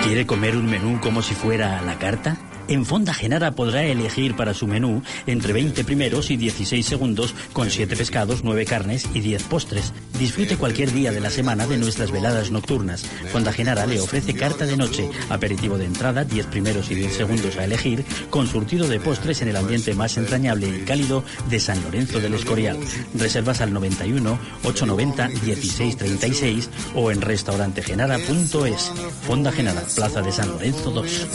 ¿Quiere 0.04 0.26
comer 0.26 0.58
un 0.58 0.66
menú 0.66 1.00
como 1.02 1.22
si 1.22 1.36
fuera 1.36 1.78
a 1.78 1.82
la 1.84 2.00
carta? 2.00 2.38
En 2.69 2.86
Fonda 2.86 3.15
Genara 3.15 3.53
podrá 3.53 3.84
elegir 3.84 4.36
para 4.36 4.53
su 4.53 4.67
menú 4.67 5.01
entre 5.25 5.53
20 5.53 5.84
primeros 5.86 6.29
y 6.29 6.38
16 6.38 6.86
segundos 6.86 7.34
con 7.51 7.71
7 7.71 7.95
pescados, 7.95 8.43
9 8.43 8.63
carnes 8.65 9.10
y 9.12 9.21
10 9.21 9.41
postres. 9.43 9.91
Disfrute 10.19 10.55
cualquier 10.55 10.93
día 10.93 11.12
de 11.12 11.19
la 11.19 11.32
semana 11.32 11.65
de 11.65 11.77
nuestras 11.77 12.12
veladas 12.12 12.51
nocturnas. 12.51 13.08
Fonda 13.32 13.51
Genara 13.51 13.88
le 13.88 13.99
ofrece 13.99 14.36
carta 14.36 14.67
de 14.67 14.77
noche, 14.77 15.10
aperitivo 15.29 15.79
de 15.79 15.86
entrada, 15.86 16.25
10 16.25 16.45
primeros 16.45 16.91
y 16.91 16.95
10 16.95 17.12
segundos 17.12 17.58
a 17.58 17.63
elegir, 17.63 18.05
con 18.29 18.45
surtido 18.45 18.88
de 18.88 18.99
postres 18.99 19.41
en 19.41 19.47
el 19.47 19.55
ambiente 19.55 19.95
más 19.95 20.17
entrañable 20.17 20.67
y 20.67 20.86
cálido 20.86 21.23
de 21.49 21.60
San 21.60 21.82
Lorenzo 21.82 22.19
del 22.19 22.36
Escorial. 22.36 22.77
Reservas 23.15 23.62
al 23.62 23.73
91 23.73 24.38
890 24.63 25.27
1636 25.29 26.69
o 26.93 27.10
en 27.10 27.21
restaurantegenara.es. 27.21 28.91
Fonda 29.25 29.51
Genara, 29.51 29.82
Plaza 29.95 30.21
de 30.21 30.32
San 30.32 30.49
Lorenzo 30.49 30.91
2. 30.91 31.27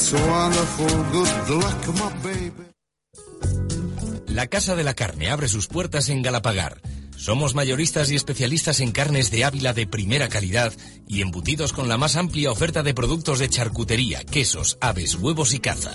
La 4.29 4.49
Casa 4.49 4.75
de 4.75 4.85
la 4.85 4.95
Carne 4.95 5.31
abre 5.31 5.49
sus 5.49 5.69
puertas 5.69 6.09
en 6.09 6.23
Galapagar. 6.23 6.81
Somos 7.17 7.55
mayoristas 7.55 8.11
y 8.11 8.17
especialistas 8.17 8.81
en 8.81 8.91
carnes 8.91 9.31
de 9.31 9.45
Ávila 9.45 9.73
de 9.73 9.87
primera 9.87 10.29
calidad 10.29 10.73
y 11.07 11.23
embutidos 11.23 11.73
con 11.73 11.89
la 11.89 11.97
más 11.97 12.17
amplia 12.17 12.51
oferta 12.51 12.83
de 12.83 12.95
productos 12.95 13.39
de 13.39 13.49
charcutería, 13.49 14.25
quesos, 14.25 14.77
aves, 14.81 15.15
huevos 15.15 15.55
y 15.55 15.61
caza. 15.61 15.93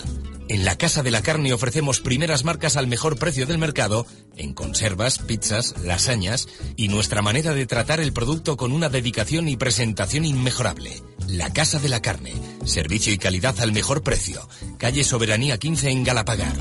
En 0.49 0.65
la 0.65 0.79
Casa 0.79 1.03
de 1.03 1.11
la 1.11 1.21
Carne 1.21 1.53
ofrecemos 1.53 2.01
primeras 2.01 2.43
marcas 2.43 2.75
al 2.75 2.87
mejor 2.87 3.19
precio 3.19 3.45
del 3.45 3.59
mercado 3.59 4.07
en 4.35 4.55
conservas, 4.55 5.19
pizzas, 5.19 5.75
lasañas 5.83 6.47
y 6.75 6.87
nuestra 6.87 7.21
manera 7.21 7.53
de 7.53 7.67
tratar 7.67 7.99
el 7.99 8.13
producto 8.13 8.57
con 8.57 8.71
una 8.71 8.89
dedicación 8.89 9.47
y 9.47 9.57
presentación 9.57 10.25
inmejorable. 10.25 11.03
La 11.27 11.53
Casa 11.53 11.77
de 11.77 11.89
la 11.89 12.01
Carne. 12.01 12.33
Servicio 12.65 13.13
y 13.13 13.19
calidad 13.19 13.59
al 13.59 13.71
mejor 13.71 14.01
precio. 14.01 14.49
Calle 14.79 15.03
Soberanía 15.03 15.59
15 15.59 15.91
en 15.91 16.03
Galapagar. 16.03 16.57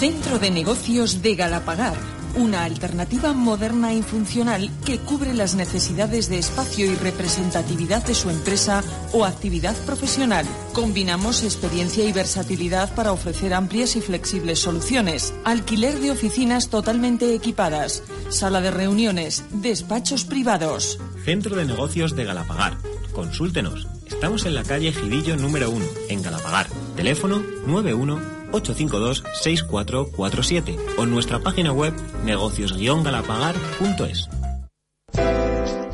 Centro 0.00 0.38
de 0.38 0.50
Negocios 0.50 1.20
de 1.20 1.34
Galapagar 1.34 2.21
una 2.34 2.64
alternativa 2.64 3.32
moderna 3.32 3.92
y 3.94 4.02
funcional 4.02 4.70
que 4.84 4.98
cubre 4.98 5.34
las 5.34 5.54
necesidades 5.54 6.28
de 6.28 6.38
espacio 6.38 6.86
y 6.86 6.94
representatividad 6.94 8.04
de 8.04 8.14
su 8.14 8.30
empresa 8.30 8.82
o 9.12 9.24
actividad 9.24 9.76
profesional. 9.84 10.46
Combinamos 10.72 11.42
experiencia 11.42 12.04
y 12.04 12.12
versatilidad 12.12 12.94
para 12.94 13.12
ofrecer 13.12 13.54
amplias 13.54 13.96
y 13.96 14.00
flexibles 14.00 14.58
soluciones. 14.58 15.34
Alquiler 15.44 15.98
de 15.98 16.10
oficinas 16.10 16.68
totalmente 16.68 17.34
equipadas, 17.34 18.02
sala 18.28 18.60
de 18.60 18.70
reuniones, 18.70 19.44
despachos 19.50 20.24
privados. 20.24 20.98
Centro 21.24 21.56
de 21.56 21.64
Negocios 21.64 22.16
de 22.16 22.24
Galapagar. 22.24 22.76
Consúltenos. 23.12 23.86
Estamos 24.06 24.46
en 24.46 24.54
la 24.54 24.62
calle 24.62 24.92
Gidillo 24.92 25.36
número 25.36 25.70
1, 25.70 25.84
en 26.08 26.22
Galapagar. 26.22 26.66
Teléfono 26.96 27.42
91 27.66 28.41
852-6447 28.52 30.76
o 30.98 31.06
nuestra 31.06 31.40
página 31.40 31.72
web 31.72 31.94
negocios-galapagar.es. 32.24 34.28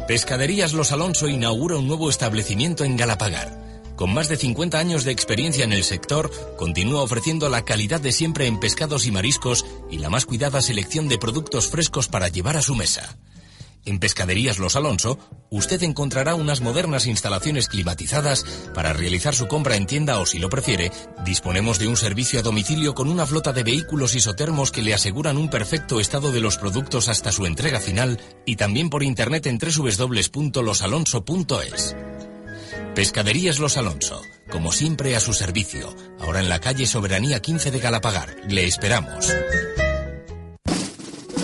Pescaderías 0.07 0.73
Los 0.73 0.93
Alonso 0.93 1.29
inaugura 1.29 1.77
un 1.77 1.87
nuevo 1.87 2.09
establecimiento 2.09 2.85
en 2.85 2.97
Galapagar. 2.97 3.69
Con 3.95 4.15
más 4.15 4.29
de 4.29 4.37
50 4.37 4.79
años 4.79 5.05
de 5.05 5.11
experiencia 5.11 5.65
en 5.65 5.73
el 5.73 5.85
sector, 5.85 6.31
continúa 6.57 7.03
ofreciendo 7.03 7.49
la 7.49 7.65
calidad 7.65 8.01
de 8.01 8.13
siempre 8.13 8.47
en 8.47 8.61
pescados 8.61 9.07
y 9.07 9.11
mariscos 9.11 9.67
y 9.91 9.99
la 9.99 10.09
más 10.09 10.25
cuidada 10.25 10.63
selección 10.63 11.09
de 11.09 11.19
productos 11.19 11.67
frescos 11.67 12.09
para 12.09 12.29
llevar 12.29 12.57
a 12.57 12.63
su 12.63 12.75
mesa. 12.75 13.19
En 13.89 13.99
Pescaderías 14.01 14.59
Los 14.59 14.77
Alonso, 14.77 15.19
usted 15.49 15.83
encontrará 15.83 16.35
unas 16.35 16.61
modernas 16.61 17.07
instalaciones 17.07 17.69
climatizadas 17.69 18.45
para 18.75 18.93
realizar 18.93 19.35
su 19.35 19.49
compra 19.49 19.77
en 19.77 19.87
tienda 19.87 20.21
o, 20.21 20.27
si 20.27 20.39
lo 20.39 20.51
prefiere, 20.51 20.93
disponemos 21.25 21.79
de 21.79 21.89
un 21.89 21.97
servicio 21.97 22.39
a 22.39 22.43
domicilio 22.43 22.95
con 22.95 23.09
una 23.09 23.25
flota 23.25 23.55
de 23.55 23.63
vehículos 23.63 24.15
isotermos 24.15 24.73
que 24.73 24.83
le 24.83 24.93
aseguran 24.93 25.39
un 25.39 25.49
perfecto 25.49 26.01
estado 26.01 26.33
de 26.33 26.43
los 26.43 26.59
productos 26.59 27.09
hasta 27.09 27.33
su 27.33 27.47
entrega 27.47 27.81
final 27.81 28.21
y 28.45 28.57
también 28.57 28.91
por 28.91 29.03
internet 29.03 29.47
en 29.47 29.57
www.losalonso.es. 29.57 31.97
Pescaderías 32.95 33.59
Los 33.59 33.79
Alonso, 33.79 34.21
como 34.51 34.71
siempre 34.71 35.17
a 35.17 35.21
su 35.21 35.33
servicio, 35.33 35.97
ahora 36.21 36.41
en 36.41 36.51
la 36.51 36.61
calle 36.61 36.85
Soberanía 36.85 37.41
15 37.41 37.71
de 37.71 37.79
Galapagar. 37.79 38.37
Le 38.49 38.67
esperamos. 38.67 39.35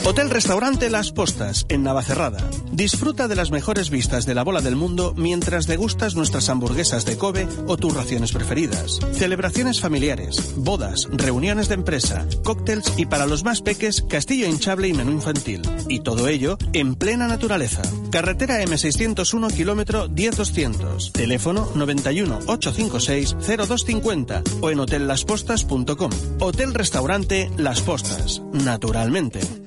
Hotel 0.06 0.28
Restaurante 0.28 0.90
Las 0.90 1.12
Postas, 1.12 1.64
en 1.70 1.82
Navacerrada. 1.82 2.38
Disfruta 2.70 3.26
de 3.26 3.36
las 3.36 3.50
mejores 3.50 3.88
vistas 3.88 4.26
de 4.26 4.34
la 4.34 4.44
bola 4.44 4.60
del 4.60 4.76
mundo 4.76 5.14
mientras 5.16 5.66
degustas 5.66 6.14
nuestras 6.14 6.50
hamburguesas 6.50 7.06
de 7.06 7.16
Kobe 7.16 7.48
o 7.66 7.78
tus 7.78 7.94
raciones 7.94 8.32
preferidas. 8.32 9.00
Celebraciones 9.12 9.80
familiares, 9.80 10.56
bodas, 10.56 11.08
reuniones 11.10 11.68
de 11.68 11.76
empresa, 11.76 12.26
cócteles 12.44 12.92
y 12.98 13.06
para 13.06 13.24
los 13.24 13.44
más 13.44 13.62
peques, 13.62 14.02
castillo 14.02 14.46
hinchable 14.46 14.88
y 14.88 14.92
menú 14.92 15.10
infantil. 15.10 15.62
Y 15.88 16.00
todo 16.00 16.28
ello 16.28 16.58
en 16.74 16.96
plena 16.96 17.26
naturaleza. 17.26 17.80
Carretera 18.10 18.62
M601, 18.62 19.54
kilómetro 19.54 20.08
10200. 20.08 21.12
Teléfono 21.12 21.66
91 21.74 22.40
856 22.46 23.36
0250 23.40 24.42
o 24.60 24.70
en 24.70 24.80
hotellaspostas.com. 24.80 26.10
Hotel 26.40 26.74
Restaurante 26.74 27.50
Las 27.56 27.80
Postas. 27.80 28.42
Naturalmente. 28.52 29.63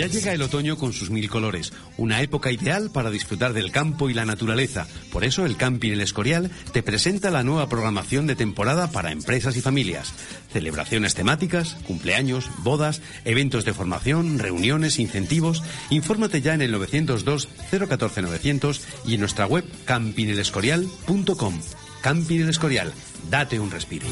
Ya 0.00 0.06
llega 0.06 0.32
el 0.32 0.40
otoño 0.40 0.78
con 0.78 0.94
sus 0.94 1.10
mil 1.10 1.28
colores, 1.28 1.74
una 1.98 2.22
época 2.22 2.50
ideal 2.50 2.88
para 2.90 3.10
disfrutar 3.10 3.52
del 3.52 3.70
campo 3.70 4.08
y 4.08 4.14
la 4.14 4.24
naturaleza. 4.24 4.86
Por 5.12 5.24
eso 5.24 5.44
el 5.44 5.58
Camping 5.58 5.92
El 5.92 6.00
Escorial 6.00 6.50
te 6.72 6.82
presenta 6.82 7.30
la 7.30 7.42
nueva 7.42 7.68
programación 7.68 8.26
de 8.26 8.34
temporada 8.34 8.90
para 8.92 9.12
empresas 9.12 9.58
y 9.58 9.60
familias. 9.60 10.14
Celebraciones 10.54 11.14
temáticas, 11.14 11.76
cumpleaños, 11.86 12.48
bodas, 12.62 13.02
eventos 13.26 13.66
de 13.66 13.74
formación, 13.74 14.38
reuniones, 14.38 14.98
incentivos. 14.98 15.62
Infórmate 15.90 16.40
ya 16.40 16.54
en 16.54 16.62
el 16.62 16.72
902 16.72 17.50
014 17.70 18.22
900 18.22 18.80
y 19.04 19.12
en 19.12 19.20
nuestra 19.20 19.44
web 19.44 19.66
campingelescorial.com. 19.84 21.60
Camping 22.00 22.40
El 22.40 22.48
Escorial, 22.48 22.90
date 23.28 23.60
un 23.60 23.70
respiro. 23.70 24.06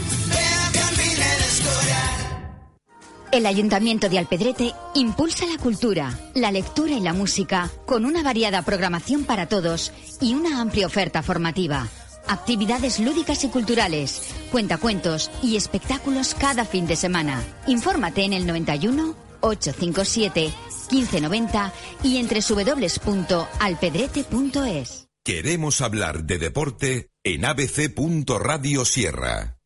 El 3.30 3.44
Ayuntamiento 3.44 4.08
de 4.08 4.18
Alpedrete 4.18 4.72
impulsa 4.94 5.44
la 5.46 5.58
cultura, 5.58 6.18
la 6.34 6.50
lectura 6.50 6.92
y 6.92 7.00
la 7.00 7.12
música 7.12 7.70
con 7.84 8.06
una 8.06 8.22
variada 8.22 8.62
programación 8.62 9.24
para 9.24 9.46
todos 9.46 9.92
y 10.20 10.32
una 10.32 10.62
amplia 10.62 10.86
oferta 10.86 11.22
formativa. 11.22 11.88
Actividades 12.26 12.98
lúdicas 13.00 13.44
y 13.44 13.48
culturales, 13.48 14.22
cuentacuentos 14.50 15.30
y 15.42 15.56
espectáculos 15.56 16.34
cada 16.34 16.64
fin 16.64 16.86
de 16.86 16.96
semana. 16.96 17.42
Infórmate 17.66 18.24
en 18.24 18.32
el 18.32 18.46
91 18.46 19.14
857 19.40 20.50
1590 20.90 21.72
y 22.02 22.16
entre 22.16 22.40
www.alpedrete.es. 22.40 25.08
Queremos 25.22 25.82
hablar 25.82 26.24
de 26.24 26.38
deporte 26.38 27.10
en 27.22 27.44
abc.radio 27.44 28.86
Sierra. 28.86 29.57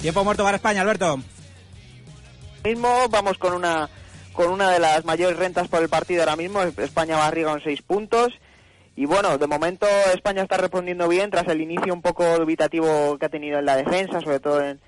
Tiempo 0.00 0.24
muerto 0.24 0.44
para 0.44 0.56
España, 0.56 0.80
Alberto. 0.80 1.18
Mismo 2.64 2.88
vamos 3.10 3.36
con 3.36 3.52
una 3.52 3.90
con 4.32 4.48
una 4.48 4.70
de 4.70 4.78
las 4.78 5.04
mayores 5.04 5.38
rentas 5.38 5.68
por 5.68 5.82
el 5.82 5.90
partido 5.90 6.22
ahora 6.22 6.36
mismo. 6.36 6.62
España 6.62 7.18
va 7.18 7.26
arriba 7.26 7.50
con 7.50 7.60
seis 7.60 7.82
puntos. 7.82 8.32
Y 8.96 9.04
bueno, 9.04 9.36
de 9.36 9.46
momento 9.46 9.86
España 10.14 10.42
está 10.42 10.56
respondiendo 10.56 11.06
bien 11.06 11.30
tras 11.30 11.46
el 11.48 11.60
inicio 11.60 11.92
un 11.92 12.00
poco 12.00 12.38
dubitativo 12.38 13.18
que 13.18 13.26
ha 13.26 13.28
tenido 13.28 13.58
en 13.58 13.66
la 13.66 13.76
defensa, 13.76 14.20
sobre 14.20 14.40
todo 14.40 14.62
en, 14.64 14.80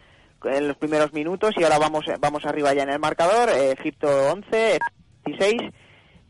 los 0.67 0.77
primeros 0.79 1.13
minutos. 1.13 1.55
Y 1.59 1.65
ahora 1.65 1.79
vamos, 1.79 2.07
vamos 2.19 2.47
arriba 2.47 2.73
ya 2.73 2.85
en 2.85 2.91
el 2.91 2.99
marcador. 2.99 3.51
Egipto 3.51 4.09
11, 4.33 4.79
16. 5.27 5.61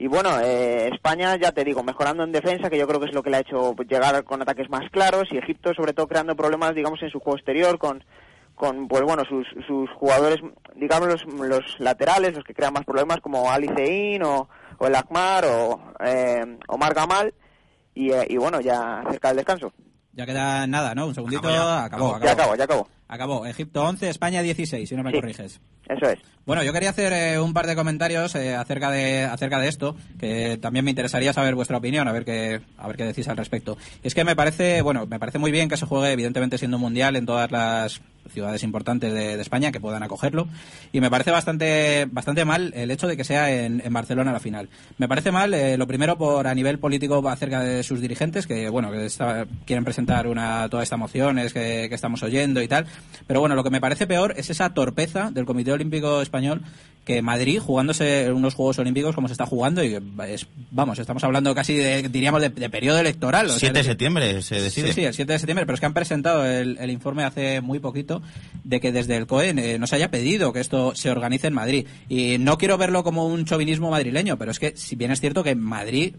Y 0.00 0.08
bueno, 0.08 0.40
eh, 0.40 0.88
España, 0.92 1.36
ya 1.36 1.52
te 1.52 1.62
digo, 1.62 1.84
mejorando 1.84 2.24
en 2.24 2.32
defensa, 2.32 2.68
que 2.68 2.78
yo 2.78 2.88
creo 2.88 2.98
que 2.98 3.06
es 3.06 3.14
lo 3.14 3.22
que 3.22 3.30
le 3.30 3.36
ha 3.36 3.40
hecho 3.40 3.76
llegar 3.88 4.24
con 4.24 4.42
ataques 4.42 4.68
más 4.68 4.90
claros. 4.90 5.28
Y 5.30 5.38
Egipto, 5.38 5.72
sobre 5.74 5.92
todo, 5.92 6.08
creando 6.08 6.34
problemas, 6.34 6.74
digamos, 6.74 7.00
en 7.02 7.10
su 7.10 7.20
juego 7.20 7.36
exterior, 7.36 7.78
con 7.78 8.02
con 8.54 8.88
pues 8.88 9.02
bueno 9.02 9.24
sus, 9.24 9.46
sus 9.66 9.90
jugadores 9.90 10.40
digamos 10.76 11.08
los, 11.08 11.24
los, 11.24 11.80
laterales 11.80 12.34
los 12.34 12.44
que 12.44 12.54
crean 12.54 12.72
más 12.72 12.84
problemas 12.84 13.20
como 13.20 13.50
Ali 13.50 13.68
Zein 13.68 14.22
o, 14.22 14.48
o 14.78 14.86
el 14.86 14.94
Akmar 14.94 15.44
o 15.44 15.80
eh, 16.04 16.58
Omar 16.68 16.94
Gamal 16.94 17.34
y, 17.94 18.10
eh, 18.10 18.26
y 18.28 18.36
bueno 18.36 18.60
ya 18.60 19.02
cerca 19.10 19.28
del 19.28 19.38
descanso. 19.38 19.72
Ya 20.14 20.26
queda 20.26 20.66
nada 20.66 20.94
no 20.94 21.06
un 21.06 21.14
segundito 21.14 21.48
acabó, 21.48 21.70
acabó, 21.70 22.20
ya 22.20 22.32
acabó. 22.32 22.56
ya 22.56 22.64
acabó. 22.64 22.88
Acabó. 23.08 23.46
Egipto 23.46 23.84
11 23.84 24.08
España 24.08 24.40
16 24.40 24.88
si 24.88 24.96
no 24.96 25.02
me 25.02 25.12
corriges. 25.12 25.60
eso 25.86 26.06
es. 26.06 26.18
Bueno, 26.46 26.62
yo 26.62 26.72
quería 26.72 26.90
hacer 26.90 27.12
eh, 27.12 27.38
un 27.38 27.52
par 27.52 27.66
de 27.66 27.76
comentarios 27.76 28.34
eh, 28.34 28.54
acerca 28.54 28.90
de 28.90 29.24
acerca 29.24 29.58
de 29.58 29.68
esto, 29.68 29.96
que 30.18 30.56
también 30.56 30.84
me 30.84 30.90
interesaría 30.90 31.32
saber 31.32 31.54
vuestra 31.54 31.76
opinión, 31.76 32.08
a 32.08 32.12
ver 32.12 32.24
qué 32.24 32.62
a 32.78 32.86
ver 32.86 32.96
qué 32.96 33.04
decís 33.04 33.28
al 33.28 33.36
respecto. 33.36 33.76
Es 34.02 34.14
que 34.14 34.24
me 34.24 34.34
parece, 34.34 34.80
bueno, 34.82 35.06
me 35.06 35.18
parece 35.18 35.38
muy 35.38 35.50
bien 35.50 35.68
que 35.68 35.76
se 35.76 35.86
juegue, 35.86 36.10
evidentemente 36.10 36.58
siendo 36.58 36.78
mundial 36.78 37.14
en 37.16 37.26
todas 37.26 37.50
las 37.50 38.00
ciudades 38.30 38.62
importantes 38.62 39.12
de, 39.12 39.40
España 39.42 39.72
que 39.72 39.80
puedan 39.80 40.02
acogerlo, 40.02 40.46
y 40.92 41.00
me 41.00 41.10
parece 41.10 41.30
bastante 41.30 42.06
bastante 42.10 42.44
mal 42.44 42.72
el 42.76 42.90
hecho 42.90 43.08
de 43.08 43.16
que 43.16 43.24
sea 43.24 43.50
en, 43.50 43.82
Barcelona 43.92 44.32
la 44.32 44.40
final. 44.40 44.68
Me 44.98 45.08
parece 45.08 45.32
mal, 45.32 45.52
eh, 45.54 45.76
lo 45.76 45.86
primero 45.86 46.16
por 46.16 46.46
a 46.46 46.54
nivel 46.54 46.78
político 46.78 47.28
acerca 47.28 47.60
de 47.60 47.82
sus 47.82 48.00
dirigentes, 48.00 48.46
que 48.46 48.68
bueno, 48.68 48.90
que 48.90 49.08
quieren 49.66 49.84
presentar 49.84 50.26
una 50.26 50.68
toda 50.68 50.82
esta 50.82 50.96
moción 50.96 51.36
que, 51.52 51.88
que 51.88 51.94
estamos 51.94 52.22
oyendo 52.22 52.62
y 52.62 52.68
tal, 52.68 52.86
pero 53.26 53.40
bueno, 53.40 53.54
lo 53.54 53.64
que 53.64 53.70
me 53.70 53.80
parece 53.80 54.06
peor 54.06 54.34
es 54.36 54.50
esa 54.50 54.74
torpeza 54.74 55.30
del 55.30 55.44
Comité 55.44 55.72
Olímpico 55.72 56.22
español 56.22 56.62
que 57.04 57.20
Madrid 57.20 57.58
jugándose 57.58 58.30
unos 58.30 58.54
Juegos 58.54 58.78
Olímpicos 58.78 59.14
como 59.14 59.28
se 59.28 59.32
está 59.32 59.46
jugando 59.46 59.82
y 59.82 59.98
es, 60.26 60.46
vamos, 60.70 60.98
estamos 60.98 61.24
hablando 61.24 61.54
casi 61.54 61.74
de, 61.74 62.08
diríamos 62.08 62.40
de, 62.40 62.50
periodo 62.50 62.98
electoral. 62.98 63.50
7 63.50 63.76
de 63.76 63.84
septiembre 63.84 64.42
se 64.42 64.60
decide. 64.60 64.88
Sí, 64.88 64.92
sí, 64.92 65.04
el 65.04 65.14
7 65.14 65.32
de 65.32 65.38
septiembre, 65.38 65.66
pero 65.66 65.74
es 65.74 65.80
que 65.80 65.86
han 65.86 65.94
presentado 65.94 66.46
el, 66.46 66.90
informe 66.90 67.24
hace 67.24 67.60
muy 67.60 67.80
poquito 67.80 68.22
de 68.64 68.80
que 68.80 68.92
desde 68.92 69.16
el 69.16 69.26
COE 69.26 69.50
eh, 69.50 69.78
no 69.78 69.86
se 69.86 69.96
haya 69.96 70.10
pedido 70.10 70.52
que 70.52 70.60
esto 70.60 70.94
se 70.94 71.10
organice 71.10 71.48
en 71.48 71.54
Madrid. 71.54 71.86
Y 72.08 72.38
no 72.38 72.58
quiero 72.58 72.78
verlo 72.78 73.02
como 73.02 73.26
un 73.26 73.44
chauvinismo 73.46 73.90
madrileño, 73.90 74.38
pero 74.38 74.50
es 74.50 74.60
que 74.60 74.76
si 74.76 74.94
bien 74.94 75.10
es 75.10 75.20
cierto 75.20 75.42
que 75.42 75.54
Madrid, 75.54 76.14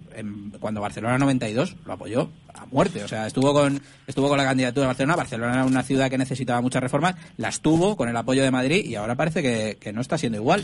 cuando 0.59 0.81
Barcelona 0.81 1.17
92 1.17 1.77
lo 1.85 1.93
apoyó 1.93 2.29
muerte, 2.73 3.03
o 3.03 3.07
sea, 3.07 3.27
estuvo 3.27 3.53
con 3.53 3.81
estuvo 4.07 4.27
con 4.27 4.37
la 4.37 4.43
candidatura 4.43 4.83
de 4.83 4.87
Barcelona, 4.87 5.15
Barcelona 5.15 5.53
era 5.53 5.65
una 5.65 5.83
ciudad 5.83 6.09
que 6.09 6.17
necesitaba 6.17 6.61
muchas 6.61 6.81
reformas, 6.81 7.15
las 7.37 7.61
tuvo 7.61 7.95
con 7.95 8.09
el 8.09 8.17
apoyo 8.17 8.43
de 8.43 8.51
Madrid 8.51 8.85
y 8.85 8.95
ahora 8.95 9.15
parece 9.15 9.41
que, 9.41 9.93
no 9.93 10.01
está 10.01 10.17
siendo 10.17 10.37
igual. 10.37 10.63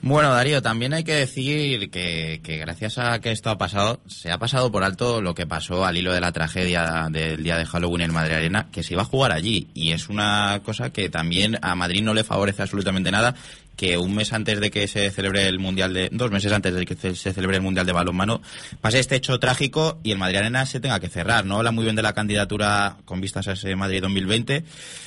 Bueno, 0.00 0.32
Darío, 0.32 0.62
también 0.62 0.92
hay 0.92 1.02
que 1.02 1.14
decir 1.14 1.90
que, 1.90 2.40
que, 2.44 2.58
gracias 2.58 2.98
a 2.98 3.18
que 3.20 3.32
esto 3.32 3.50
ha 3.50 3.58
pasado, 3.58 4.00
se 4.06 4.30
ha 4.30 4.38
pasado 4.38 4.70
por 4.70 4.84
alto 4.84 5.20
lo 5.20 5.34
que 5.34 5.46
pasó 5.46 5.84
al 5.84 5.96
hilo 5.96 6.12
de 6.12 6.20
la 6.20 6.30
tragedia 6.30 7.08
del 7.10 7.42
día 7.42 7.56
de 7.56 7.66
Halloween 7.66 8.02
en 8.02 8.12
Madrid 8.12 8.36
Arena, 8.36 8.68
que 8.70 8.84
se 8.84 8.94
iba 8.94 9.02
a 9.02 9.06
jugar 9.06 9.32
allí. 9.32 9.68
Y 9.74 9.90
es 9.90 10.08
una 10.08 10.60
cosa 10.64 10.90
que 10.90 11.08
también 11.08 11.58
a 11.62 11.74
Madrid 11.74 12.04
no 12.04 12.14
le 12.14 12.22
favorece 12.22 12.62
absolutamente 12.62 13.10
nada 13.10 13.34
que 13.78 13.96
un 13.96 14.12
mes 14.12 14.32
antes 14.32 14.60
de 14.60 14.72
que 14.72 14.88
se 14.88 15.08
celebre 15.12 15.46
el 15.46 15.60
Mundial 15.60 15.94
de... 15.94 16.08
dos 16.12 16.32
meses 16.32 16.52
antes 16.52 16.74
de 16.74 16.84
que 16.84 16.96
se 16.96 17.32
celebre 17.32 17.58
el 17.58 17.62
Mundial 17.62 17.86
de 17.86 17.92
balonmano, 17.92 18.42
pase 18.80 18.98
este 18.98 19.14
hecho 19.14 19.38
trágico 19.38 20.00
y 20.02 20.10
el 20.10 20.18
Madrid 20.18 20.38
Arena 20.38 20.66
se 20.66 20.80
tenga 20.80 20.98
que 20.98 21.08
cerrar. 21.08 21.46
No 21.46 21.58
habla 21.58 21.70
muy 21.70 21.84
bien 21.84 21.94
de 21.94 22.02
la 22.02 22.12
candidatura 22.12 22.96
con 23.04 23.20
vistas 23.20 23.46
a 23.46 23.52
ese 23.52 23.76
Madrid 23.76 24.02
2020. 24.02 24.64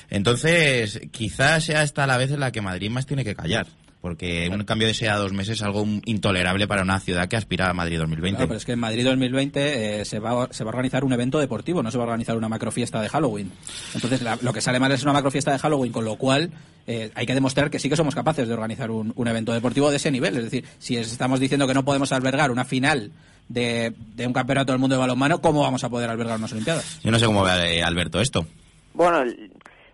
Entonces, 0.09 1.01
quizás 1.11 1.65
sea 1.65 1.83
esta 1.83 2.07
la 2.07 2.15
vez 2.15 2.31
en 2.31 2.39
la 2.39 2.53
que 2.53 2.61
Madrid 2.61 2.89
más 2.89 3.05
tiene 3.05 3.25
que 3.25 3.35
callar 3.35 3.67
porque 4.01 4.49
un 4.51 4.63
cambio 4.63 4.87
de 4.87 4.91
ese 4.91 5.09
a 5.09 5.15
dos 5.15 5.31
meses 5.31 5.59
es 5.59 5.63
algo 5.63 5.85
intolerable 6.05 6.67
para 6.67 6.81
una 6.81 6.99
ciudad 6.99 7.27
que 7.27 7.35
aspira 7.35 7.69
a 7.69 7.73
Madrid 7.73 7.99
2020. 7.99 8.35
Claro, 8.35 8.47
pero 8.47 8.57
es 8.57 8.65
que 8.65 8.71
en 8.71 8.79
Madrid 8.79 9.05
2020 9.05 10.01
eh, 10.01 10.05
se, 10.05 10.19
va, 10.19 10.47
se 10.51 10.63
va 10.63 10.69
a 10.69 10.73
organizar 10.73 11.03
un 11.03 11.13
evento 11.13 11.39
deportivo, 11.39 11.83
no 11.83 11.91
se 11.91 11.97
va 11.99 12.05
a 12.05 12.07
organizar 12.07 12.35
una 12.35 12.49
macrofiesta 12.49 12.99
de 12.99 13.09
Halloween. 13.09 13.51
Entonces, 13.93 14.21
lo 14.41 14.53
que 14.53 14.61
sale 14.61 14.79
mal 14.79 14.91
es 14.91 15.03
una 15.03 15.13
macrofiesta 15.13 15.51
de 15.51 15.59
Halloween, 15.59 15.91
con 15.91 16.03
lo 16.03 16.15
cual 16.15 16.51
eh, 16.87 17.11
hay 17.13 17.25
que 17.27 17.35
demostrar 17.35 17.69
que 17.69 17.77
sí 17.77 17.89
que 17.89 17.95
somos 17.95 18.15
capaces 18.15 18.47
de 18.47 18.53
organizar 18.53 18.89
un, 18.89 19.13
evento 19.27 19.53
deportivo 19.53 19.91
de 19.91 19.97
ese 19.97 20.09
nivel. 20.09 20.35
Es 20.37 20.45
decir, 20.45 20.65
si 20.79 20.97
estamos 20.97 21.39
diciendo 21.39 21.67
que 21.67 21.75
no 21.75 21.85
podemos 21.85 22.11
albergar 22.11 22.49
una 22.49 22.65
final 22.65 23.11
de, 23.49 23.93
un 24.25 24.33
campeonato 24.33 24.71
del 24.71 24.79
mundo 24.79 24.95
de 24.95 24.99
balonmano, 24.99 25.41
¿cómo 25.41 25.61
vamos 25.61 25.83
a 25.83 25.89
poder 25.89 26.09
albergar 26.09 26.39
unas 26.39 26.51
Olimpiadas? 26.51 26.99
Yo 27.03 27.11
no 27.11 27.19
sé 27.19 27.25
cómo 27.25 27.43
ve 27.43 27.77
eh, 27.77 27.83
Alberto 27.83 28.19
esto. 28.19 28.47
Bueno, 28.93 29.23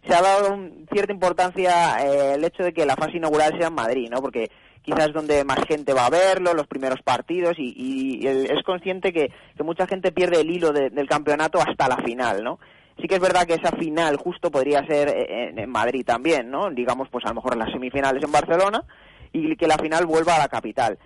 se 0.08 0.16
ha 0.16 0.22
dado 0.22 0.58
cierta 0.91 1.14
importancia 1.14 1.97
eh, 2.05 2.36
el 2.36 2.43
hecho 2.43 2.64
de 2.64 2.74
que 2.74 2.86
la 2.86 2.95
fase 2.95 3.18
inaugural 3.18 3.58
sea 3.58 3.68
en 3.68 3.76
Madrid, 3.76 4.10
¿no? 4.10 4.22
Porque 4.22 4.49
quizás 4.82 5.12
donde 5.12 5.43
más 5.43 5.60
gente 5.68 5.93
va 5.93 6.05
a 6.05 6.10
verlo, 6.10 6.53
los 6.53 6.68
primeros 6.68 7.01
partidos, 7.01 7.55
y, 7.58 8.26
es 8.26 8.64
consciente 8.64 9.12
que, 9.12 9.32
mucha 9.64 9.86
gente 9.86 10.14
pierde 10.14 10.41
el 10.41 10.49
hilo 10.49 10.72
del 10.72 11.08
campeonato 11.10 11.60
hasta 11.60 11.89
la 11.89 11.97
final, 11.97 12.43
¿no? 12.43 12.60
Sí 12.99 13.08
que 13.08 13.16
es 13.16 13.22
verdad 13.22 13.45
que 13.45 13.55
esa 13.55 13.72
final 13.74 14.16
justo 14.16 14.49
podría 14.49 14.86
ser 14.88 15.10
eh, 15.10 15.53
en, 15.55 15.70
Madrid 15.70 16.05
también, 16.05 16.49
¿no? 16.49 16.70
Digamos, 16.72 17.10
pues 17.12 17.26
a 17.26 17.30
lo 17.30 17.36
mejor 17.36 17.58
las 17.58 17.72
semifinales 17.72 18.24
en 18.24 18.32
Barcelona 18.32 18.84
y 19.34 19.55
que 19.55 19.68
la 19.68 19.78
final 19.78 20.05
vuelva 20.05 20.36
a 20.36 20.39
la 20.39 20.47
capital 20.47 20.97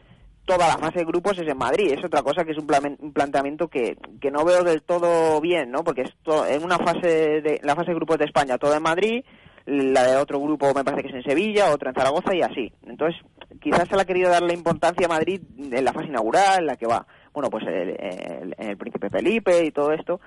toda 0.46 0.68
la 0.68 0.78
fase 0.78 1.00
de 1.00 1.06
grupos 1.06 1.38
es 1.38 1.48
en 1.48 1.58
Madrid. 1.58 1.92
Es 1.92 2.04
otra 2.04 2.22
cosa 2.24 2.44
que 2.44 2.52
es 2.52 2.58
un, 2.58 2.68
planteamiento 3.14 3.68
que, 3.68 3.98
que, 4.20 4.32
no 4.32 4.44
veo 4.44 4.64
del 4.64 4.82
todo 4.84 5.40
bien, 5.42 5.72
¿no? 5.72 5.84
Porque 5.84 6.02
esto, 6.04 6.46
en 6.46 6.64
una 6.64 6.78
fase 6.78 7.42
de 7.42 7.60
la 7.64 7.76
fase 7.76 7.92
de 7.92 7.96
grupos 7.96 8.18
de 8.18 8.26
España 8.26 8.58
todo 8.58 8.76
en 8.76 8.84
Madrid, 8.84 9.24
la 9.66 10.04
de 10.04 10.18
otro 10.18 10.40
grupo 10.40 10.74
me 10.74 10.84
parece 10.84 11.04
que 11.04 11.10
es 11.10 11.16
en 11.16 11.24
Sevilla, 11.24 11.72
otro 11.72 11.90
en 11.90 11.96
Zaragoza 11.96 12.36
y 12.36 12.42
así. 12.42 12.74
Entonces, 12.86 13.22
quizás 13.62 13.88
se 13.88 13.96
le 13.96 14.02
ha 14.02 14.06
querido 14.06 14.30
dar 14.30 14.42
la 14.42 14.54
importancia 14.54 15.06
a 15.06 15.10
Madrid 15.10 15.42
en 15.58 15.86
la 15.86 15.94
fase 15.94 16.08
inaugural, 16.08 16.62
en 16.62 16.66
la 16.68 16.76
que 16.76 16.88
va, 16.88 17.06
bueno, 17.34 17.50
pues 17.50 17.66
el, 17.68 18.56
el 18.58 18.78
Príncipe 18.78 19.10
Felipe 19.10 19.64
y 19.64 19.72
todo 19.72 19.92
esto, 19.92 20.20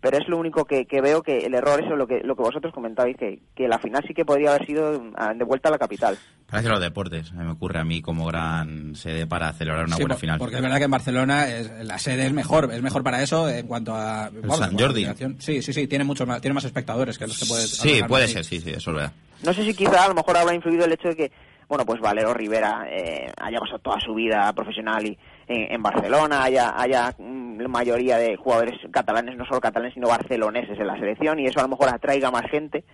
pero 0.00 0.18
es 0.18 0.28
lo 0.28 0.38
único 0.38 0.64
que, 0.64 0.86
veo 1.02 1.22
que 1.22 1.38
el 1.38 1.54
error 1.54 1.82
es 1.82 1.88
lo 1.90 2.06
que, 2.06 2.20
lo 2.22 2.36
que 2.36 2.42
vosotros 2.42 2.72
comentabais, 2.72 3.16
que, 3.16 3.40
que 3.54 3.66
la 3.68 3.78
final 3.78 4.04
sí 4.06 4.14
que 4.14 4.24
podría 4.24 4.50
haber 4.50 4.66
sido 4.66 5.10
ah, 5.16 5.34
de 5.34 5.44
vuelta 5.44 5.68
a 5.68 5.72
la 5.72 5.78
capital. 5.78 6.16
Parece 6.48 6.68
los 6.68 6.80
deportes, 6.80 7.32
me 7.32 7.50
ocurre 7.50 7.80
a 7.80 7.84
mí 7.84 8.00
como 8.00 8.26
gran 8.26 8.94
sede 8.94 9.26
para 9.26 9.52
celebrar 9.52 9.86
una 9.86 9.96
buena 9.96 10.16
final. 10.16 10.38
Porque 10.38 10.56
es 10.56 10.62
verdad 10.62 10.78
que 10.78 10.84
en 10.84 10.90
Barcelona 10.90 11.46
la 11.82 11.98
sede 11.98 12.26
es 12.26 12.32
mejor, 12.32 12.70
es 12.72 12.80
mejor 12.80 13.02
para 13.02 13.22
eso 13.22 13.48
en 13.48 13.66
cuanto 13.66 13.94
a... 13.94 14.30
San 14.56 14.78
Jordi. 14.78 15.06
Sí, 15.38 15.62
sí, 15.62 15.72
sí, 15.72 15.86
tiene, 15.86 16.04
mucho 16.04 16.26
más, 16.26 16.40
tiene 16.40 16.54
más 16.54 16.64
espectadores 16.64 17.18
que 17.18 17.26
los 17.26 17.38
que 17.38 17.46
puede... 17.46 17.66
Sí, 17.66 18.00
puede 18.06 18.28
ser, 18.28 18.44
sí, 18.44 18.60
sí, 18.60 18.70
eso 18.70 18.90
es 18.90 18.96
verdad. 18.96 19.12
No 19.42 19.52
sé 19.52 19.64
si 19.64 19.74
quizá 19.74 20.04
a 20.04 20.08
lo 20.08 20.14
mejor 20.14 20.36
habrá 20.36 20.54
influido 20.54 20.84
el 20.84 20.92
hecho 20.92 21.08
de 21.08 21.16
que, 21.16 21.32
bueno, 21.68 21.84
pues 21.84 22.00
Valero 22.00 22.32
Rivera 22.34 22.86
eh, 22.90 23.30
haya 23.36 23.60
pasado 23.60 23.78
toda 23.80 24.00
su 24.00 24.14
vida 24.14 24.52
profesional 24.52 25.06
y 25.06 25.18
en, 25.48 25.82
Barcelona, 25.82 26.44
haya, 26.44 26.74
haya 26.80 27.14
mm, 27.18 27.60
la 27.60 27.68
mayoría 27.68 28.18
de 28.18 28.36
jugadores 28.36 28.78
catalanes, 28.90 29.36
no 29.36 29.44
solo 29.46 29.60
catalanes, 29.60 29.94
sino 29.94 30.08
barceloneses 30.08 30.78
en 30.78 30.86
la 30.86 30.98
selección, 30.98 31.38
y 31.40 31.46
eso 31.46 31.60
a 31.60 31.62
lo 31.62 31.70
mejor 31.70 31.88
atraiga 31.88 32.30
más 32.30 32.50
gente, 32.50 32.84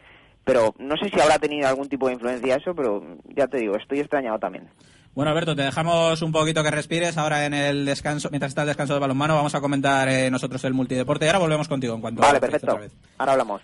pero 0.44 0.74
no 0.78 0.96
sé 0.96 1.08
si 1.08 1.20
habrá 1.20 1.38
tenido 1.38 1.68
algún 1.68 1.88
tipo 1.88 2.06
de 2.06 2.14
influencia 2.14 2.56
eso, 2.56 2.74
pero 2.74 3.02
ya 3.34 3.46
te 3.46 3.58
digo, 3.58 3.76
estoy 3.76 4.00
extrañado 4.00 4.38
también. 4.38 4.68
Bueno, 5.14 5.30
Alberto, 5.30 5.54
te 5.54 5.62
dejamos 5.62 6.22
un 6.22 6.32
poquito 6.32 6.62
que 6.64 6.72
respires 6.72 7.16
ahora 7.18 7.46
en 7.46 7.54
el 7.54 7.84
descanso, 7.84 8.30
mientras 8.30 8.50
está 8.50 8.62
el 8.62 8.68
descanso 8.68 8.94
de 8.94 9.00
balonmano, 9.00 9.36
vamos 9.36 9.54
a 9.54 9.60
comentar 9.60 10.08
eh, 10.08 10.30
nosotros 10.30 10.64
el 10.64 10.74
multideporte 10.74 11.24
y 11.24 11.28
ahora 11.28 11.38
volvemos 11.38 11.68
contigo 11.68 11.94
en 11.94 12.00
cuanto 12.00 12.20
Vale, 12.20 12.40
perfecto. 12.40 12.78
Ahora 13.18 13.32
hablamos. 13.32 13.62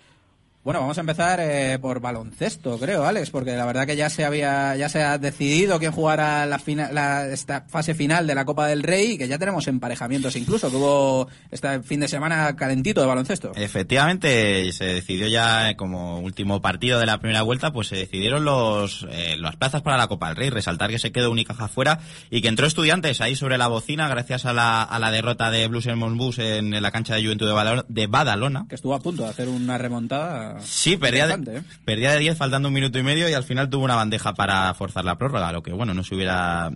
Bueno, 0.63 0.79
vamos 0.79 0.95
a 0.99 1.01
empezar 1.01 1.39
eh, 1.41 1.79
por 1.81 2.01
baloncesto, 2.01 2.77
creo, 2.77 3.03
Alex, 3.03 3.31
porque 3.31 3.55
la 3.55 3.65
verdad 3.65 3.87
que 3.87 3.95
ya 3.95 4.11
se 4.11 4.25
había, 4.25 4.75
ya 4.75 4.89
se 4.89 5.01
ha 5.01 5.17
decidido 5.17 5.79
quién 5.79 5.91
jugará 5.91 6.45
la, 6.45 6.61
la 6.91 7.25
esta 7.29 7.61
fase 7.61 7.95
final 7.95 8.27
de 8.27 8.35
la 8.35 8.45
Copa 8.45 8.67
del 8.67 8.83
Rey 8.83 9.13
y 9.13 9.17
que 9.17 9.27
ya 9.27 9.39
tenemos 9.39 9.67
emparejamientos 9.67 10.35
incluso, 10.35 10.69
que 10.69 10.75
hubo 10.75 11.27
este 11.49 11.81
fin 11.81 11.99
de 11.99 12.07
semana 12.07 12.55
calentito 12.55 13.01
de 13.01 13.07
baloncesto. 13.07 13.53
Efectivamente, 13.55 14.71
se 14.71 14.85
decidió 14.85 15.27
ya 15.27 15.75
como 15.75 16.19
último 16.19 16.61
partido 16.61 16.99
de 16.99 17.07
la 17.07 17.17
primera 17.17 17.41
vuelta, 17.41 17.73
pues 17.73 17.87
se 17.87 17.95
decidieron 17.95 18.45
los 18.45 19.07
eh, 19.09 19.37
las 19.39 19.55
plazas 19.55 19.81
para 19.81 19.97
la 19.97 20.07
Copa 20.07 20.27
del 20.27 20.37
Rey. 20.37 20.51
Resaltar 20.51 20.91
que 20.91 20.99
se 20.99 21.11
quedó 21.11 21.31
Unicaja 21.31 21.69
fuera 21.69 22.01
y 22.29 22.43
que 22.43 22.49
entró 22.49 22.67
estudiantes 22.67 23.19
ahí 23.21 23.35
sobre 23.35 23.57
la 23.57 23.67
bocina 23.67 24.07
gracias 24.07 24.45
a 24.45 24.53
la, 24.53 24.83
a 24.83 24.99
la 24.99 25.09
derrota 25.09 25.49
de 25.49 25.67
Blues 25.67 25.87
en 25.87 25.97
Monbus 25.97 26.37
en, 26.37 26.79
la 26.79 26.91
cancha 26.91 27.15
de 27.15 27.23
Juventud 27.23 27.47
de 27.87 28.05
Badalona. 28.05 28.67
Que 28.69 28.75
estuvo 28.75 28.93
a 28.93 28.99
punto 28.99 29.23
de 29.23 29.29
hacer 29.29 29.49
una 29.49 29.79
remontada 29.79 30.50
Sí, 30.59 30.97
perdía 30.97 31.27
de, 31.27 31.57
¿eh? 31.57 31.63
perdía 31.85 32.11
de 32.11 32.19
10 32.19 32.37
faltando 32.37 32.67
un 32.67 32.73
minuto 32.73 32.99
y 32.99 33.03
medio 33.03 33.29
y 33.29 33.33
al 33.33 33.43
final 33.43 33.69
tuvo 33.69 33.85
una 33.85 33.95
bandeja 33.95 34.33
para 34.33 34.73
forzar 34.73 35.05
la 35.05 35.17
prórroga, 35.17 35.51
lo 35.51 35.63
que 35.63 35.71
bueno, 35.71 35.93
no 35.93 36.03
se 36.03 36.15
hubiera... 36.15 36.71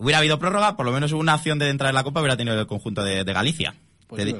Hubiera 0.00 0.18
habido 0.18 0.38
prórroga, 0.38 0.76
por 0.76 0.86
lo 0.86 0.92
menos 0.92 1.10
una 1.12 1.34
acción 1.34 1.58
de 1.58 1.70
entrar 1.70 1.90
en 1.90 1.96
la 1.96 2.04
Copa 2.04 2.20
hubiera 2.20 2.36
tenido 2.36 2.58
el 2.58 2.66
conjunto 2.68 3.02
de 3.02 3.24
Galicia. 3.24 3.74
Pues 4.08 4.34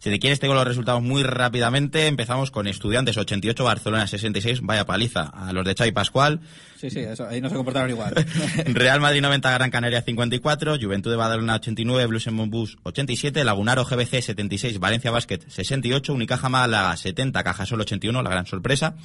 si 0.00 0.10
te 0.10 0.18
quieres, 0.18 0.40
tengo 0.40 0.54
los 0.54 0.66
resultados 0.66 1.00
muy 1.00 1.22
rápidamente. 1.22 2.08
Empezamos 2.08 2.50
con 2.50 2.66
Estudiantes 2.66 3.16
88, 3.16 3.62
Barcelona 3.62 4.06
66. 4.06 4.60
Vaya 4.62 4.84
paliza 4.84 5.22
a 5.22 5.52
los 5.52 5.64
de 5.64 5.74
Xavi 5.74 5.92
Pascual. 5.92 6.40
Sí, 6.82 6.90
sí, 6.90 6.98
eso, 6.98 7.28
ahí 7.28 7.40
no 7.40 7.48
se 7.48 7.54
comportaron 7.54 7.88
igual. 7.90 8.12
Real 8.66 9.00
Madrid 9.00 9.20
90, 9.20 9.52
Gran 9.52 9.70
Canaria 9.70 10.02
54, 10.02 10.78
Juventud 10.82 11.12
de 11.12 11.16
Badalona 11.16 11.54
89, 11.54 12.06
Blues 12.06 12.26
en 12.26 12.50
Bus 12.50 12.76
87, 12.82 13.44
Lagunaro 13.44 13.84
GBC 13.84 14.20
76, 14.20 14.80
Valencia 14.80 15.12
Basket 15.12 15.38
68, 15.46 16.12
Unicaja 16.12 16.48
Málaga 16.48 16.96
70, 16.96 17.44
Cajasol 17.44 17.82
81, 17.82 18.20
la 18.24 18.30
gran 18.30 18.46
sorpresa. 18.46 18.96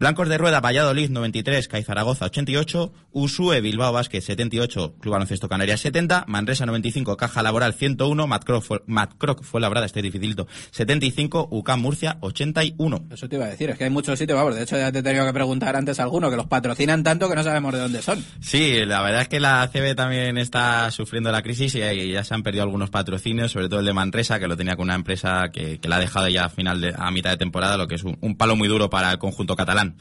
Blancos 0.00 0.28
de 0.28 0.38
Rueda 0.38 0.58
Valladolid 0.60 1.08
93, 1.08 1.68
CAI 1.68 1.84
Zaragoza 1.84 2.24
88, 2.24 2.92
Usue 3.12 3.60
Bilbao 3.60 3.92
Basket 3.92 4.22
78, 4.22 4.96
Club 4.98 5.12
Baloncesto 5.12 5.48
Canarias 5.48 5.82
70, 5.82 6.24
Manresa 6.26 6.66
95, 6.66 7.16
Caja 7.16 7.44
Laboral 7.44 7.74
101, 7.74 8.26
Matcroc 8.26 9.44
fue 9.44 9.60
labrada, 9.60 9.86
este 9.86 10.02
dificilito. 10.02 10.48
75, 10.72 11.46
UCAM 11.52 11.80
Murcia 11.80 12.16
81. 12.22 13.04
Eso 13.12 13.28
te 13.28 13.36
iba 13.36 13.44
a 13.44 13.48
decir, 13.50 13.70
es 13.70 13.78
que 13.78 13.84
hay 13.84 13.90
muchos 13.90 14.18
sitios, 14.18 14.36
vamos, 14.36 14.56
de 14.56 14.64
hecho 14.64 14.76
ya 14.76 14.90
te 14.90 14.98
he 14.98 15.02
tenido 15.04 15.24
que 15.26 15.32
preguntar 15.32 15.76
antes 15.76 16.00
a 16.00 16.02
alguno, 16.02 16.28
que 16.28 16.36
los 16.36 16.46
patrocinan 16.46 17.04
tanto 17.04 17.19
que 17.28 17.34
no 17.34 17.42
sabemos 17.42 17.72
de 17.72 17.78
dónde 17.80 18.02
son. 18.02 18.24
Sí, 18.40 18.84
la 18.84 19.02
verdad 19.02 19.22
es 19.22 19.28
que 19.28 19.40
la 19.40 19.68
CB 19.72 19.94
también 19.94 20.38
está 20.38 20.90
sufriendo 20.90 21.30
la 21.30 21.42
crisis 21.42 21.74
y 21.74 22.12
ya 22.12 22.24
se 22.24 22.34
han 22.34 22.42
perdido 22.42 22.64
algunos 22.64 22.90
patrocinios, 22.90 23.52
sobre 23.52 23.68
todo 23.68 23.80
el 23.80 23.86
de 23.86 23.92
Manresa, 23.92 24.38
que 24.38 24.48
lo 24.48 24.56
tenía 24.56 24.76
con 24.76 24.84
una 24.84 24.94
empresa 24.94 25.50
que, 25.52 25.78
la 25.82 25.96
ha 25.96 26.00
dejado 26.00 26.28
ya 26.28 26.50
a 26.96 27.10
mitad 27.10 27.30
de 27.30 27.36
temporada, 27.36 27.76
lo 27.76 27.88
que 27.88 27.96
es 27.96 28.04
un, 28.04 28.36
palo 28.36 28.56
muy 28.56 28.68
duro 28.68 28.90
para 28.90 29.12
el 29.12 29.18
conjunto 29.18 29.56
catalán. 29.56 29.96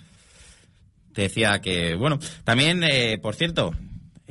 Te 1.14 1.24
decía 1.24 1.60
que, 1.60 1.96
bueno, 1.96 2.20
también, 2.44 2.84
eh, 2.84 3.18
por 3.22 3.36
cierto, 3.36 3.74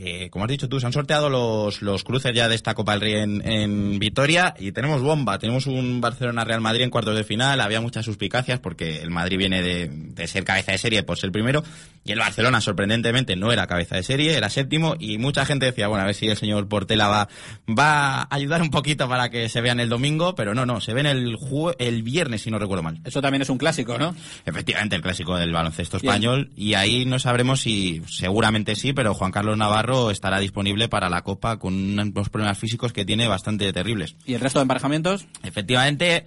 eh, 0.00 0.30
como 0.30 0.44
has 0.44 0.48
dicho 0.48 0.68
tú, 0.68 0.78
se 0.78 0.86
han 0.86 0.92
sorteado 0.92 1.28
los, 1.28 1.82
los 1.82 2.04
cruces 2.04 2.32
ya 2.32 2.48
de 2.48 2.54
esta 2.54 2.74
Copa 2.74 2.92
del 2.92 3.00
Rey 3.00 3.14
en, 3.14 3.44
en 3.44 3.98
Vitoria 3.98 4.54
y 4.56 4.70
tenemos 4.70 5.02
bomba. 5.02 5.40
Tenemos 5.40 5.66
un 5.66 6.00
Barcelona-Real 6.00 6.60
Madrid 6.60 6.84
en 6.84 6.90
cuartos 6.90 7.16
de 7.16 7.24
final. 7.24 7.60
Había 7.60 7.80
muchas 7.80 8.04
suspicacias 8.04 8.60
porque 8.60 9.02
el 9.02 9.10
Madrid 9.10 9.38
viene 9.38 9.60
de, 9.60 9.88
de, 9.88 10.26
ser 10.28 10.44
cabeza 10.44 10.70
de 10.70 10.78
serie 10.78 11.02
por 11.02 11.18
ser 11.18 11.32
primero 11.32 11.64
y 12.04 12.12
el 12.12 12.20
Barcelona, 12.20 12.60
sorprendentemente, 12.60 13.34
no 13.34 13.50
era 13.50 13.66
cabeza 13.66 13.96
de 13.96 14.04
serie, 14.04 14.36
era 14.36 14.48
séptimo 14.50 14.94
y 15.00 15.18
mucha 15.18 15.44
gente 15.44 15.66
decía, 15.66 15.88
bueno, 15.88 16.04
a 16.04 16.06
ver 16.06 16.14
si 16.14 16.28
el 16.28 16.36
señor 16.36 16.68
Portela 16.68 17.08
va, 17.08 17.28
va 17.68 18.20
a 18.22 18.28
ayudar 18.30 18.62
un 18.62 18.70
poquito 18.70 19.08
para 19.08 19.30
que 19.30 19.48
se 19.48 19.60
vean 19.60 19.80
el 19.80 19.88
domingo, 19.88 20.36
pero 20.36 20.54
no, 20.54 20.64
no, 20.64 20.80
se 20.80 20.94
ven 20.94 21.06
el, 21.06 21.36
el 21.80 22.02
viernes, 22.04 22.42
si 22.42 22.52
no 22.52 22.60
recuerdo 22.60 22.84
mal. 22.84 23.00
Eso 23.04 23.20
también 23.20 23.42
es 23.42 23.50
un 23.50 23.58
clásico, 23.58 23.98
¿no? 23.98 24.14
Efectivamente, 24.46 24.94
el 24.94 25.02
clásico 25.02 25.36
del 25.36 25.52
baloncesto 25.52 25.96
español 25.96 26.52
y 26.54 26.74
ahí 26.74 27.04
no 27.04 27.18
sabremos 27.18 27.62
si, 27.62 28.00
seguramente 28.08 28.76
sí, 28.76 28.92
pero 28.92 29.12
Juan 29.12 29.32
Carlos 29.32 29.58
Navarro 29.58 29.87
estará 30.10 30.38
disponible 30.38 30.88
para 30.88 31.08
la 31.08 31.22
Copa 31.22 31.58
con 31.58 31.74
unos 31.74 32.28
problemas 32.28 32.58
físicos 32.58 32.92
que 32.92 33.04
tiene 33.04 33.28
bastante 33.28 33.72
terribles. 33.72 34.16
¿Y 34.24 34.34
el 34.34 34.40
resto 34.40 34.58
de 34.58 34.62
emparejamientos? 34.62 35.26
Efectivamente, 35.42 36.26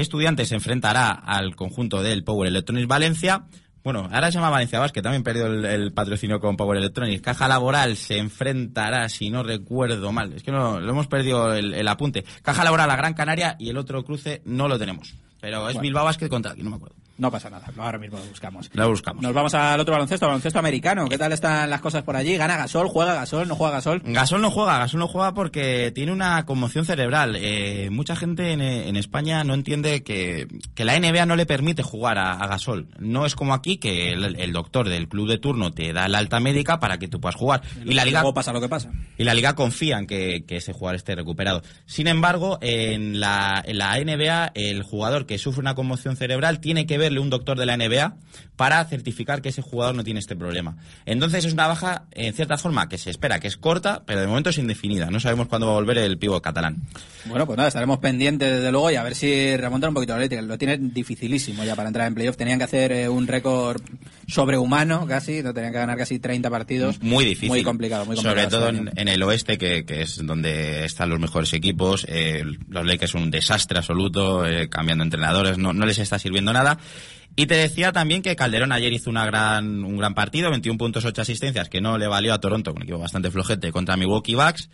Estudiantes 0.00 0.48
se 0.48 0.54
enfrentará 0.54 1.10
al 1.10 1.56
conjunto 1.56 2.02
del 2.02 2.22
Power 2.22 2.48
Electronics 2.48 2.86
Valencia. 2.86 3.46
Bueno, 3.82 4.08
ahora 4.12 4.30
se 4.30 4.36
llama 4.36 4.50
Valencia 4.50 4.86
que 4.92 5.00
también 5.00 5.22
perdió 5.22 5.46
el, 5.46 5.92
patrocinio 5.94 6.38
con 6.38 6.56
Power 6.56 6.76
Electronics. 6.76 7.22
Caja 7.22 7.48
Laboral 7.48 7.96
se 7.96 8.18
enfrentará, 8.18 9.08
si 9.08 9.30
no 9.30 9.42
recuerdo 9.42 10.12
mal, 10.12 10.34
es 10.34 10.42
que 10.42 10.52
no, 10.52 10.80
lo 10.80 10.90
hemos 10.90 11.06
perdido 11.06 11.54
el, 11.54 11.88
apunte. 11.88 12.26
Caja 12.42 12.62
Laboral 12.62 12.90
a 12.90 12.96
Gran 12.96 13.14
Canaria 13.14 13.56
y 13.58 13.70
el 13.70 13.78
otro 13.78 14.04
cruce 14.04 14.42
no 14.44 14.68
lo 14.68 14.78
tenemos. 14.78 15.14
Pero 15.40 15.66
es 15.70 15.80
Bilbao 15.80 16.04
Basket 16.04 16.28
contra 16.28 16.52
aquí, 16.52 16.62
no 16.62 16.70
me 16.70 16.76
acuerdo. 16.76 16.96
No 17.18 17.30
pasa 17.30 17.48
nada, 17.48 17.66
ahora 17.78 17.98
mismo 17.98 18.18
lo 18.18 18.24
buscamos. 18.26 18.68
Lo 18.74 18.90
buscamos. 18.90 19.22
Nos 19.22 19.32
vamos 19.32 19.54
al 19.54 19.80
otro 19.80 19.92
baloncesto, 19.92 20.26
baloncesto 20.26 20.58
americano. 20.58 21.08
¿Qué 21.08 21.16
tal 21.16 21.32
están 21.32 21.70
las 21.70 21.80
cosas 21.80 22.02
por 22.02 22.14
allí? 22.14 22.36
¿Gana 22.36 22.58
Gasol? 22.58 22.88
¿Juega 22.88 23.14
Gasol? 23.14 23.48
¿No 23.48 23.56
juega 23.56 23.74
Gasol? 23.74 24.02
Gasol 24.04 24.42
no 24.42 24.50
juega, 24.50 24.78
Gasol 24.78 25.00
no 25.00 25.08
juega 25.08 25.32
porque 25.32 25.92
tiene 25.94 26.12
una 26.12 26.44
conmoción 26.44 26.84
cerebral. 26.84 27.36
Eh, 27.40 27.88
mucha 27.90 28.16
gente 28.16 28.52
en, 28.52 28.96
España 28.96 29.44
no 29.44 29.54
entiende 29.54 30.02
que, 30.02 30.46
la 30.76 30.98
NBA 30.98 31.24
no 31.24 31.36
le 31.36 31.46
permite 31.46 31.82
jugar 31.82 32.18
a, 32.18 32.46
Gasol. 32.46 32.88
No 32.98 33.24
es 33.24 33.34
como 33.34 33.54
aquí 33.54 33.78
que 33.78 34.12
el, 34.12 34.52
doctor 34.52 34.88
del 34.88 35.08
club 35.08 35.28
de 35.28 35.38
turno 35.38 35.72
te 35.72 35.94
da 35.94 36.08
la 36.08 36.18
alta 36.18 36.38
médica 36.38 36.80
para 36.80 36.98
que 36.98 37.08
tú 37.08 37.18
puedas 37.18 37.36
jugar. 37.36 37.62
Y, 37.82 37.94
la 37.94 38.04
liga 38.04 38.22
pasa 38.34 38.52
lo 38.52 38.60
que 38.60 38.68
pasa. 38.68 38.90
Y 39.16 39.24
la 39.24 39.32
liga 39.32 39.54
confía 39.54 39.98
en 39.98 40.06
que, 40.06 40.44
ese 40.48 40.74
jugador 40.74 40.96
esté 40.96 41.14
recuperado. 41.14 41.62
Sin 41.86 42.08
embargo, 42.08 42.58
en 42.60 43.20
la, 43.20 43.62
en 43.64 43.78
la 43.78 43.98
NBA 43.98 44.52
el 44.54 44.82
jugador 44.82 45.24
que 45.24 45.38
sufre 45.38 45.60
una 45.60 45.74
conmoción 45.74 46.16
cerebral 46.16 46.60
tiene 46.60 46.86
que 46.86 46.98
un 47.18 47.30
doctor 47.30 47.58
de 47.58 47.66
la 47.66 47.76
NBA 47.76 48.16
para 48.56 48.84
certificar 48.86 49.42
que 49.42 49.50
ese 49.50 49.62
jugador 49.62 49.94
no 49.94 50.02
tiene 50.02 50.20
este 50.20 50.34
problema. 50.34 50.76
Entonces 51.04 51.44
es 51.44 51.52
una 51.52 51.66
baja, 51.66 52.04
en 52.12 52.32
cierta 52.34 52.56
forma, 52.56 52.88
que 52.88 52.98
se 52.98 53.10
espera 53.10 53.38
que 53.38 53.48
es 53.48 53.56
corta, 53.56 54.02
pero 54.06 54.20
de 54.20 54.26
momento 54.26 54.50
es 54.50 54.58
indefinida. 54.58 55.10
No 55.10 55.20
sabemos 55.20 55.46
cuándo 55.48 55.66
va 55.66 55.74
a 55.74 55.76
volver 55.76 55.98
el 55.98 56.18
pivo 56.18 56.40
catalán. 56.40 56.82
Bueno, 57.26 57.46
pues 57.46 57.56
nada, 57.56 57.68
estaremos 57.68 57.98
pendientes 57.98 58.50
desde 58.50 58.72
luego 58.72 58.90
y 58.90 58.96
a 58.96 59.02
ver 59.02 59.14
si 59.14 59.56
remontan 59.56 59.88
un 59.88 59.94
poquito 59.94 60.12
la 60.12 60.24
Atlético. 60.24 60.42
Lo 60.42 60.58
tiene 60.58 60.78
dificilísimo 60.78 61.64
ya 61.64 61.76
para 61.76 61.88
entrar 61.88 62.06
en 62.06 62.14
playoff. 62.14 62.36
Tenían 62.36 62.58
que 62.58 62.64
hacer 62.64 62.92
eh, 62.92 63.08
un 63.08 63.26
récord 63.26 63.82
sobrehumano 64.26 65.06
casi, 65.06 65.42
no 65.42 65.52
tenían 65.52 65.72
que 65.72 65.78
ganar 65.78 65.98
casi 65.98 66.18
30 66.18 66.48
partidos. 66.48 67.02
Muy 67.02 67.24
difícil. 67.24 67.50
Muy 67.50 67.62
complicado, 67.62 68.06
muy 68.06 68.16
complicado. 68.16 68.50
Sobre 68.50 68.74
todo 68.74 68.90
en, 68.96 69.08
el 69.08 69.22
oeste, 69.22 69.58
que, 69.58 69.84
es 69.86 70.24
donde 70.24 70.84
están 70.84 71.10
los 71.10 71.20
mejores 71.20 71.52
equipos. 71.52 72.06
Eh, 72.08 72.42
los 72.68 72.86
Lakers 72.86 73.12
son 73.12 73.24
un 73.24 73.30
desastre 73.30 73.78
absoluto, 73.78 74.46
eh, 74.46 74.68
cambiando 74.68 75.04
entrenadores, 75.04 75.58
no, 75.58 75.72
no 75.72 75.84
les 75.84 75.98
está 75.98 76.18
sirviendo 76.18 76.52
nada. 76.52 76.78
Y 77.38 77.46
te 77.46 77.54
decía 77.54 77.92
también 77.92 78.22
que 78.22 78.34
Calderón 78.34 78.72
ayer 78.72 78.90
hizo 78.94 79.10
una 79.10 79.26
gran, 79.26 79.84
un 79.84 79.98
gran 79.98 80.14
partido, 80.14 80.50
21 80.50 80.78
puntos, 80.78 81.04
8 81.04 81.20
asistencias, 81.20 81.68
que 81.68 81.82
no 81.82 81.98
le 81.98 82.06
valió 82.06 82.32
a 82.32 82.40
Toronto, 82.40 82.72
un 82.72 82.82
equipo 82.82 82.98
bastante 82.98 83.30
flojete, 83.30 83.70
contra 83.72 83.98
Milwaukee 83.98 84.34
Bucks. 84.34 84.70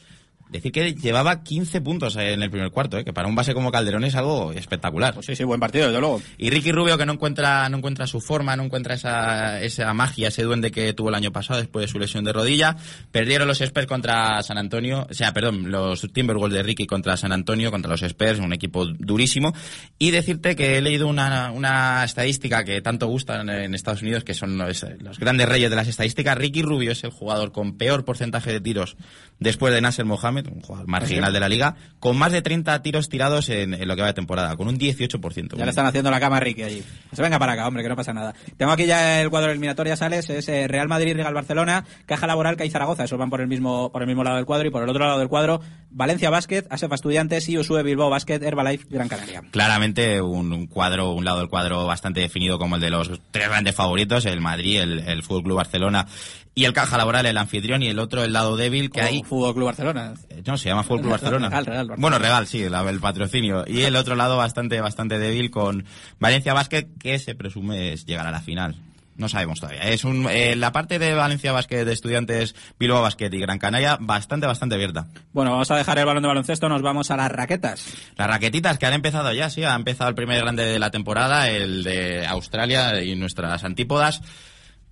Decir 0.53 0.71
que 0.71 0.95
llevaba 0.95 1.43
15 1.43 1.81
puntos 1.81 2.15
en 2.17 2.43
el 2.43 2.51
primer 2.51 2.71
cuarto, 2.71 2.99
¿eh? 2.99 3.05
que 3.05 3.15
para 3.15 3.27
un 3.27 3.35
base 3.35 3.55
como 3.55 3.73
Calderón 3.73 4.05
es 4.05 4.15
algo 4.15 4.53
espectacular. 4.53 5.15
Pues 5.15 5.25
sí, 5.25 5.35
sí, 5.35 5.45
buen 5.45 5.59
partido, 5.59 5.87
desde 5.87 5.99
luego. 5.99 6.21
Y 6.37 6.51
Ricky 6.51 6.73
Rubio 6.73 6.99
que 6.99 7.07
no 7.07 7.15
encuentra, 7.15 7.67
no 7.71 7.79
encuentra 7.79 8.07
su 8.07 8.21
forma, 8.21 8.55
no 8.55 8.65
encuentra 8.65 8.95
esa, 8.95 9.63
esa 9.63 9.95
magia, 9.95 10.29
ese 10.29 10.43
duende 10.43 10.71
que 10.71 10.93
tuvo 10.93 11.09
el 11.09 11.15
año 11.15 11.33
pasado 11.33 11.59
después 11.59 11.87
de 11.87 11.89
su 11.89 11.99
lesión 11.99 12.25
de 12.25 12.35
rodilla. 12.35 12.77
Perdieron 13.11 13.49
los 13.49 13.63
Spurs 13.63 13.87
contra 13.87 14.43
San 14.43 14.59
Antonio, 14.59 15.07
o 15.11 15.15
sea, 15.15 15.33
perdón, 15.33 15.71
los 15.71 16.07
Timberwolves 16.13 16.59
de 16.59 16.63
Ricky 16.63 16.87
contra 16.87 17.17
San 17.17 17.33
Antonio, 17.33 17.71
contra 17.71 17.91
los 17.91 18.03
Spurs, 18.03 18.39
un 18.39 18.53
equipo 18.53 18.85
durísimo. 18.85 19.55
Y 19.99 20.11
decirte 20.11 20.55
que 20.55 20.77
he 20.77 20.83
leído 20.83 21.09
una, 21.09 21.51
una 21.51 22.05
estadística 22.05 22.63
que 22.65 22.83
tanto 22.83 23.07
gusta 23.07 23.41
en 23.41 23.75
Estados 23.75 24.03
Unidos, 24.03 24.23
que 24.23 24.35
son 24.35 24.59
los, 24.59 24.85
los 25.01 25.19
grandes 25.19 25.49
reyes 25.49 25.71
de 25.71 25.77
las 25.77 25.89
estadísticas. 25.89 26.37
Ricky 26.37 26.61
Rubio 26.61 26.93
es 26.93 27.05
el 27.05 27.11
jugador 27.11 27.53
con 27.53 27.79
peor 27.79 28.05
porcentaje 28.05 28.53
de 28.53 28.61
tiros 28.61 28.97
después 29.43 29.73
de 29.73 29.81
Nasser 29.81 30.05
Mohamed, 30.05 30.47
un 30.49 30.61
jugador 30.61 30.89
marginal 30.89 31.33
de 31.33 31.41
la 31.41 31.49
liga, 31.49 31.77
con 32.01 32.17
más 32.17 32.33
de 32.33 32.43
30 32.43 32.83
tiros 32.83 33.09
tirados 33.09 33.49
en, 33.49 33.73
lo 33.87 33.97
que 33.97 34.03
va 34.03 34.09
de 34.09 34.15
temporada, 34.15 34.57
con 34.57 34.69
un 34.69 34.79
18%. 34.79 35.57
Ya 35.57 35.65
le 35.65 35.71
están 35.71 35.87
haciendo 35.87 36.11
la 36.11 36.21
cama 36.21 36.39
a 36.39 36.41
Ricky 36.41 36.63
allí. 36.63 36.83
Se 37.13 37.23
venga 37.23 37.39
para 37.39 37.53
acá, 37.53 37.67
hombre, 37.67 37.83
que 37.83 37.89
no 37.89 37.97
pasa 37.97 38.13
nada. 38.13 38.35
Tengo 38.57 38.73
aquí 38.73 38.87
ya 38.87 39.21
el 39.21 39.31
cuadro 39.31 39.51
eliminatoria, 39.51 39.97
sales, 39.97 40.29
es 40.31 40.49
eh, 40.49 40.69
Real 40.69 40.89
Madrid, 40.89 41.15
Real 41.15 41.35
Barcelona, 41.35 41.85
Caja 42.07 42.27
Laboral, 42.27 42.57
CAI 42.57 42.71
Zaragoza, 42.71 43.05
esos 43.05 43.19
van 43.19 43.31
por 43.31 43.41
el 43.41 43.49
mismo 43.49 43.91
por 43.91 44.03
el 44.03 44.09
mismo 44.09 44.25
lado 44.25 44.37
del 44.37 44.47
cuadro 44.47 44.69
y 44.69 44.71
por 44.71 44.83
el 44.83 44.89
otro 44.89 45.07
lado 45.07 45.19
del 45.19 45.29
cuadro 45.29 45.61
Valencia 45.91 46.31
Basket, 46.31 46.65
ASEFA 46.71 46.95
Estudiantes 46.95 47.49
y 47.49 47.59
Usue 47.59 47.83
Bilbao 47.83 48.09
Basket, 48.09 48.43
Herbalife, 48.43 48.87
Gran 48.89 49.09
Canaria. 49.09 49.43
Claramente 49.51 50.21
un, 50.21 50.67
cuadro, 50.67 51.13
un 51.13 51.25
lado 51.25 51.41
del 51.41 51.49
cuadro 51.49 51.87
bastante 51.87 52.21
definido 52.21 52.59
como 52.59 52.77
el 52.77 52.81
de 52.81 52.91
los 52.91 53.21
tres 53.31 53.49
grandes 53.49 53.75
favoritos, 53.75 54.25
el 54.25 54.41
Madrid, 54.41 54.81
el, 54.81 55.01
el 55.01 55.23
Fútbol 55.23 55.45
Club 55.45 55.57
Barcelona 55.57 56.07
y 56.55 56.65
el 56.65 56.73
Caja 56.73 56.99
Laboral, 56.99 57.25
el 57.27 57.39
anfitrión, 57.39 57.83
y 57.83 57.89
el 57.89 57.99
otro, 57.99 58.23
el 58.25 58.33
lado 58.33 58.57
débil 58.57 58.91
que 58.91 59.01
hay. 59.01 59.23
Fútbol 59.23 59.55
Club 59.55 59.67
Barcelona. 59.67 60.15
Eh, 60.29 60.43
no, 60.47 60.59
se 60.59 60.69
llama 60.69 60.83
Fútbol 60.83 61.01
Club 61.01 61.11
Barcelona. 61.23 61.97
bueno, 61.97 62.19
Real, 62.19 62.47
sí, 62.47 62.63
el, 62.63 63.01
patrocinio. 63.01 63.65
Y 63.67 63.83
el 63.83 63.97
otro 63.97 64.17
lado 64.17 64.37
bastante, 64.37 64.81
bastante 64.81 65.19
débil 65.19 65.51
con 65.51 65.85
Valencia 66.19 66.53
Basket, 66.53 66.89
que 66.99 67.19
se 67.19 67.35
presume 67.35 67.93
es 67.93 68.05
llegar 68.05 68.27
a 68.27 68.31
la 68.31 68.41
final. 68.41 68.77
No 69.17 69.29
sabemos 69.29 69.61
todavía. 69.61 69.83
Es 69.83 70.05
un, 70.05 70.27
eh, 70.31 70.57
la 70.57 70.73
parte 70.73 70.99
de 70.99 71.15
Valencia 71.15 71.53
Basket, 71.53 71.85
de 71.85 71.93
estudiantes 71.93 72.55
Bilbao 72.79 73.03
Basket 73.03 73.31
y 73.33 73.39
Gran 73.39 73.59
Canaria, 73.59 73.99
bastante, 74.01 74.47
bastante 74.47 74.75
abierta. 74.75 75.07
Bueno, 75.33 75.53
vamos 75.53 75.71
a 75.71 75.77
dejar 75.77 75.99
el 75.99 76.07
balón 76.07 76.23
de 76.23 76.29
baloncesto, 76.29 76.69
nos 76.69 76.83
vamos 76.83 77.11
a 77.11 77.17
las 77.17 77.31
raquetas. 77.31 77.87
Las 78.17 78.27
raquetitas 78.27 78.79
que 78.79 78.87
han 78.87 78.95
empezado 78.95 79.33
ya, 79.33 79.51
sí, 79.51 79.65
ha 79.65 79.75
empezado 79.75 80.09
el 80.09 80.17
primer 80.17 80.41
grande 80.41 80.65
de 80.65 80.79
la 80.79 80.91
temporada, 80.91 81.51
el 81.51 81.85
de 81.85 82.27
Australia 82.27 83.03
y 83.03 83.15
nuestras 83.15 83.65
antípodas. 83.65 84.23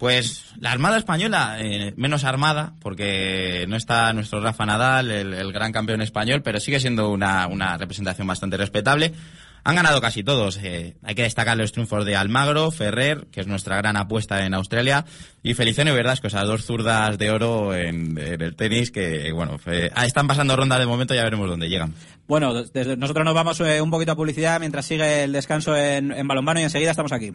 Pues 0.01 0.47
la 0.59 0.73
Armada 0.73 0.97
Española, 0.97 1.59
eh, 1.61 1.93
menos 1.95 2.25
armada, 2.25 2.73
porque 2.81 3.67
no 3.69 3.77
está 3.77 4.15
nuestro 4.15 4.41
Rafa 4.41 4.65
Nadal, 4.65 5.11
el, 5.11 5.53
gran 5.53 5.73
campeón 5.73 6.01
español, 6.01 6.41
pero 6.43 6.59
sigue 6.59 6.81
siendo 6.81 7.11
una, 7.11 7.47
una, 7.47 7.77
representación 7.77 8.27
bastante 8.27 8.57
respetable. 8.57 9.13
Han 9.63 9.77
ganado 9.77 10.01
casi 10.01 10.25
todos. 10.25 10.57
Eh, 10.63 10.97
hay 11.03 11.15
que 11.15 11.25
destacar 11.25 11.59
los 11.59 11.73
triunfos 11.73 12.07
de 12.07 12.17
Almagro, 12.17 12.71
Ferrer, 12.71 13.27
que 13.31 13.43
es 13.43 13.47
nuestra 13.47 13.77
gran 13.77 13.99
apuesta 13.99 14.47
en 14.47 14.55
Australia, 14.55 15.05
y 15.43 15.53
Feliciano 15.53 15.91
y 15.91 15.95
Verdasco, 15.95 16.31
sea, 16.31 16.45
dos 16.45 16.65
zurdas 16.65 17.19
de 17.19 17.31
oro 17.31 17.75
en, 17.75 18.17
el 18.17 18.57
tenis 18.57 18.91
que, 18.91 19.31
bueno, 19.33 19.59
están 20.03 20.27
pasando 20.27 20.57
ronda 20.57 20.79
de 20.79 20.87
momento, 20.87 21.15
ya 21.15 21.25
veremos 21.25 21.47
dónde 21.47 21.69
llegan. 21.69 21.93
Bueno, 22.27 22.55
desde, 22.55 22.97
nosotros 22.97 23.27
nos 23.27 23.35
vamos 23.35 23.61
eh, 23.61 23.83
un 23.83 23.91
poquito 23.91 24.13
a 24.13 24.17
publicidad 24.17 24.61
mientras 24.61 24.87
sigue 24.87 25.25
el 25.25 25.33
descanso 25.33 25.77
en, 25.77 26.11
en 26.11 26.27
balonmano 26.27 26.59
y 26.61 26.63
enseguida 26.63 26.93
estamos 26.93 27.13
aquí. 27.13 27.35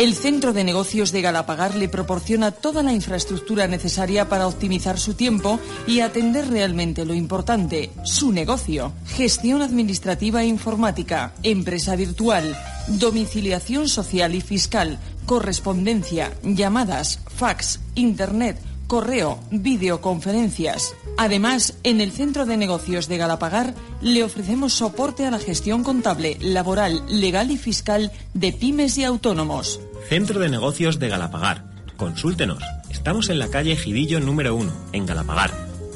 El 0.00 0.14
Centro 0.14 0.54
de 0.54 0.64
Negocios 0.64 1.12
de 1.12 1.20
Galapagar 1.20 1.74
le 1.74 1.86
proporciona 1.86 2.52
toda 2.52 2.82
la 2.82 2.94
infraestructura 2.94 3.66
necesaria 3.66 4.30
para 4.30 4.46
optimizar 4.46 4.98
su 4.98 5.12
tiempo 5.12 5.60
y 5.86 6.00
atender 6.00 6.48
realmente 6.48 7.04
lo 7.04 7.12
importante, 7.12 7.90
su 8.02 8.32
negocio. 8.32 8.94
Gestión 9.04 9.60
administrativa 9.60 10.42
e 10.42 10.46
informática, 10.46 11.34
empresa 11.42 11.96
virtual, 11.96 12.56
domiciliación 12.88 13.90
social 13.90 14.34
y 14.34 14.40
fiscal, 14.40 14.98
correspondencia, 15.26 16.32
llamadas, 16.44 17.20
fax, 17.36 17.80
internet, 17.94 18.58
correo, 18.86 19.38
videoconferencias. 19.50 20.94
Además, 21.18 21.74
en 21.82 22.00
el 22.00 22.10
Centro 22.10 22.46
de 22.46 22.56
Negocios 22.56 23.06
de 23.06 23.18
Galapagar 23.18 23.74
le 24.00 24.24
ofrecemos 24.24 24.72
soporte 24.72 25.26
a 25.26 25.30
la 25.30 25.38
gestión 25.38 25.84
contable, 25.84 26.38
laboral, 26.40 27.04
legal 27.06 27.50
y 27.50 27.58
fiscal 27.58 28.10
de 28.32 28.54
pymes 28.54 28.96
y 28.96 29.04
autónomos. 29.04 29.78
Centro 30.08 30.40
de 30.40 30.48
Negocios 30.48 30.98
de 30.98 31.08
Galapagar. 31.08 31.64
Consúltenos. 31.96 32.62
Estamos 32.90 33.28
en 33.28 33.38
la 33.38 33.48
calle 33.48 33.76
Gidillo 33.76 34.20
número 34.20 34.54
1, 34.54 34.72
en 34.92 35.06
Galapagar. 35.06 35.50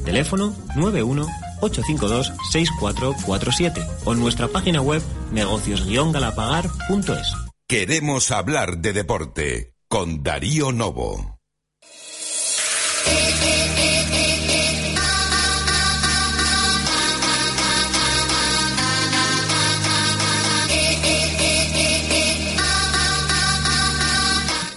Teléfono 0.04 0.54
91 0.76 1.26
852 1.60 2.32
6447 2.50 3.80
o 4.04 4.12
en 4.12 4.20
nuestra 4.20 4.48
página 4.48 4.80
web 4.80 5.02
negocios-galapagar.es. 5.32 7.34
Queremos 7.66 8.30
hablar 8.30 8.78
de 8.78 8.92
deporte 8.92 9.74
con 9.88 10.22
Darío 10.22 10.72
Novo. 10.72 11.33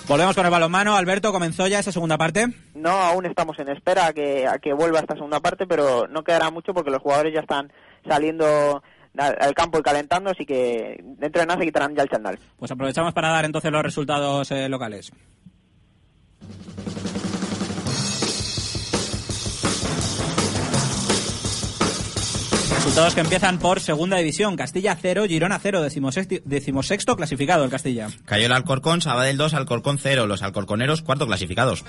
Volvemos 0.08 0.36
con 0.36 0.46
el 0.46 0.52
balonmano. 0.52 0.96
Alberto, 0.96 1.34
¿comenzó 1.34 1.68
ya 1.68 1.80
esa 1.80 1.92
segunda 1.92 2.18
parte? 2.18 2.48
No, 2.76 2.92
aún 2.92 3.26
estamos 3.26 3.60
en 3.60 3.68
espera 3.68 4.08
a 4.08 4.14
que, 4.14 4.48
a 4.48 4.58
que 4.58 4.72
vuelva 4.72 5.00
esta 5.00 5.16
segunda 5.16 5.42
parte, 5.42 5.68
pero 5.68 6.08
no 6.08 6.24
quedará 6.24 6.50
mucho 6.50 6.74
porque 6.74 6.92
los 6.92 7.02
jugadores 7.02 7.34
ya 7.34 7.42
están 7.42 7.74
saliendo 8.08 8.82
al 9.18 9.54
campo 9.54 9.80
y 9.80 9.82
calentando, 9.82 10.30
así 10.30 10.46
que 10.46 11.04
dentro 11.04 11.42
de 11.42 11.48
nada 11.48 11.60
se 11.60 11.66
quitarán 11.66 11.94
ya 11.94 12.04
el 12.04 12.10
chandal. 12.10 12.40
Pues 12.58 12.72
aprovechamos 12.72 13.14
para 13.14 13.30
dar 13.30 13.44
entonces 13.44 13.70
los 13.70 13.84
resultados 13.84 14.50
eh, 14.52 14.70
locales. 14.70 15.12
Resultados 22.88 23.16
que 23.16 23.20
empiezan 23.22 23.60
por 23.60 23.82
segunda 23.82 24.16
división. 24.16 24.56
Castilla 24.56 24.98
0, 25.00 25.26
Girona 25.28 25.60
0, 25.62 25.82
decimosexto, 26.46 27.18
clasificado 27.18 27.66
el 27.66 27.70
Castilla. 27.70 28.08
Cayó 28.24 28.46
el 28.46 28.54
Alcorcón, 28.54 29.02
Sabadell 29.02 29.36
2, 29.36 29.56
Alcorcón 29.56 30.00
0. 30.02 30.26
Los 30.26 30.42
alcorconeros 30.42 31.02
cuarto 31.02 31.28
clasificados. 31.28 31.84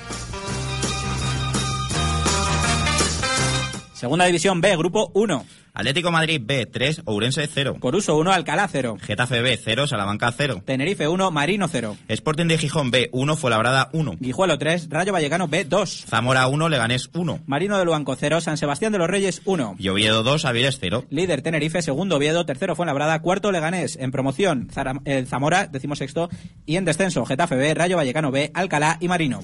Segunda 3.99 4.26
división 4.26 4.61
B, 4.61 4.76
grupo 4.76 5.11
1. 5.14 5.44
Atlético 5.74 6.12
Madrid 6.12 6.40
B, 6.40 6.66
3, 6.66 7.03
Ourense 7.05 7.49
0. 7.53 7.78
Coruso 7.80 8.16
1, 8.16 8.32
Alcalá 8.32 8.68
0. 8.68 8.96
Getafe 9.01 9.40
B, 9.40 9.59
0, 9.61 9.88
Salamanca 9.88 10.30
0. 10.30 10.62
Tenerife 10.64 11.09
1, 11.09 11.32
Marino 11.32 11.66
0. 11.66 11.96
Sporting 12.07 12.46
de 12.46 12.59
Gijón 12.59 12.92
B, 12.92 13.11
1, 13.11 13.36
Fuenlabrada 13.36 13.90
1. 13.92 14.18
Guijuelo 14.20 14.57
3, 14.57 14.88
Rayo 14.88 15.12
Vallecano 15.12 15.49
B, 15.49 15.64
2. 15.64 16.05
Zamora 16.09 16.46
1, 16.46 16.68
Leganés 16.68 17.11
1. 17.12 17.40
Marino 17.46 17.76
de 17.76 17.84
Luanco 17.84 18.14
0, 18.14 18.40
San 18.40 18.57
Sebastián 18.57 18.92
de 18.92 18.99
los 18.99 19.09
Reyes 19.09 19.42
1. 19.44 19.74
Y 19.80 19.88
Oviedo 19.88 20.22
2, 20.22 20.44
Avilés 20.44 20.78
0. 20.80 21.07
Líder 21.11 21.42
Tenerife, 21.42 21.82
segundo 21.82 22.18
Oviedo, 22.18 22.46
tercero 22.46 22.76
Fuenlabrada, 22.76 23.20
cuarto 23.20 23.51
Leganés. 23.51 23.96
En 23.96 24.12
promoción, 24.12 24.68
eh, 25.07 25.24
Zamora, 25.26 25.66
decimos 25.66 25.99
sexto. 25.99 26.30
Y 26.66 26.76
en 26.76 26.84
descenso, 26.84 27.26
Getafe 27.26 27.57
B, 27.57 27.74
Rayo 27.74 27.96
Vallecano 27.96 28.30
B, 28.30 28.53
Alcalá 28.55 28.96
y 29.01 29.09
Marino. 29.09 29.40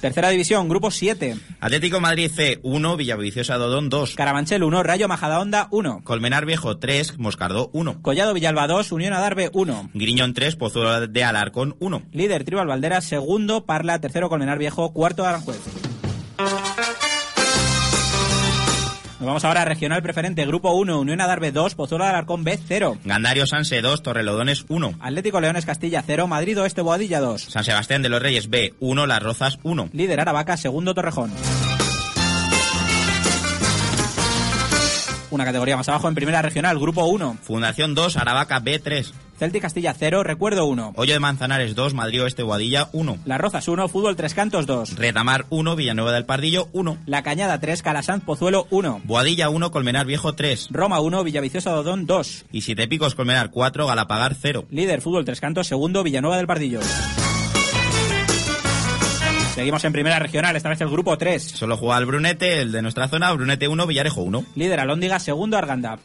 Tercera 0.00 0.30
división, 0.30 0.68
grupo 0.68 0.90
7. 0.90 1.36
Atlético 1.60 1.98
Madrid 2.00 2.30
C, 2.32 2.60
1, 2.62 2.96
Villaviciosa 2.96 3.56
Dodón 3.56 3.88
2. 3.88 4.14
Carabanchel 4.14 4.62
1, 4.62 4.82
Rayo 4.84 5.08
Majadahonda 5.08 5.66
1. 5.72 6.02
Colmenar 6.04 6.46
Viejo 6.46 6.78
3, 6.78 7.18
Moscardó 7.18 7.70
1. 7.72 8.00
Collado 8.02 8.32
Villalba 8.32 8.68
2, 8.68 8.92
Unión 8.92 9.12
Adarve 9.12 9.50
1. 9.52 9.90
Griñón 9.94 10.34
3, 10.34 10.54
Pozuelo 10.56 11.06
de 11.08 11.24
Alarcón 11.24 11.74
1. 11.80 12.02
Líder 12.12 12.44
Tribal 12.44 12.68
Valdera, 12.68 13.00
segundo 13.00 13.66
Parla, 13.66 14.00
tercero 14.00 14.28
Colmenar 14.28 14.58
Viejo, 14.58 14.92
cuarto 14.92 15.26
Aranjuez. 15.26 15.58
Nos 19.18 19.26
vamos 19.26 19.44
ahora 19.44 19.62
a 19.62 19.64
Regional 19.64 20.00
Preferente, 20.00 20.46
Grupo 20.46 20.70
1, 20.74 21.00
Unión 21.00 21.20
Adarve 21.20 21.50
2, 21.50 21.74
Pozuelo 21.74 22.04
de 22.04 22.10
Alarcón 22.10 22.44
B 22.44 22.56
0. 22.68 22.98
Gandario 23.04 23.48
Sanse 23.48 23.82
2, 23.82 24.00
Torrelodones 24.04 24.64
1. 24.68 24.94
Atlético 25.00 25.40
Leones 25.40 25.66
Castilla 25.66 26.04
0, 26.06 26.28
Madrid 26.28 26.60
Oeste 26.60 26.82
Boadilla 26.82 27.18
2. 27.18 27.42
San 27.42 27.64
Sebastián 27.64 28.02
de 28.02 28.10
los 28.10 28.22
Reyes 28.22 28.48
B 28.48 28.74
1, 28.78 29.06
Las 29.06 29.20
Rozas 29.20 29.58
1. 29.64 29.88
Líder 29.92 30.20
Aravaca, 30.20 30.56
segundo 30.56 30.94
Torrejón. 30.94 31.32
Una 35.30 35.44
categoría 35.44 35.76
más 35.76 35.88
abajo 35.88 36.08
en 36.08 36.14
Primera 36.14 36.40
Regional, 36.40 36.78
Grupo 36.78 37.04
1. 37.06 37.38
Fundación 37.42 37.96
2, 37.96 38.16
Aravaca 38.18 38.60
B 38.60 38.78
3. 38.78 39.12
Celtic 39.38 39.62
Castilla 39.62 39.94
0, 39.96 40.24
Recuerdo 40.24 40.66
1. 40.66 40.94
Hoyo 40.96 41.12
de 41.12 41.20
Manzanares 41.20 41.76
2, 41.76 41.94
Madrid 41.94 42.24
Oeste 42.24 42.42
Boadilla 42.42 42.88
1. 42.92 43.18
Las 43.24 43.40
Rozas 43.40 43.68
1, 43.68 43.88
Fútbol 43.88 44.16
Tres 44.16 44.34
Cantos 44.34 44.66
2. 44.66 44.96
Retamar 44.96 45.46
1, 45.50 45.76
Villanueva 45.76 46.12
del 46.12 46.24
Pardillo 46.24 46.68
1. 46.72 46.98
La 47.06 47.22
Cañada 47.22 47.60
3, 47.60 47.82
Calasanz 47.82 48.24
Pozuelo 48.24 48.66
1. 48.70 49.02
Boadilla 49.04 49.48
1, 49.48 49.70
Colmenar 49.70 50.06
Viejo 50.06 50.34
3. 50.34 50.68
Roma 50.72 50.98
1, 51.00 51.22
Villaviciosa 51.22 51.70
Dodón 51.70 52.06
2. 52.06 52.46
Y 52.50 52.62
Siete 52.62 52.88
Picos 52.88 53.14
Colmenar 53.14 53.50
4, 53.50 53.86
Galapagar 53.86 54.34
0. 54.34 54.64
Líder 54.70 55.00
Fútbol 55.00 55.24
Tres 55.24 55.40
Cantos, 55.40 55.68
segundo 55.68 56.02
Villanueva 56.02 56.36
del 56.36 56.48
Pardillo. 56.48 56.80
Seguimos 59.54 59.84
en 59.84 59.92
primera 59.92 60.18
regional, 60.18 60.56
esta 60.56 60.68
vez 60.68 60.80
el 60.80 60.88
grupo 60.88 61.16
3. 61.16 61.42
Solo 61.42 61.76
juega 61.76 61.98
el 61.98 62.06
Brunete, 62.06 62.60
el 62.60 62.72
de 62.72 62.82
nuestra 62.82 63.08
zona, 63.08 63.32
Brunete 63.32 63.68
1, 63.68 63.86
Villarejo 63.86 64.22
1. 64.22 64.44
Líder 64.56 64.80
Alóndiga, 64.80 65.18
segundo 65.20 65.56
Arganda. 65.56 65.98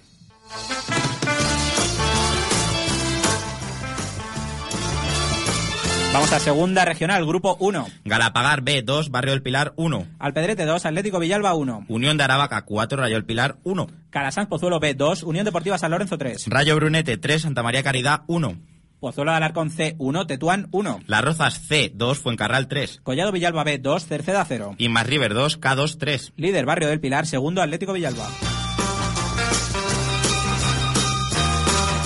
Vamos 6.13 6.31
a 6.31 6.39
segunda 6.39 6.85
regional, 6.85 7.25
grupo 7.25 7.57
1. 7.59 7.87
Galapagar 8.05 8.61
B 8.61 8.83
2, 8.83 9.09
Barrio 9.09 9.31
del 9.31 9.41
Pilar 9.41 9.73
1. 9.77 10.05
Alpedrete 10.19 10.63
2, 10.63 10.85
Atlético 10.85 11.17
Villalba 11.17 11.55
1. 11.55 11.85
Unión 11.87 12.17
de 12.17 12.23
Aravaca 12.23 12.61
4, 12.61 12.99
Rayo 12.99 13.15
del 13.15 13.25
Pilar 13.25 13.57
1. 13.63 13.87
Calasanz 14.11 14.47
Pozuelo 14.47 14.79
B 14.79 14.93
2, 14.93 15.23
Unión 15.23 15.43
Deportiva 15.43 15.79
San 15.79 15.89
Lorenzo 15.89 16.19
3. 16.19 16.45
Rayo 16.49 16.75
Brunete 16.75 17.17
3, 17.17 17.41
Santa 17.41 17.63
María 17.63 17.81
Caridad 17.81 18.21
1. 18.27 18.55
Pozuelo 18.99 19.31
de 19.31 19.37
Alarcón 19.37 19.71
C 19.71 19.95
1, 19.97 20.27
Tetuán 20.27 20.67
1. 20.69 20.99
Las 21.07 21.23
Rozas 21.23 21.59
C 21.67 21.91
2, 21.95 22.19
Fuencarral 22.19 22.67
3. 22.67 22.99
Collado 23.01 23.31
Villalba 23.31 23.63
B 23.63 23.79
2, 23.79 24.05
Cerceda 24.05 24.45
0. 24.45 24.75
Y 24.77 24.89
Más 24.89 25.07
River 25.07 25.33
2, 25.33 25.59
K2 25.59 25.97
3. 25.97 26.33
Líder 26.37 26.67
Barrio 26.67 26.89
del 26.89 26.99
Pilar, 26.99 27.25
segundo 27.25 27.63
Atlético 27.63 27.91
Villalba. 27.91 28.29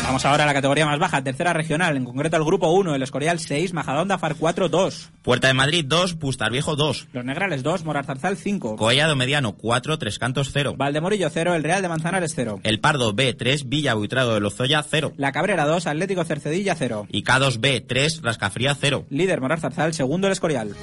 Vamos 0.07 0.23
ahora 0.23 0.45
a 0.45 0.47
la 0.47 0.53
categoría 0.53 0.85
más 0.85 0.99
baja, 0.99 1.21
tercera 1.21 1.51
regional, 1.51 1.97
en 1.97 2.05
concreto 2.05 2.37
el 2.37 2.45
grupo 2.45 2.71
1, 2.71 2.95
el 2.95 3.03
Escorial 3.03 3.41
6, 3.41 3.73
Majadahonda 3.73 4.17
Far 4.17 4.35
4, 4.35 4.69
2. 4.69 5.11
Puerta 5.21 5.49
de 5.49 5.53
Madrid 5.53 5.83
2, 5.85 6.13
Pustar 6.13 6.49
Viejo 6.49 6.77
2. 6.77 7.09
Los 7.11 7.25
Negrales 7.25 7.61
2, 7.61 7.83
Morarzarzal 7.83 8.37
5. 8.37 8.77
Collado 8.77 9.17
Mediano 9.17 9.57
4, 9.57 9.99
Tres 9.99 10.17
Cantos 10.17 10.51
0. 10.53 10.75
Valdemorillo 10.77 11.29
0, 11.29 11.55
el 11.55 11.63
Real 11.63 11.81
de 11.81 11.89
Manzanares 11.89 12.31
0. 12.37 12.61
El 12.63 12.79
Pardo 12.79 13.11
B 13.11 13.33
3, 13.33 13.67
Villa 13.67 13.95
Buitrado 13.95 14.35
de 14.35 14.39
Lozoya 14.39 14.81
0. 14.81 15.11
La 15.17 15.33
Cabrera 15.33 15.65
2, 15.65 15.87
Atlético 15.87 16.23
Cercedilla 16.23 16.75
0. 16.75 17.07
Y 17.09 17.25
K2 17.25 17.59
B 17.59 17.81
3, 17.81 18.21
Rascafría 18.21 18.75
0. 18.79 19.07
Líder 19.09 19.41
Morarzarzal, 19.41 19.93
segundo 19.93 20.27
el 20.27 20.31
Escorial. 20.31 20.73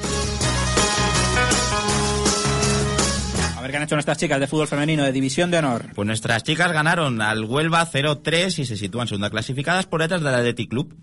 Ver 3.64 3.70
qué 3.70 3.76
han 3.78 3.82
hecho 3.84 3.96
nuestras 3.96 4.18
chicas 4.18 4.38
de 4.38 4.46
fútbol 4.46 4.68
femenino 4.68 5.04
de 5.04 5.12
División 5.12 5.50
de 5.50 5.58
Honor. 5.58 5.86
Pues 5.94 6.06
nuestras 6.06 6.42
chicas 6.42 6.70
ganaron 6.70 7.22
al 7.22 7.44
Huelva 7.44 7.90
0-3 7.90 8.58
y 8.58 8.66
se 8.66 8.76
sitúan 8.76 9.08
segunda 9.08 9.30
clasificadas 9.30 9.86
por 9.86 10.02
detrás 10.02 10.22
del 10.22 10.34
Athletic 10.34 10.68
Club. 10.68 10.94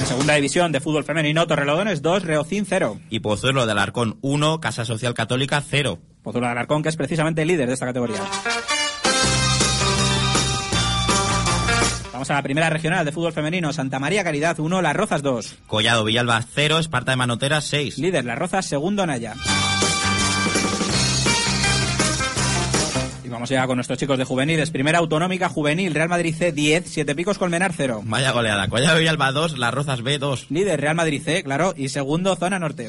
En 0.00 0.06
segunda 0.06 0.34
división 0.34 0.72
de 0.72 0.80
fútbol 0.80 1.04
femenino, 1.04 1.46
Torrelodones 1.46 2.02
2, 2.02 2.24
Reocín 2.24 2.66
0. 2.68 2.98
Y 3.08 3.20
Pozuelo 3.20 3.66
de 3.66 3.72
Alarcón 3.72 4.18
1, 4.20 4.60
Casa 4.60 4.84
Social 4.84 5.14
Católica 5.14 5.62
0. 5.64 6.00
Pozuelo 6.22 6.48
de 6.48 6.52
Alarcón, 6.52 6.82
que 6.82 6.88
es 6.88 6.96
precisamente 6.96 7.42
el 7.42 7.48
líder 7.48 7.68
de 7.68 7.74
esta 7.74 7.86
categoría. 7.86 8.20
Vamos 12.18 12.30
a 12.30 12.34
la 12.34 12.42
primera 12.42 12.68
regional 12.68 13.04
de 13.04 13.12
fútbol 13.12 13.32
femenino. 13.32 13.72
Santa 13.72 14.00
María 14.00 14.24
Caridad 14.24 14.58
1, 14.58 14.82
Las 14.82 14.96
Rozas 14.96 15.22
2. 15.22 15.58
Collado 15.68 16.02
Villalba 16.02 16.42
0, 16.52 16.80
Esparta 16.80 17.12
de 17.12 17.16
Manoteras 17.16 17.64
6. 17.66 17.96
Líder 17.98 18.24
Las 18.24 18.36
Rozas, 18.36 18.66
segundo 18.66 19.06
Naya. 19.06 19.34
Y 23.22 23.28
vamos 23.28 23.48
ya 23.48 23.64
con 23.68 23.76
nuestros 23.76 24.00
chicos 24.00 24.18
de 24.18 24.24
juveniles. 24.24 24.72
Primera 24.72 24.98
autonómica 24.98 25.48
juvenil, 25.48 25.94
Real 25.94 26.08
Madrid 26.08 26.34
C 26.36 26.50
10, 26.50 26.88
Siete 26.88 27.14
Picos 27.14 27.38
Colmenar 27.38 27.72
0. 27.72 28.02
Vaya 28.04 28.32
goleada. 28.32 28.66
Collado 28.66 28.98
Villalba 28.98 29.30
2, 29.30 29.56
Las 29.56 29.72
Rozas 29.72 30.02
B 30.02 30.18
2. 30.18 30.46
Líder 30.50 30.80
Real 30.80 30.96
Madrid 30.96 31.22
C, 31.24 31.44
claro, 31.44 31.72
y 31.76 31.90
segundo 31.90 32.34
Zona 32.34 32.58
Norte. 32.58 32.88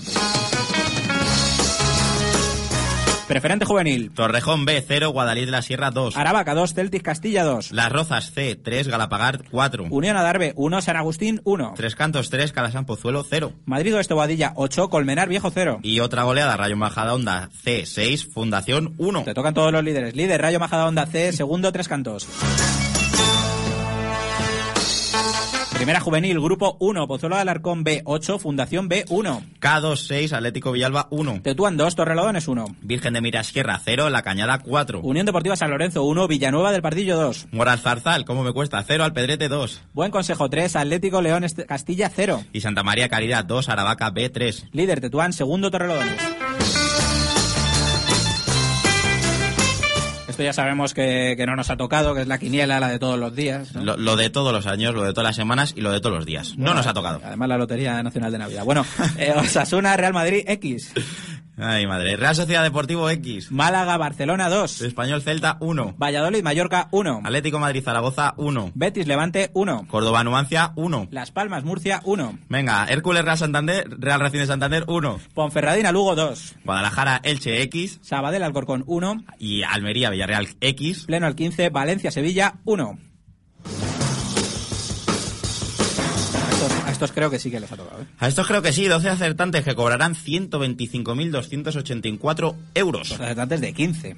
Preferente 3.30 3.64
juvenil. 3.64 4.10
Torrejón 4.10 4.66
B 4.66 4.84
0, 4.86 5.12
Guadalí 5.12 5.46
de 5.46 5.52
la 5.52 5.62
Sierra 5.62 5.92
2. 5.92 6.18
Aravaca 6.18 6.56
2, 6.56 6.74
Celtic 6.74 7.04
Castilla 7.04 7.44
2. 7.44 7.72
Las 7.74 7.92
Rozas 7.92 8.32
C 8.32 8.56
3, 8.56 8.88
Galapagar 8.88 9.44
4. 9.52 9.86
Unión 9.92 10.18
Adarve 10.18 10.54
1, 10.56 10.82
San 10.82 10.98
Agustín 10.98 11.40
1. 11.44 11.74
Tres 11.76 11.96
Cantos 11.96 12.32
3, 12.32 12.52
Calasan 12.52 12.88
Pozuelo 12.88 13.24
0. 13.24 13.54
Madrid 13.66 13.96
Oeste 13.96 14.16
Boadilla 14.16 14.54
8, 14.56 14.90
Colmenar 14.90 15.30
Viejo 15.30 15.52
0. 15.52 15.82
Y 15.84 16.00
otra 16.00 16.24
goleada, 16.24 16.58
Rayo 16.58 16.76
Majadahonda 16.76 17.52
C 17.54 17.86
6, 17.86 18.34
Fundación 18.34 18.96
1. 18.98 19.22
Te 19.26 19.36
tocan 19.36 19.54
todos 19.54 19.72
los 19.72 19.84
líderes. 19.84 20.16
Líder 20.16 20.42
Rayo 20.42 20.60
Majadahonda 20.60 21.06
C, 21.06 21.32
segundo 21.32 21.72
Tres 21.72 21.88
Cantos. 21.88 22.28
Primera 25.80 26.02
Juvenil, 26.02 26.42
Grupo 26.42 26.76
1, 26.82 27.08
Pozuelo 27.08 27.38
de 27.38 27.42
Alarcón 27.44 27.86
B8, 27.86 28.38
Fundación 28.38 28.90
B1. 28.90 29.42
K2, 29.62 29.96
6, 29.96 30.34
Atlético 30.34 30.74
Villalba 30.74 31.08
1. 31.10 31.40
Tetuán 31.42 31.78
2, 31.78 31.96
Torrelodones 31.96 32.50
1. 32.50 32.76
Virgen 32.82 33.14
de 33.14 33.22
Mirasierra 33.22 33.80
0, 33.82 34.10
La 34.10 34.22
Cañada 34.22 34.60
4. 34.60 35.00
Unión 35.00 35.26
Deportiva 35.26 35.56
San 35.56 35.70
Lorenzo 35.72 36.04
1, 36.04 36.28
Villanueva 36.28 36.74
del 36.74 36.82
Pardillo 36.82 37.16
2. 37.16 37.48
Moral 37.54 37.80
Zarzal, 37.80 38.26
¿cómo 38.26 38.44
me 38.44 38.52
cuesta? 38.52 38.84
0, 38.86 39.06
Alpedrete 39.06 39.48
2. 39.48 39.82
Buen 39.94 40.12
Consejo 40.12 40.50
3, 40.50 40.76
Atlético 40.76 41.22
León 41.22 41.46
Castilla 41.66 42.12
0. 42.14 42.44
Y 42.52 42.60
Santa 42.60 42.84
María 42.84 43.08
Caridad 43.08 43.46
2, 43.46 43.70
Aravaca 43.70 44.12
B3. 44.12 44.72
Líder 44.74 45.00
Tetuán, 45.00 45.32
segundo 45.32 45.72
Torrelodones. 45.72 46.22
Esto 50.40 50.46
ya 50.46 50.54
sabemos 50.54 50.94
que, 50.94 51.36
no 51.46 51.58
nos 51.58 51.70
ha 51.70 51.76
tocado, 51.76 52.16
que 52.16 52.22
es 52.22 52.28
la 52.30 52.38
quiniela, 52.38 52.80
la 52.80 52.88
de 52.88 52.98
todos 52.98 53.20
los 53.20 53.36
días. 53.36 53.76
Lo, 53.76 54.16
de 54.16 54.30
todos 54.30 54.54
los 54.54 54.68
años, 54.68 54.96
lo 54.96 55.04
de 55.04 55.12
todas 55.12 55.26
las 55.26 55.36
semanas 55.36 55.74
y 55.76 55.82
lo 55.82 55.92
de 55.92 56.00
todos 56.00 56.16
los 56.16 56.26
días. 56.26 56.58
no 56.58 56.74
nos 56.74 56.88
ha 56.88 56.94
tocado. 56.94 57.20
Además 57.26 57.50
la 57.50 57.58
Lotería 57.58 58.02
Nacional 58.02 58.32
de 58.32 58.38
Navidad. 58.38 58.64
Bueno, 58.64 58.86
eh, 59.18 59.34
Osasuna, 59.36 59.98
Real 59.98 60.14
Madrid, 60.14 60.46
X. 60.48 60.94
Ay, 61.60 61.88
madre. 61.88 62.16
Real 62.16 62.36
Sociedad 62.36 62.64
Deportivo 62.64 63.10
X. 63.10 63.52
Málaga, 63.52 63.98
Barcelona 63.98 64.50
2. 64.50 64.82
Español 64.82 65.22
Celta 65.22 65.58
1. 65.60 65.96
Valladolid, 65.98 66.42
Mallorca 66.42 66.88
1. 66.92 67.22
Atlético 67.26 67.60
Madrid, 67.60 67.84
Zaragoza 67.84 68.34
1. 68.38 68.72
Betis, 68.76 69.08
Levante 69.08 69.52
1. 69.54 69.88
Córdoba, 69.90 70.24
Nuancia 70.24 70.72
1. 70.76 71.10
Las 71.12 71.32
Palmas, 71.32 71.66
Murcia 71.66 72.02
1. 72.06 72.40
Venga, 72.48 72.86
Hércules, 72.86 73.26
Real 73.26 73.38
Santander, 73.38 73.88
Real 73.90 74.22
Racing 74.22 74.40
de 74.40 74.48
Santander 74.48 74.84
1. 74.88 75.20
Ponferradina, 75.34 75.92
Lugo 75.92 76.16
2. 76.16 76.56
Guadalajara, 76.64 77.20
Elche 77.24 77.62
X. 77.64 78.00
Sabadell, 78.02 78.44
Alcorcón 78.44 78.84
1. 78.88 79.26
Y 79.40 79.64
Almería, 79.64 80.10
Villarreal 80.10 80.48
X. 80.62 81.06
Pleno 81.08 81.28
al 81.28 81.36
15, 81.36 81.70
Valencia, 81.70 82.12
Sevilla 82.12 82.56
1. 82.64 83.09
Estos 87.00 87.14
creo 87.14 87.30
que 87.30 87.40
sí 87.40 87.50
que 87.50 87.62
les 87.62 87.72
ha 87.72 87.78
tocado. 87.78 88.02
¿eh? 88.02 88.06
A 88.20 88.28
estos 88.28 88.46
creo 88.46 88.62
que 88.62 88.74
sí, 88.74 88.86
12 88.86 89.08
acertantes 89.08 89.64
que 89.64 89.74
cobrarán 89.74 90.16
125.284 90.16 92.56
euros. 92.74 93.12
Los 93.12 93.22
acertantes 93.22 93.62
de 93.62 93.74
15. 93.74 94.18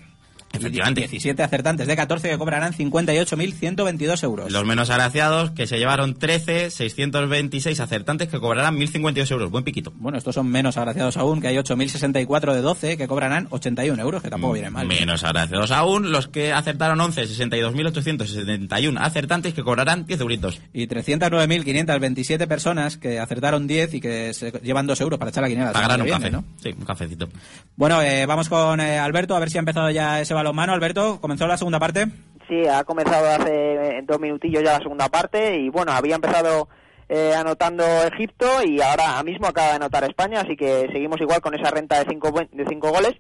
Efectivamente. 0.53 1.01
17 1.01 1.43
acertantes 1.43 1.87
de 1.87 1.95
14 1.95 2.29
que 2.29 2.37
cobrarán 2.37 2.73
58.122 2.73 4.23
euros. 4.23 4.51
Los 4.51 4.65
menos 4.65 4.89
agraciados 4.89 5.51
que 5.51 5.67
se 5.67 5.77
llevaron 5.77 6.15
13, 6.15 6.69
626 6.69 7.79
acertantes 7.79 8.27
que 8.27 8.39
cobrarán 8.39 8.77
1.052 8.77 9.31
euros. 9.31 9.51
Buen 9.51 9.63
piquito. 9.63 9.93
Bueno, 9.95 10.17
estos 10.17 10.35
son 10.35 10.47
menos 10.47 10.77
agraciados 10.77 11.17
aún, 11.17 11.41
que 11.41 11.47
hay 11.47 11.57
8.064 11.57 12.53
de 12.53 12.61
12 12.61 12.97
que 12.97 13.07
cobrarán 13.07 13.47
81 13.49 14.01
euros, 14.01 14.21
que 14.21 14.29
tampoco 14.29 14.53
viene 14.53 14.69
mal. 14.69 14.87
Menos 14.87 15.23
agraciados 15.23 15.71
aún 15.71 16.11
los 16.11 16.27
que 16.27 16.51
acertaron 16.51 16.99
11, 16.99 17.23
62.871 17.23 18.97
acertantes 18.99 19.53
que 19.53 19.63
cobrarán 19.63 20.05
10 20.05 20.21
euritos. 20.21 20.59
Y 20.73 20.87
309.527 20.87 22.47
personas 22.47 22.97
que 22.97 23.19
acertaron 23.19 23.67
10 23.67 23.93
y 23.95 24.01
que 24.01 24.33
se 24.33 24.51
llevan 24.63 24.87
2 24.87 25.01
euros 25.01 25.19
para 25.19 25.29
echar 25.31 25.43
la 25.43 25.49
quiniela. 25.49 25.71
Pagarán 25.71 26.01
un 26.01 26.09
café, 26.09 26.31
¿no? 26.31 26.43
Sí, 26.61 26.69
un 26.77 26.85
cafecito. 26.85 27.29
Bueno, 27.75 28.01
eh, 28.01 28.25
vamos 28.25 28.49
con 28.49 28.79
eh, 28.79 28.99
Alberto, 28.99 29.35
a 29.35 29.39
ver 29.39 29.49
si 29.49 29.57
ha 29.57 29.59
empezado 29.59 29.89
ya 29.89 30.19
ese 30.19 30.33
balonmano, 30.41 30.73
Alberto. 30.73 31.21
¿Comenzó 31.21 31.45
la 31.45 31.57
segunda 31.57 31.79
parte? 31.79 32.07
Sí, 32.49 32.67
ha 32.67 32.83
comenzado 32.83 33.29
hace 33.29 34.01
dos 34.03 34.19
minutillos 34.19 34.63
ya 34.63 34.73
la 34.73 34.83
segunda 34.83 35.07
parte 35.07 35.59
y 35.59 35.69
bueno, 35.69 35.91
había 35.91 36.15
empezado 36.15 36.67
eh, 37.07 37.33
anotando 37.35 37.83
Egipto 38.11 38.47
y 38.65 38.81
ahora 38.81 39.21
mismo 39.23 39.47
acaba 39.47 39.69
de 39.69 39.75
anotar 39.75 40.03
España, 40.03 40.41
así 40.41 40.57
que 40.57 40.87
seguimos 40.91 41.21
igual 41.21 41.41
con 41.41 41.53
esa 41.53 41.69
renta 41.69 41.99
de 41.99 42.09
cinco, 42.09 42.31
de 42.31 42.65
cinco 42.67 42.89
goles. 42.89 43.13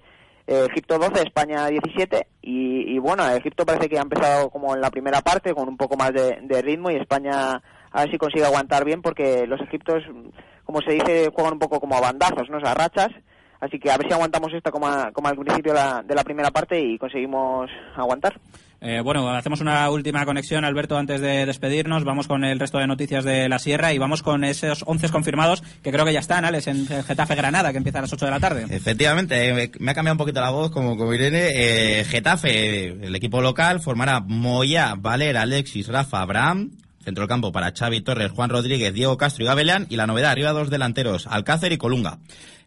Eh, 0.47 0.67
Egipto 0.71 0.97
12, 0.97 1.21
España 1.21 1.67
17 1.67 2.27
y, 2.41 2.97
bueno, 2.97 3.29
Egipto 3.29 3.63
parece 3.63 3.87
que 3.87 3.99
ha 3.99 4.01
empezado 4.01 4.49
como 4.49 4.73
en 4.73 4.81
la 4.81 4.89
primera 4.89 5.21
parte 5.21 5.53
con 5.53 5.69
un 5.69 5.77
poco 5.77 5.95
más 5.95 6.11
de, 6.11 6.61
ritmo 6.63 6.89
y 6.89 6.95
España 6.95 7.61
a 7.91 8.01
ver 8.01 8.11
si 8.11 8.17
consigue 8.17 8.45
aguantar 8.45 8.83
bien 8.83 9.03
porque 9.03 9.45
los 9.45 9.61
egiptos, 9.61 10.03
como 10.65 10.81
se 10.81 10.93
dice, 10.93 11.29
juegan 11.31 11.53
un 11.53 11.59
poco 11.59 11.79
como 11.79 11.95
a 11.95 12.01
bandazos, 12.01 12.49
¿no? 12.49 12.57
O 12.57 12.61
sea, 12.61 12.73
rachas 12.73 13.11
Así 13.61 13.79
que 13.79 13.91
a 13.91 13.97
ver 13.97 14.07
si 14.07 14.13
aguantamos 14.13 14.51
esto 14.53 14.71
como, 14.71 14.87
como 15.13 15.27
al 15.27 15.37
principio 15.37 15.73
de 15.73 16.15
la, 16.15 16.23
primera 16.23 16.49
parte 16.49 16.81
y 16.81 16.97
conseguimos 16.97 17.69
aguantar. 17.95 18.39
Eh, 18.83 19.01
bueno, 19.03 19.29
hacemos 19.29 19.61
una 19.61 19.87
última 19.91 20.25
conexión, 20.25 20.65
Alberto, 20.65 20.97
antes 20.97 21.21
de 21.21 21.45
despedirnos. 21.45 22.03
Vamos 22.03 22.27
con 22.27 22.43
el 22.43 22.59
resto 22.59 22.79
de 22.79 22.87
noticias 22.87 23.23
de 23.23 23.47
la 23.47 23.59
Sierra 23.59 23.93
y 23.93 23.99
vamos 23.99 24.23
con 24.23 24.43
esos 24.43 24.83
11 24.87 25.09
confirmados 25.09 25.61
que 25.83 25.91
creo 25.91 26.03
que 26.03 26.13
ya 26.13 26.21
están, 26.21 26.43
Alex, 26.43 26.65
en 26.65 26.87
Getafe 26.87 27.35
Granada, 27.35 27.71
que 27.71 27.77
empieza 27.77 27.99
a 27.99 28.01
las 28.01 28.13
8 28.13 28.25
de 28.25 28.31
la 28.31 28.39
tarde. 28.39 28.65
Efectivamente, 28.67 29.49
eh, 29.49 29.71
me 29.77 29.91
ha 29.91 29.93
cambiado 29.93 30.15
un 30.15 30.17
poquito 30.17 30.41
la 30.41 30.49
voz, 30.49 30.71
como, 30.71 30.97
como 30.97 31.13
Irene. 31.13 31.51
Eh, 31.53 32.03
Getafe, 32.05 32.87
el 32.87 33.15
equipo 33.15 33.41
local, 33.41 33.79
formará 33.79 34.21
Moya, 34.21 34.95
Valera, 34.97 35.43
Alexis, 35.43 35.87
Rafa, 35.87 36.21
Abraham, 36.21 36.71
Centro 37.03 37.23
del 37.23 37.29
campo 37.29 37.51
para 37.51 37.71
Xavi 37.71 38.01
Torres, 38.01 38.31
Juan 38.31 38.51
Rodríguez, 38.51 38.93
Diego 38.93 39.17
Castro 39.17 39.43
y 39.43 39.47
Gabelán. 39.47 39.87
Y 39.89 39.95
la 39.95 40.05
novedad, 40.05 40.31
arriba 40.31 40.51
dos 40.51 40.69
delanteros, 40.69 41.25
Alcácer 41.27 41.71
y 41.71 41.77
Colunga. 41.77 42.19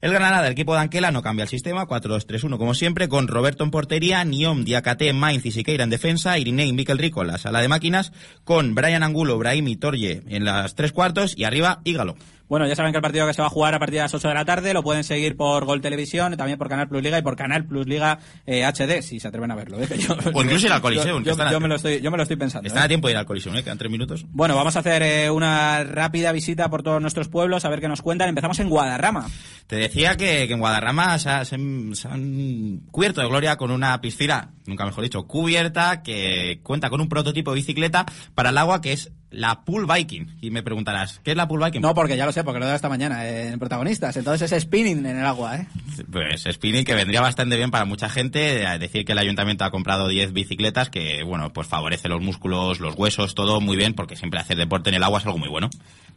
El 0.04 0.12
Granada 0.12 0.42
del 0.42 0.52
equipo 0.52 0.74
de 0.74 0.80
Anquela 0.80 1.10
no 1.12 1.22
cambia 1.22 1.44
el 1.44 1.48
sistema, 1.48 1.86
4-2-3-1 1.86 2.58
como 2.58 2.74
siempre, 2.74 3.08
con 3.08 3.26
Roberto 3.26 3.64
en 3.64 3.70
portería, 3.70 4.22
Niom, 4.22 4.66
Diacate, 4.66 5.10
Mainz 5.14 5.46
y 5.46 5.50
Siqueira 5.50 5.82
en 5.82 5.88
defensa, 5.88 6.38
Irinei 6.38 6.68
y 6.68 6.72
Miquel 6.74 6.98
Rico 6.98 7.22
en 7.22 7.28
la 7.28 7.38
sala 7.38 7.62
de 7.62 7.68
máquinas, 7.68 8.12
con 8.44 8.74
Brian 8.74 9.02
Angulo, 9.02 9.38
Brahim 9.38 9.66
y 9.66 9.76
Torje 9.76 10.20
en 10.28 10.44
las 10.44 10.74
tres 10.74 10.92
cuartos 10.92 11.32
y 11.38 11.44
arriba 11.44 11.80
Ígalo. 11.84 12.16
Bueno, 12.46 12.66
ya 12.66 12.76
saben 12.76 12.92
que 12.92 12.98
el 12.98 13.02
partido 13.02 13.26
que 13.26 13.32
se 13.32 13.40
va 13.40 13.46
a 13.46 13.50
jugar 13.50 13.74
a 13.74 13.78
partir 13.78 13.94
de 13.96 14.02
las 14.02 14.12
8 14.12 14.28
de 14.28 14.34
la 14.34 14.44
tarde 14.44 14.74
lo 14.74 14.82
pueden 14.82 15.02
seguir 15.02 15.34
por 15.34 15.64
Gol 15.64 15.80
Televisión, 15.80 16.36
también 16.36 16.58
por 16.58 16.68
Canal 16.68 16.88
Plus 16.88 17.02
Liga 17.02 17.18
y 17.18 17.22
por 17.22 17.36
Canal 17.36 17.64
Plus 17.64 17.86
Liga 17.86 18.18
HD, 18.46 18.98
eh, 18.98 19.02
si 19.02 19.18
se 19.18 19.28
atreven 19.28 19.50
a 19.50 19.54
verlo. 19.54 19.80
¿eh? 19.80 19.88
o 20.34 20.42
incluso 20.42 20.66
ir 20.66 20.72
al 20.72 20.82
Coliseum. 20.82 21.24
Yo, 21.24 21.60
me 21.60 21.68
lo 21.68 21.76
estoy, 21.76 22.02
yo 22.02 22.10
me 22.10 22.18
lo 22.18 22.22
estoy 22.22 22.36
pensando. 22.36 22.66
Están 22.66 22.82
a 22.82 22.84
¿eh? 22.84 22.88
tiempo 22.88 23.08
de 23.08 23.14
ir 23.14 23.18
al 23.18 23.24
Coliseum, 23.24 23.56
¿eh? 23.56 23.64
quedan 23.64 23.78
tres 23.78 23.90
minutos. 23.90 24.26
Bueno, 24.28 24.54
vamos 24.54 24.76
a 24.76 24.80
hacer 24.80 25.30
una 25.30 25.84
rápida 25.84 26.32
visita 26.32 26.68
por 26.68 26.82
todos 26.82 27.00
nuestros 27.00 27.28
pueblos, 27.28 27.64
a 27.64 27.70
ver 27.70 27.80
qué 27.80 27.88
nos 27.88 28.02
cuentan. 28.02 28.28
Empezamos 28.28 28.58
en 28.60 28.68
Guadarrama. 28.68 29.26
Te 29.66 29.76
decía 29.76 29.93
que, 29.94 30.42
en 30.44 30.58
Guadarrama 30.58 31.18
se, 31.18 31.30
han 31.30 32.82
cubierto 32.90 33.20
de 33.20 33.28
gloria 33.28 33.56
con 33.56 33.70
una 33.70 34.00
piscina, 34.00 34.52
nunca 34.66 34.84
mejor 34.84 35.04
dicho, 35.04 35.26
cubierta, 35.26 36.02
que 36.02 36.60
cuenta 36.62 36.90
con 36.90 37.00
un 37.00 37.08
prototipo 37.08 37.52
de 37.52 37.56
bicicleta 37.56 38.04
para 38.34 38.50
el 38.50 38.58
agua 38.58 38.80
que 38.80 38.92
es 38.92 39.12
la 39.34 39.64
Pool 39.64 39.86
Viking. 39.86 40.26
Y 40.40 40.50
me 40.50 40.62
preguntarás, 40.62 41.20
¿qué 41.24 41.32
es 41.32 41.36
la 41.36 41.48
Pool 41.48 41.62
Viking? 41.64 41.80
No, 41.80 41.94
porque 41.94 42.16
ya 42.16 42.26
lo 42.26 42.32
sé, 42.32 42.44
porque 42.44 42.58
lo 42.58 42.64
he 42.64 42.68
dado 42.68 42.76
esta 42.76 42.88
mañana 42.88 43.28
en 43.28 43.58
protagonistas. 43.58 44.16
Entonces 44.16 44.50
es 44.50 44.62
spinning 44.62 45.04
en 45.04 45.18
el 45.18 45.26
agua, 45.26 45.56
¿eh? 45.56 45.66
Pues 46.10 46.44
spinning 46.50 46.84
que 46.84 46.94
vendría 46.94 47.20
bastante 47.20 47.56
bien 47.56 47.70
para 47.70 47.84
mucha 47.84 48.08
gente. 48.08 48.64
Decir 48.78 49.04
que 49.04 49.12
el 49.12 49.18
ayuntamiento 49.18 49.64
ha 49.64 49.70
comprado 49.70 50.08
10 50.08 50.32
bicicletas 50.32 50.90
que, 50.90 51.22
bueno, 51.24 51.52
pues 51.52 51.66
favorece 51.66 52.08
los 52.08 52.20
músculos, 52.20 52.80
los 52.80 52.94
huesos, 52.96 53.34
todo 53.34 53.60
muy 53.60 53.76
bien, 53.76 53.94
porque 53.94 54.16
siempre 54.16 54.40
hacer 54.40 54.56
deporte 54.56 54.90
en 54.90 54.96
el 54.96 55.02
agua 55.02 55.18
es 55.18 55.26
algo 55.26 55.38
muy 55.38 55.48
bueno. 55.48 55.70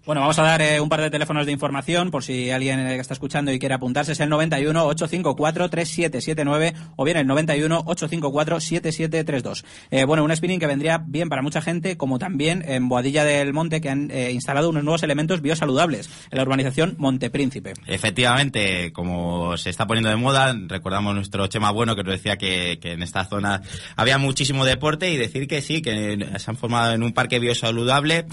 Bueno, 0.07 0.21
vamos 0.21 0.39
a 0.39 0.43
dar 0.43 0.61
eh, 0.61 0.79
un 0.79 0.87
par 0.87 1.01
de 1.01 1.09
teléfonos 1.09 1.45
de 1.45 1.51
información 1.51 2.11
por 2.11 2.23
si 2.23 2.49
alguien 2.49 2.79
eh, 2.79 2.95
está 2.95 3.13
escuchando 3.13 3.51
y 3.51 3.59
quiere 3.59 3.75
apuntarse. 3.75 4.13
Es 4.13 4.19
el 4.21 4.29
91 4.29 4.85
854 4.85 5.69
3779 5.69 6.73
o 6.95 7.03
bien 7.03 7.17
el 7.17 7.27
91 7.27 7.75
854 7.85 8.61
7732. 8.61 9.65
Eh, 9.91 10.05
bueno, 10.05 10.23
un 10.23 10.33
spinning 10.33 10.61
que 10.61 10.67
vendría 10.67 11.03
bien 11.05 11.27
para 11.27 11.41
mucha 11.41 11.61
gente, 11.61 11.97
como 11.97 12.19
también 12.19 12.63
en 12.65 12.87
Boadilla 12.87 13.06
del 13.11 13.53
Monte, 13.53 13.81
que 13.81 13.89
han 13.89 14.11
eh, 14.11 14.31
instalado 14.31 14.69
unos 14.69 14.83
nuevos 14.83 15.03
elementos 15.03 15.41
biosaludables 15.41 16.09
en 16.31 16.37
la 16.37 16.43
urbanización 16.43 16.95
Montepríncipe. 16.97 17.73
Efectivamente, 17.85 18.91
como 18.93 19.57
se 19.57 19.69
está 19.69 19.87
poniendo 19.87 20.09
de 20.09 20.15
moda, 20.15 20.55
recordamos 20.67 21.15
nuestro 21.15 21.47
Chema 21.47 21.71
Bueno 21.71 21.95
que 21.95 22.03
nos 22.03 22.13
decía 22.13 22.37
que, 22.37 22.79
en 22.81 23.03
esta 23.03 23.25
zona 23.25 23.61
había 23.95 24.17
muchísimo 24.17 24.65
deporte 24.65 25.11
y 25.11 25.17
decir 25.17 25.47
que 25.47 25.61
sí, 25.61 25.81
que 25.81 26.25
se 26.37 26.51
han 26.51 26.57
formado 26.57 26.93
en 26.93 27.03
un 27.03 27.13
parque 27.13 27.39
biosaludable 27.39 28.25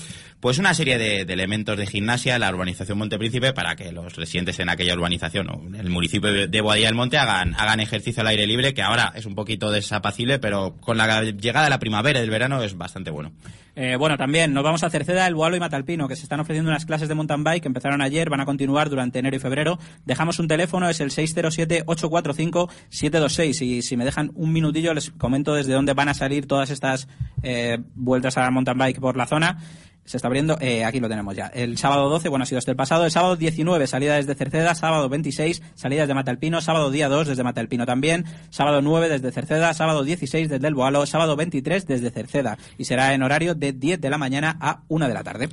pues 0.45 0.59
una 0.59 0.75
serie 0.75 0.99
de, 0.99 1.23
elementos 1.23 1.79
de 1.79 1.87
gimnasia 1.87 2.39
la 2.39 2.51
urbanización 2.51 2.99
Montepríncipe 2.99 3.55
para 3.55 3.77
que 3.77 3.93
los 3.93 4.15
residentes 4.15 4.59
en 4.59 4.69
aquella 4.69 4.93
urbanización 4.93 5.49
o 5.49 5.67
en 5.69 5.77
el 5.77 5.89
municipio 5.89 6.47
de 6.47 6.61
Boadilla 6.61 6.89
del 6.89 6.95
Monte 6.95 7.17
hagan, 7.17 7.55
hagan 7.55 7.81
ejercicio 7.81 8.21
al 8.21 8.27
aire 8.27 8.47
libre, 8.47 8.75
que 8.75 8.83
ahora 8.83 9.11
es 9.17 9.25
un 9.25 9.35
poquito 9.35 9.71
desapacible, 9.71 10.39
pero 10.39 10.77
con 10.83 10.99
la 10.99 11.23
llegada 11.23 11.65
de 11.65 11.71
la 11.71 11.79
primavera 11.79 12.19
y 12.19 12.23
del 12.23 12.31
verano 12.31 12.63
es 12.63 12.77
bastante 12.77 13.11
bueno. 13.11 13.33
Eh, 13.77 13.97
bueno, 13.97 14.17
también 14.17 14.55
nos 14.55 14.63
vamos 14.63 14.85
a 14.85 14.91
Cerceda, 14.91 15.27
El 15.27 15.35
Boalo 15.35 15.57
y 15.57 15.61
Matalpino, 15.61 16.07
que 16.07 16.15
se 16.17 16.23
están 16.23 16.41
ofreciendo 16.41 16.71
unas 16.71 16.87
clases 16.87 17.09
de 17.09 17.15
mountain 17.15 17.43
bike 17.43 17.63
que 17.63 17.69
empezaron 17.69 18.03
ayer, 18.03 18.31
van 18.31 18.41
a 18.41 18.45
continuar 18.45 18.89
durante 18.89 19.19
enero 19.19 19.35
y 19.37 19.41
febrero. 19.41 19.81
Dejamos 20.05 20.39
un 20.39 20.47
teléfono, 20.47 20.89
es 20.89 21.01
el 21.01 21.11
607-845-726 21.11 23.63
y 23.63 23.83
si 23.83 23.97
me 23.97 24.05
dejan 24.05 24.31
un 24.35 24.53
minutillo 24.53 24.95
les 24.95 25.11
comento 25.11 25.55
desde 25.55 25.73
dónde 25.73 25.95
van 25.95 26.09
a 26.09 26.15
salir 26.15 26.47
todas 26.47 26.71
estas 26.71 27.09
eh, 27.43 27.79
vueltas 27.95 28.39
a 28.39 28.49
mountain 28.51 28.79
bike 28.79 29.01
por 29.01 29.17
la 29.17 29.27
zona 29.27 29.59
se 30.05 30.19
está 30.19 30.29
abriendo, 30.29 30.59
eh, 30.61 30.85
aquí 30.85 31.01
lo 31.01 31.09
tenemos 31.09 31.35
ya. 31.35 31.47
El 31.47 31.79
sábado 31.79 32.09
12, 32.11 32.29
bueno, 32.29 32.43
ha 32.43 32.47
sido 32.47 32.59
este 32.59 32.71
el 32.71 32.77
pasado. 32.77 33.05
El 33.05 33.11
sábado 33.11 33.37
19, 33.37 33.87
salida 33.87 34.17
desde 34.17 34.35
Cerceda. 34.35 34.75
Sábado 34.75 35.09
26, 35.09 35.63
salidas 35.75 36.09
de 36.09 36.15
Matalpino. 36.15 36.61
Sábado 36.61 36.91
día 36.91 37.09
2, 37.09 37.29
desde 37.29 37.43
Matalpino 37.43 37.87
también. 37.87 38.25
Sábado 38.51 38.83
9, 38.83 39.09
desde 39.09 39.33
Cerceda. 39.33 39.73
Sábado 39.73 40.05
16, 40.05 40.49
desde 40.49 40.69
El 40.69 40.75
Boalo. 40.75 41.07
Sábado 41.07 41.37
23, 41.37 41.87
desde 41.87 42.11
Cerceda. 42.11 42.59
Y 42.77 42.85
será 42.85 43.15
en 43.15 43.23
horario 43.23 43.55
de 43.55 43.73
10 43.73 44.01
de 44.01 44.11
la 44.11 44.19
mañana 44.19 44.57
a 44.61 44.83
1 44.89 45.09
de 45.09 45.15
la 45.15 45.25
tarde. 45.25 45.49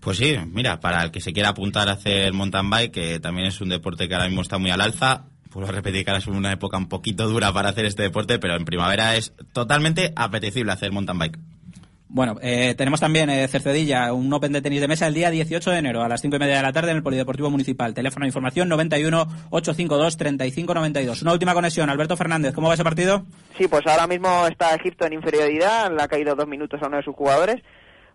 Pues 0.00 0.18
sí, 0.18 0.36
mira, 0.52 0.80
para 0.80 1.04
el 1.04 1.12
que 1.12 1.20
se 1.20 1.32
quiera 1.32 1.50
apuntar 1.50 1.88
a 1.88 1.92
hacer 1.92 2.32
mountain 2.32 2.68
bike, 2.68 2.92
que 2.92 3.20
también 3.20 3.46
es 3.46 3.60
un 3.60 3.68
deporte 3.68 4.08
que 4.08 4.14
ahora 4.14 4.26
mismo 4.26 4.42
está 4.42 4.58
muy 4.58 4.72
al 4.72 4.80
alza, 4.80 5.26
puedo 5.48 5.70
repetir 5.70 6.04
que 6.04 6.10
ahora 6.10 6.18
es 6.18 6.26
una 6.26 6.50
época 6.50 6.76
un 6.76 6.88
poquito 6.88 7.28
dura 7.28 7.52
para 7.52 7.68
hacer 7.68 7.84
este 7.84 8.02
deporte, 8.02 8.40
pero 8.40 8.56
en 8.56 8.64
primavera 8.64 9.14
es 9.14 9.32
totalmente 9.52 10.12
apetecible 10.16 10.72
hacer 10.72 10.90
mountain 10.90 11.18
bike. 11.18 11.38
Bueno, 12.14 12.36
eh, 12.42 12.74
tenemos 12.76 13.00
también 13.00 13.30
eh, 13.30 13.48
Cercedilla, 13.48 14.12
un 14.12 14.30
Open 14.30 14.52
de 14.52 14.60
tenis 14.60 14.82
de 14.82 14.86
mesa 14.86 15.06
el 15.06 15.14
día 15.14 15.30
18 15.30 15.70
de 15.70 15.78
enero 15.78 16.02
a 16.02 16.08
las 16.10 16.20
5 16.20 16.36
y 16.36 16.38
media 16.38 16.56
de 16.56 16.62
la 16.62 16.70
tarde 16.70 16.90
en 16.90 16.98
el 16.98 17.02
Polideportivo 17.02 17.48
Municipal. 17.48 17.94
Teléfono 17.94 18.24
de 18.24 18.28
información 18.28 18.68
91 18.68 19.26
852 19.48 20.18
3592. 20.18 21.22
Una 21.22 21.32
última 21.32 21.54
conexión. 21.54 21.88
Alberto 21.88 22.14
Fernández, 22.18 22.52
¿cómo 22.52 22.68
va 22.68 22.74
ese 22.74 22.84
partido? 22.84 23.24
Sí, 23.56 23.66
pues 23.66 23.86
ahora 23.86 24.06
mismo 24.06 24.46
está 24.46 24.74
Egipto 24.74 25.06
en 25.06 25.14
inferioridad, 25.14 25.90
le 25.90 26.02
ha 26.02 26.08
caído 26.08 26.34
dos 26.34 26.46
minutos 26.46 26.82
a 26.82 26.88
uno 26.88 26.98
de 26.98 27.02
sus 27.02 27.14
jugadores 27.14 27.62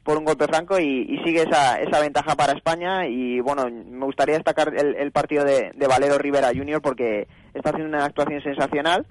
por 0.03 0.15
un 0.15 0.25
golpe 0.25 0.45
franco 0.45 0.79
y, 0.79 1.19
sigue 1.25 1.41
esa, 1.41 1.81
esa 1.81 1.99
ventaja 1.99 2.35
para 2.35 2.53
España 2.53 3.07
y 3.07 3.39
bueno, 3.39 3.65
me 3.65 4.05
gustaría 4.05 4.35
destacar 4.35 4.73
el, 4.75 5.11
partido 5.11 5.43
de, 5.43 5.71
de 5.75 5.87
Valero 5.87 6.19
Rivera 6.19 6.51
Junior 6.55 6.83
porque 6.83 7.27
está 7.55 7.71
haciendo 7.71 7.97
una 7.97 8.05
actuación 8.05 8.43
sensacional 8.43 9.07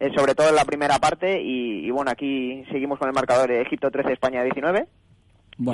eh, 0.00 0.10
sobre 0.14 0.34
todo 0.34 0.48
en 0.48 0.56
la 0.56 0.64
primera 0.64 0.98
parte. 0.98 1.40
Y, 1.42 1.90
bueno, 1.90 2.10
aquí 2.10 2.64
seguimos 2.70 2.98
con 2.98 3.08
el 3.08 3.14
marcador 3.14 3.48
de 3.48 3.62
Egipto 3.62 3.90
13, 3.90 4.12
España 4.12 4.42
19. 4.42 4.86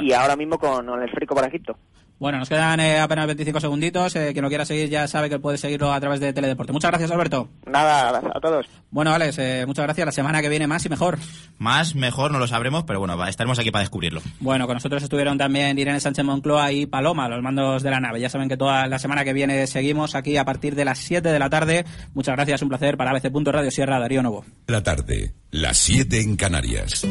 Y 0.01 0.13
ahora 0.13 0.37
mismo 0.37 0.59
con 0.59 0.89
el 1.03 1.11
frico 1.11 1.35
para 1.35 1.49
Egipto. 1.49 1.77
Bueno, 2.25 2.39
nos 2.39 2.49
quedan 2.49 2.81
eh, 2.81 3.01
apenas 3.01 3.27
25 3.27 3.61
segunditos. 3.61 4.17
Eh, 4.17 4.31
quien 4.33 4.43
lo 4.43 4.49
quiera 4.49 4.65
seguir 4.65 4.89
ya 4.89 5.07
sabe 5.07 5.29
que 5.29 5.39
puede 5.39 5.59
seguirlo 5.59 5.93
a 5.93 6.01
través 6.01 6.21
de 6.21 6.33
Teledeporte. 6.33 6.73
Muchas 6.73 6.91
gracias, 6.91 7.11
Alberto. 7.11 7.51
Nada, 7.67 8.19
a 8.19 8.41
todos. 8.41 8.65
Bueno, 8.91 9.13
Alex, 9.13 9.37
eh, 9.37 9.65
muchas 9.67 9.85
gracias. 9.85 10.07
La 10.07 10.11
semana 10.11 10.41
que 10.41 10.49
viene 10.49 10.67
más 10.67 10.87
y 10.87 10.89
mejor. 10.89 11.19
Más, 11.59 11.95
mejor, 11.95 12.31
no 12.31 12.39
lo 12.39 12.47
sabremos, 12.47 12.85
pero 12.85 12.99
bueno, 12.99 13.23
estaremos 13.27 13.59
aquí 13.59 13.71
para 13.71 13.83
descubrirlo. 13.83 14.23
Bueno, 14.41 14.67
con 14.67 14.73
nosotros 14.73 15.03
estuvieron 15.03 15.37
también 15.37 15.79
Irene 15.79 16.01
Sánchez 16.01 16.25
Moncloa 16.25 16.73
y 16.73 16.87
Paloma, 16.87 17.29
los 17.29 17.43
mandos 17.43 17.83
de 17.83 17.91
la 17.91 18.01
nave. 18.01 18.21
Ya 18.21 18.31
saben 18.31 18.49
que 18.49 18.57
toda 18.57 18.87
la 18.87 18.99
semana 18.99 19.23
que 19.23 19.35
viene 19.35 19.67
seguimos 19.67 20.15
aquí 20.15 20.39
a 20.39 20.47
partir 20.47 20.77
de 20.77 20.87
las 20.87 21.01
7 21.01 21.29
de 21.29 21.39
la 21.39 21.51
tarde. 21.51 21.85
Muchas 22.15 22.37
gracias, 22.37 22.63
un 22.63 22.71
placer 22.71 22.97
para 22.97 23.11
ABC. 23.11 23.31
Radio 23.45 23.71
Sierra, 23.71 23.99
Darío 23.99 24.23
Novo. 24.23 24.47
La 24.67 24.83
tarde, 24.83 25.35
las 25.51 25.77
7 25.77 26.23
en 26.23 26.37
Canarias. 26.37 27.07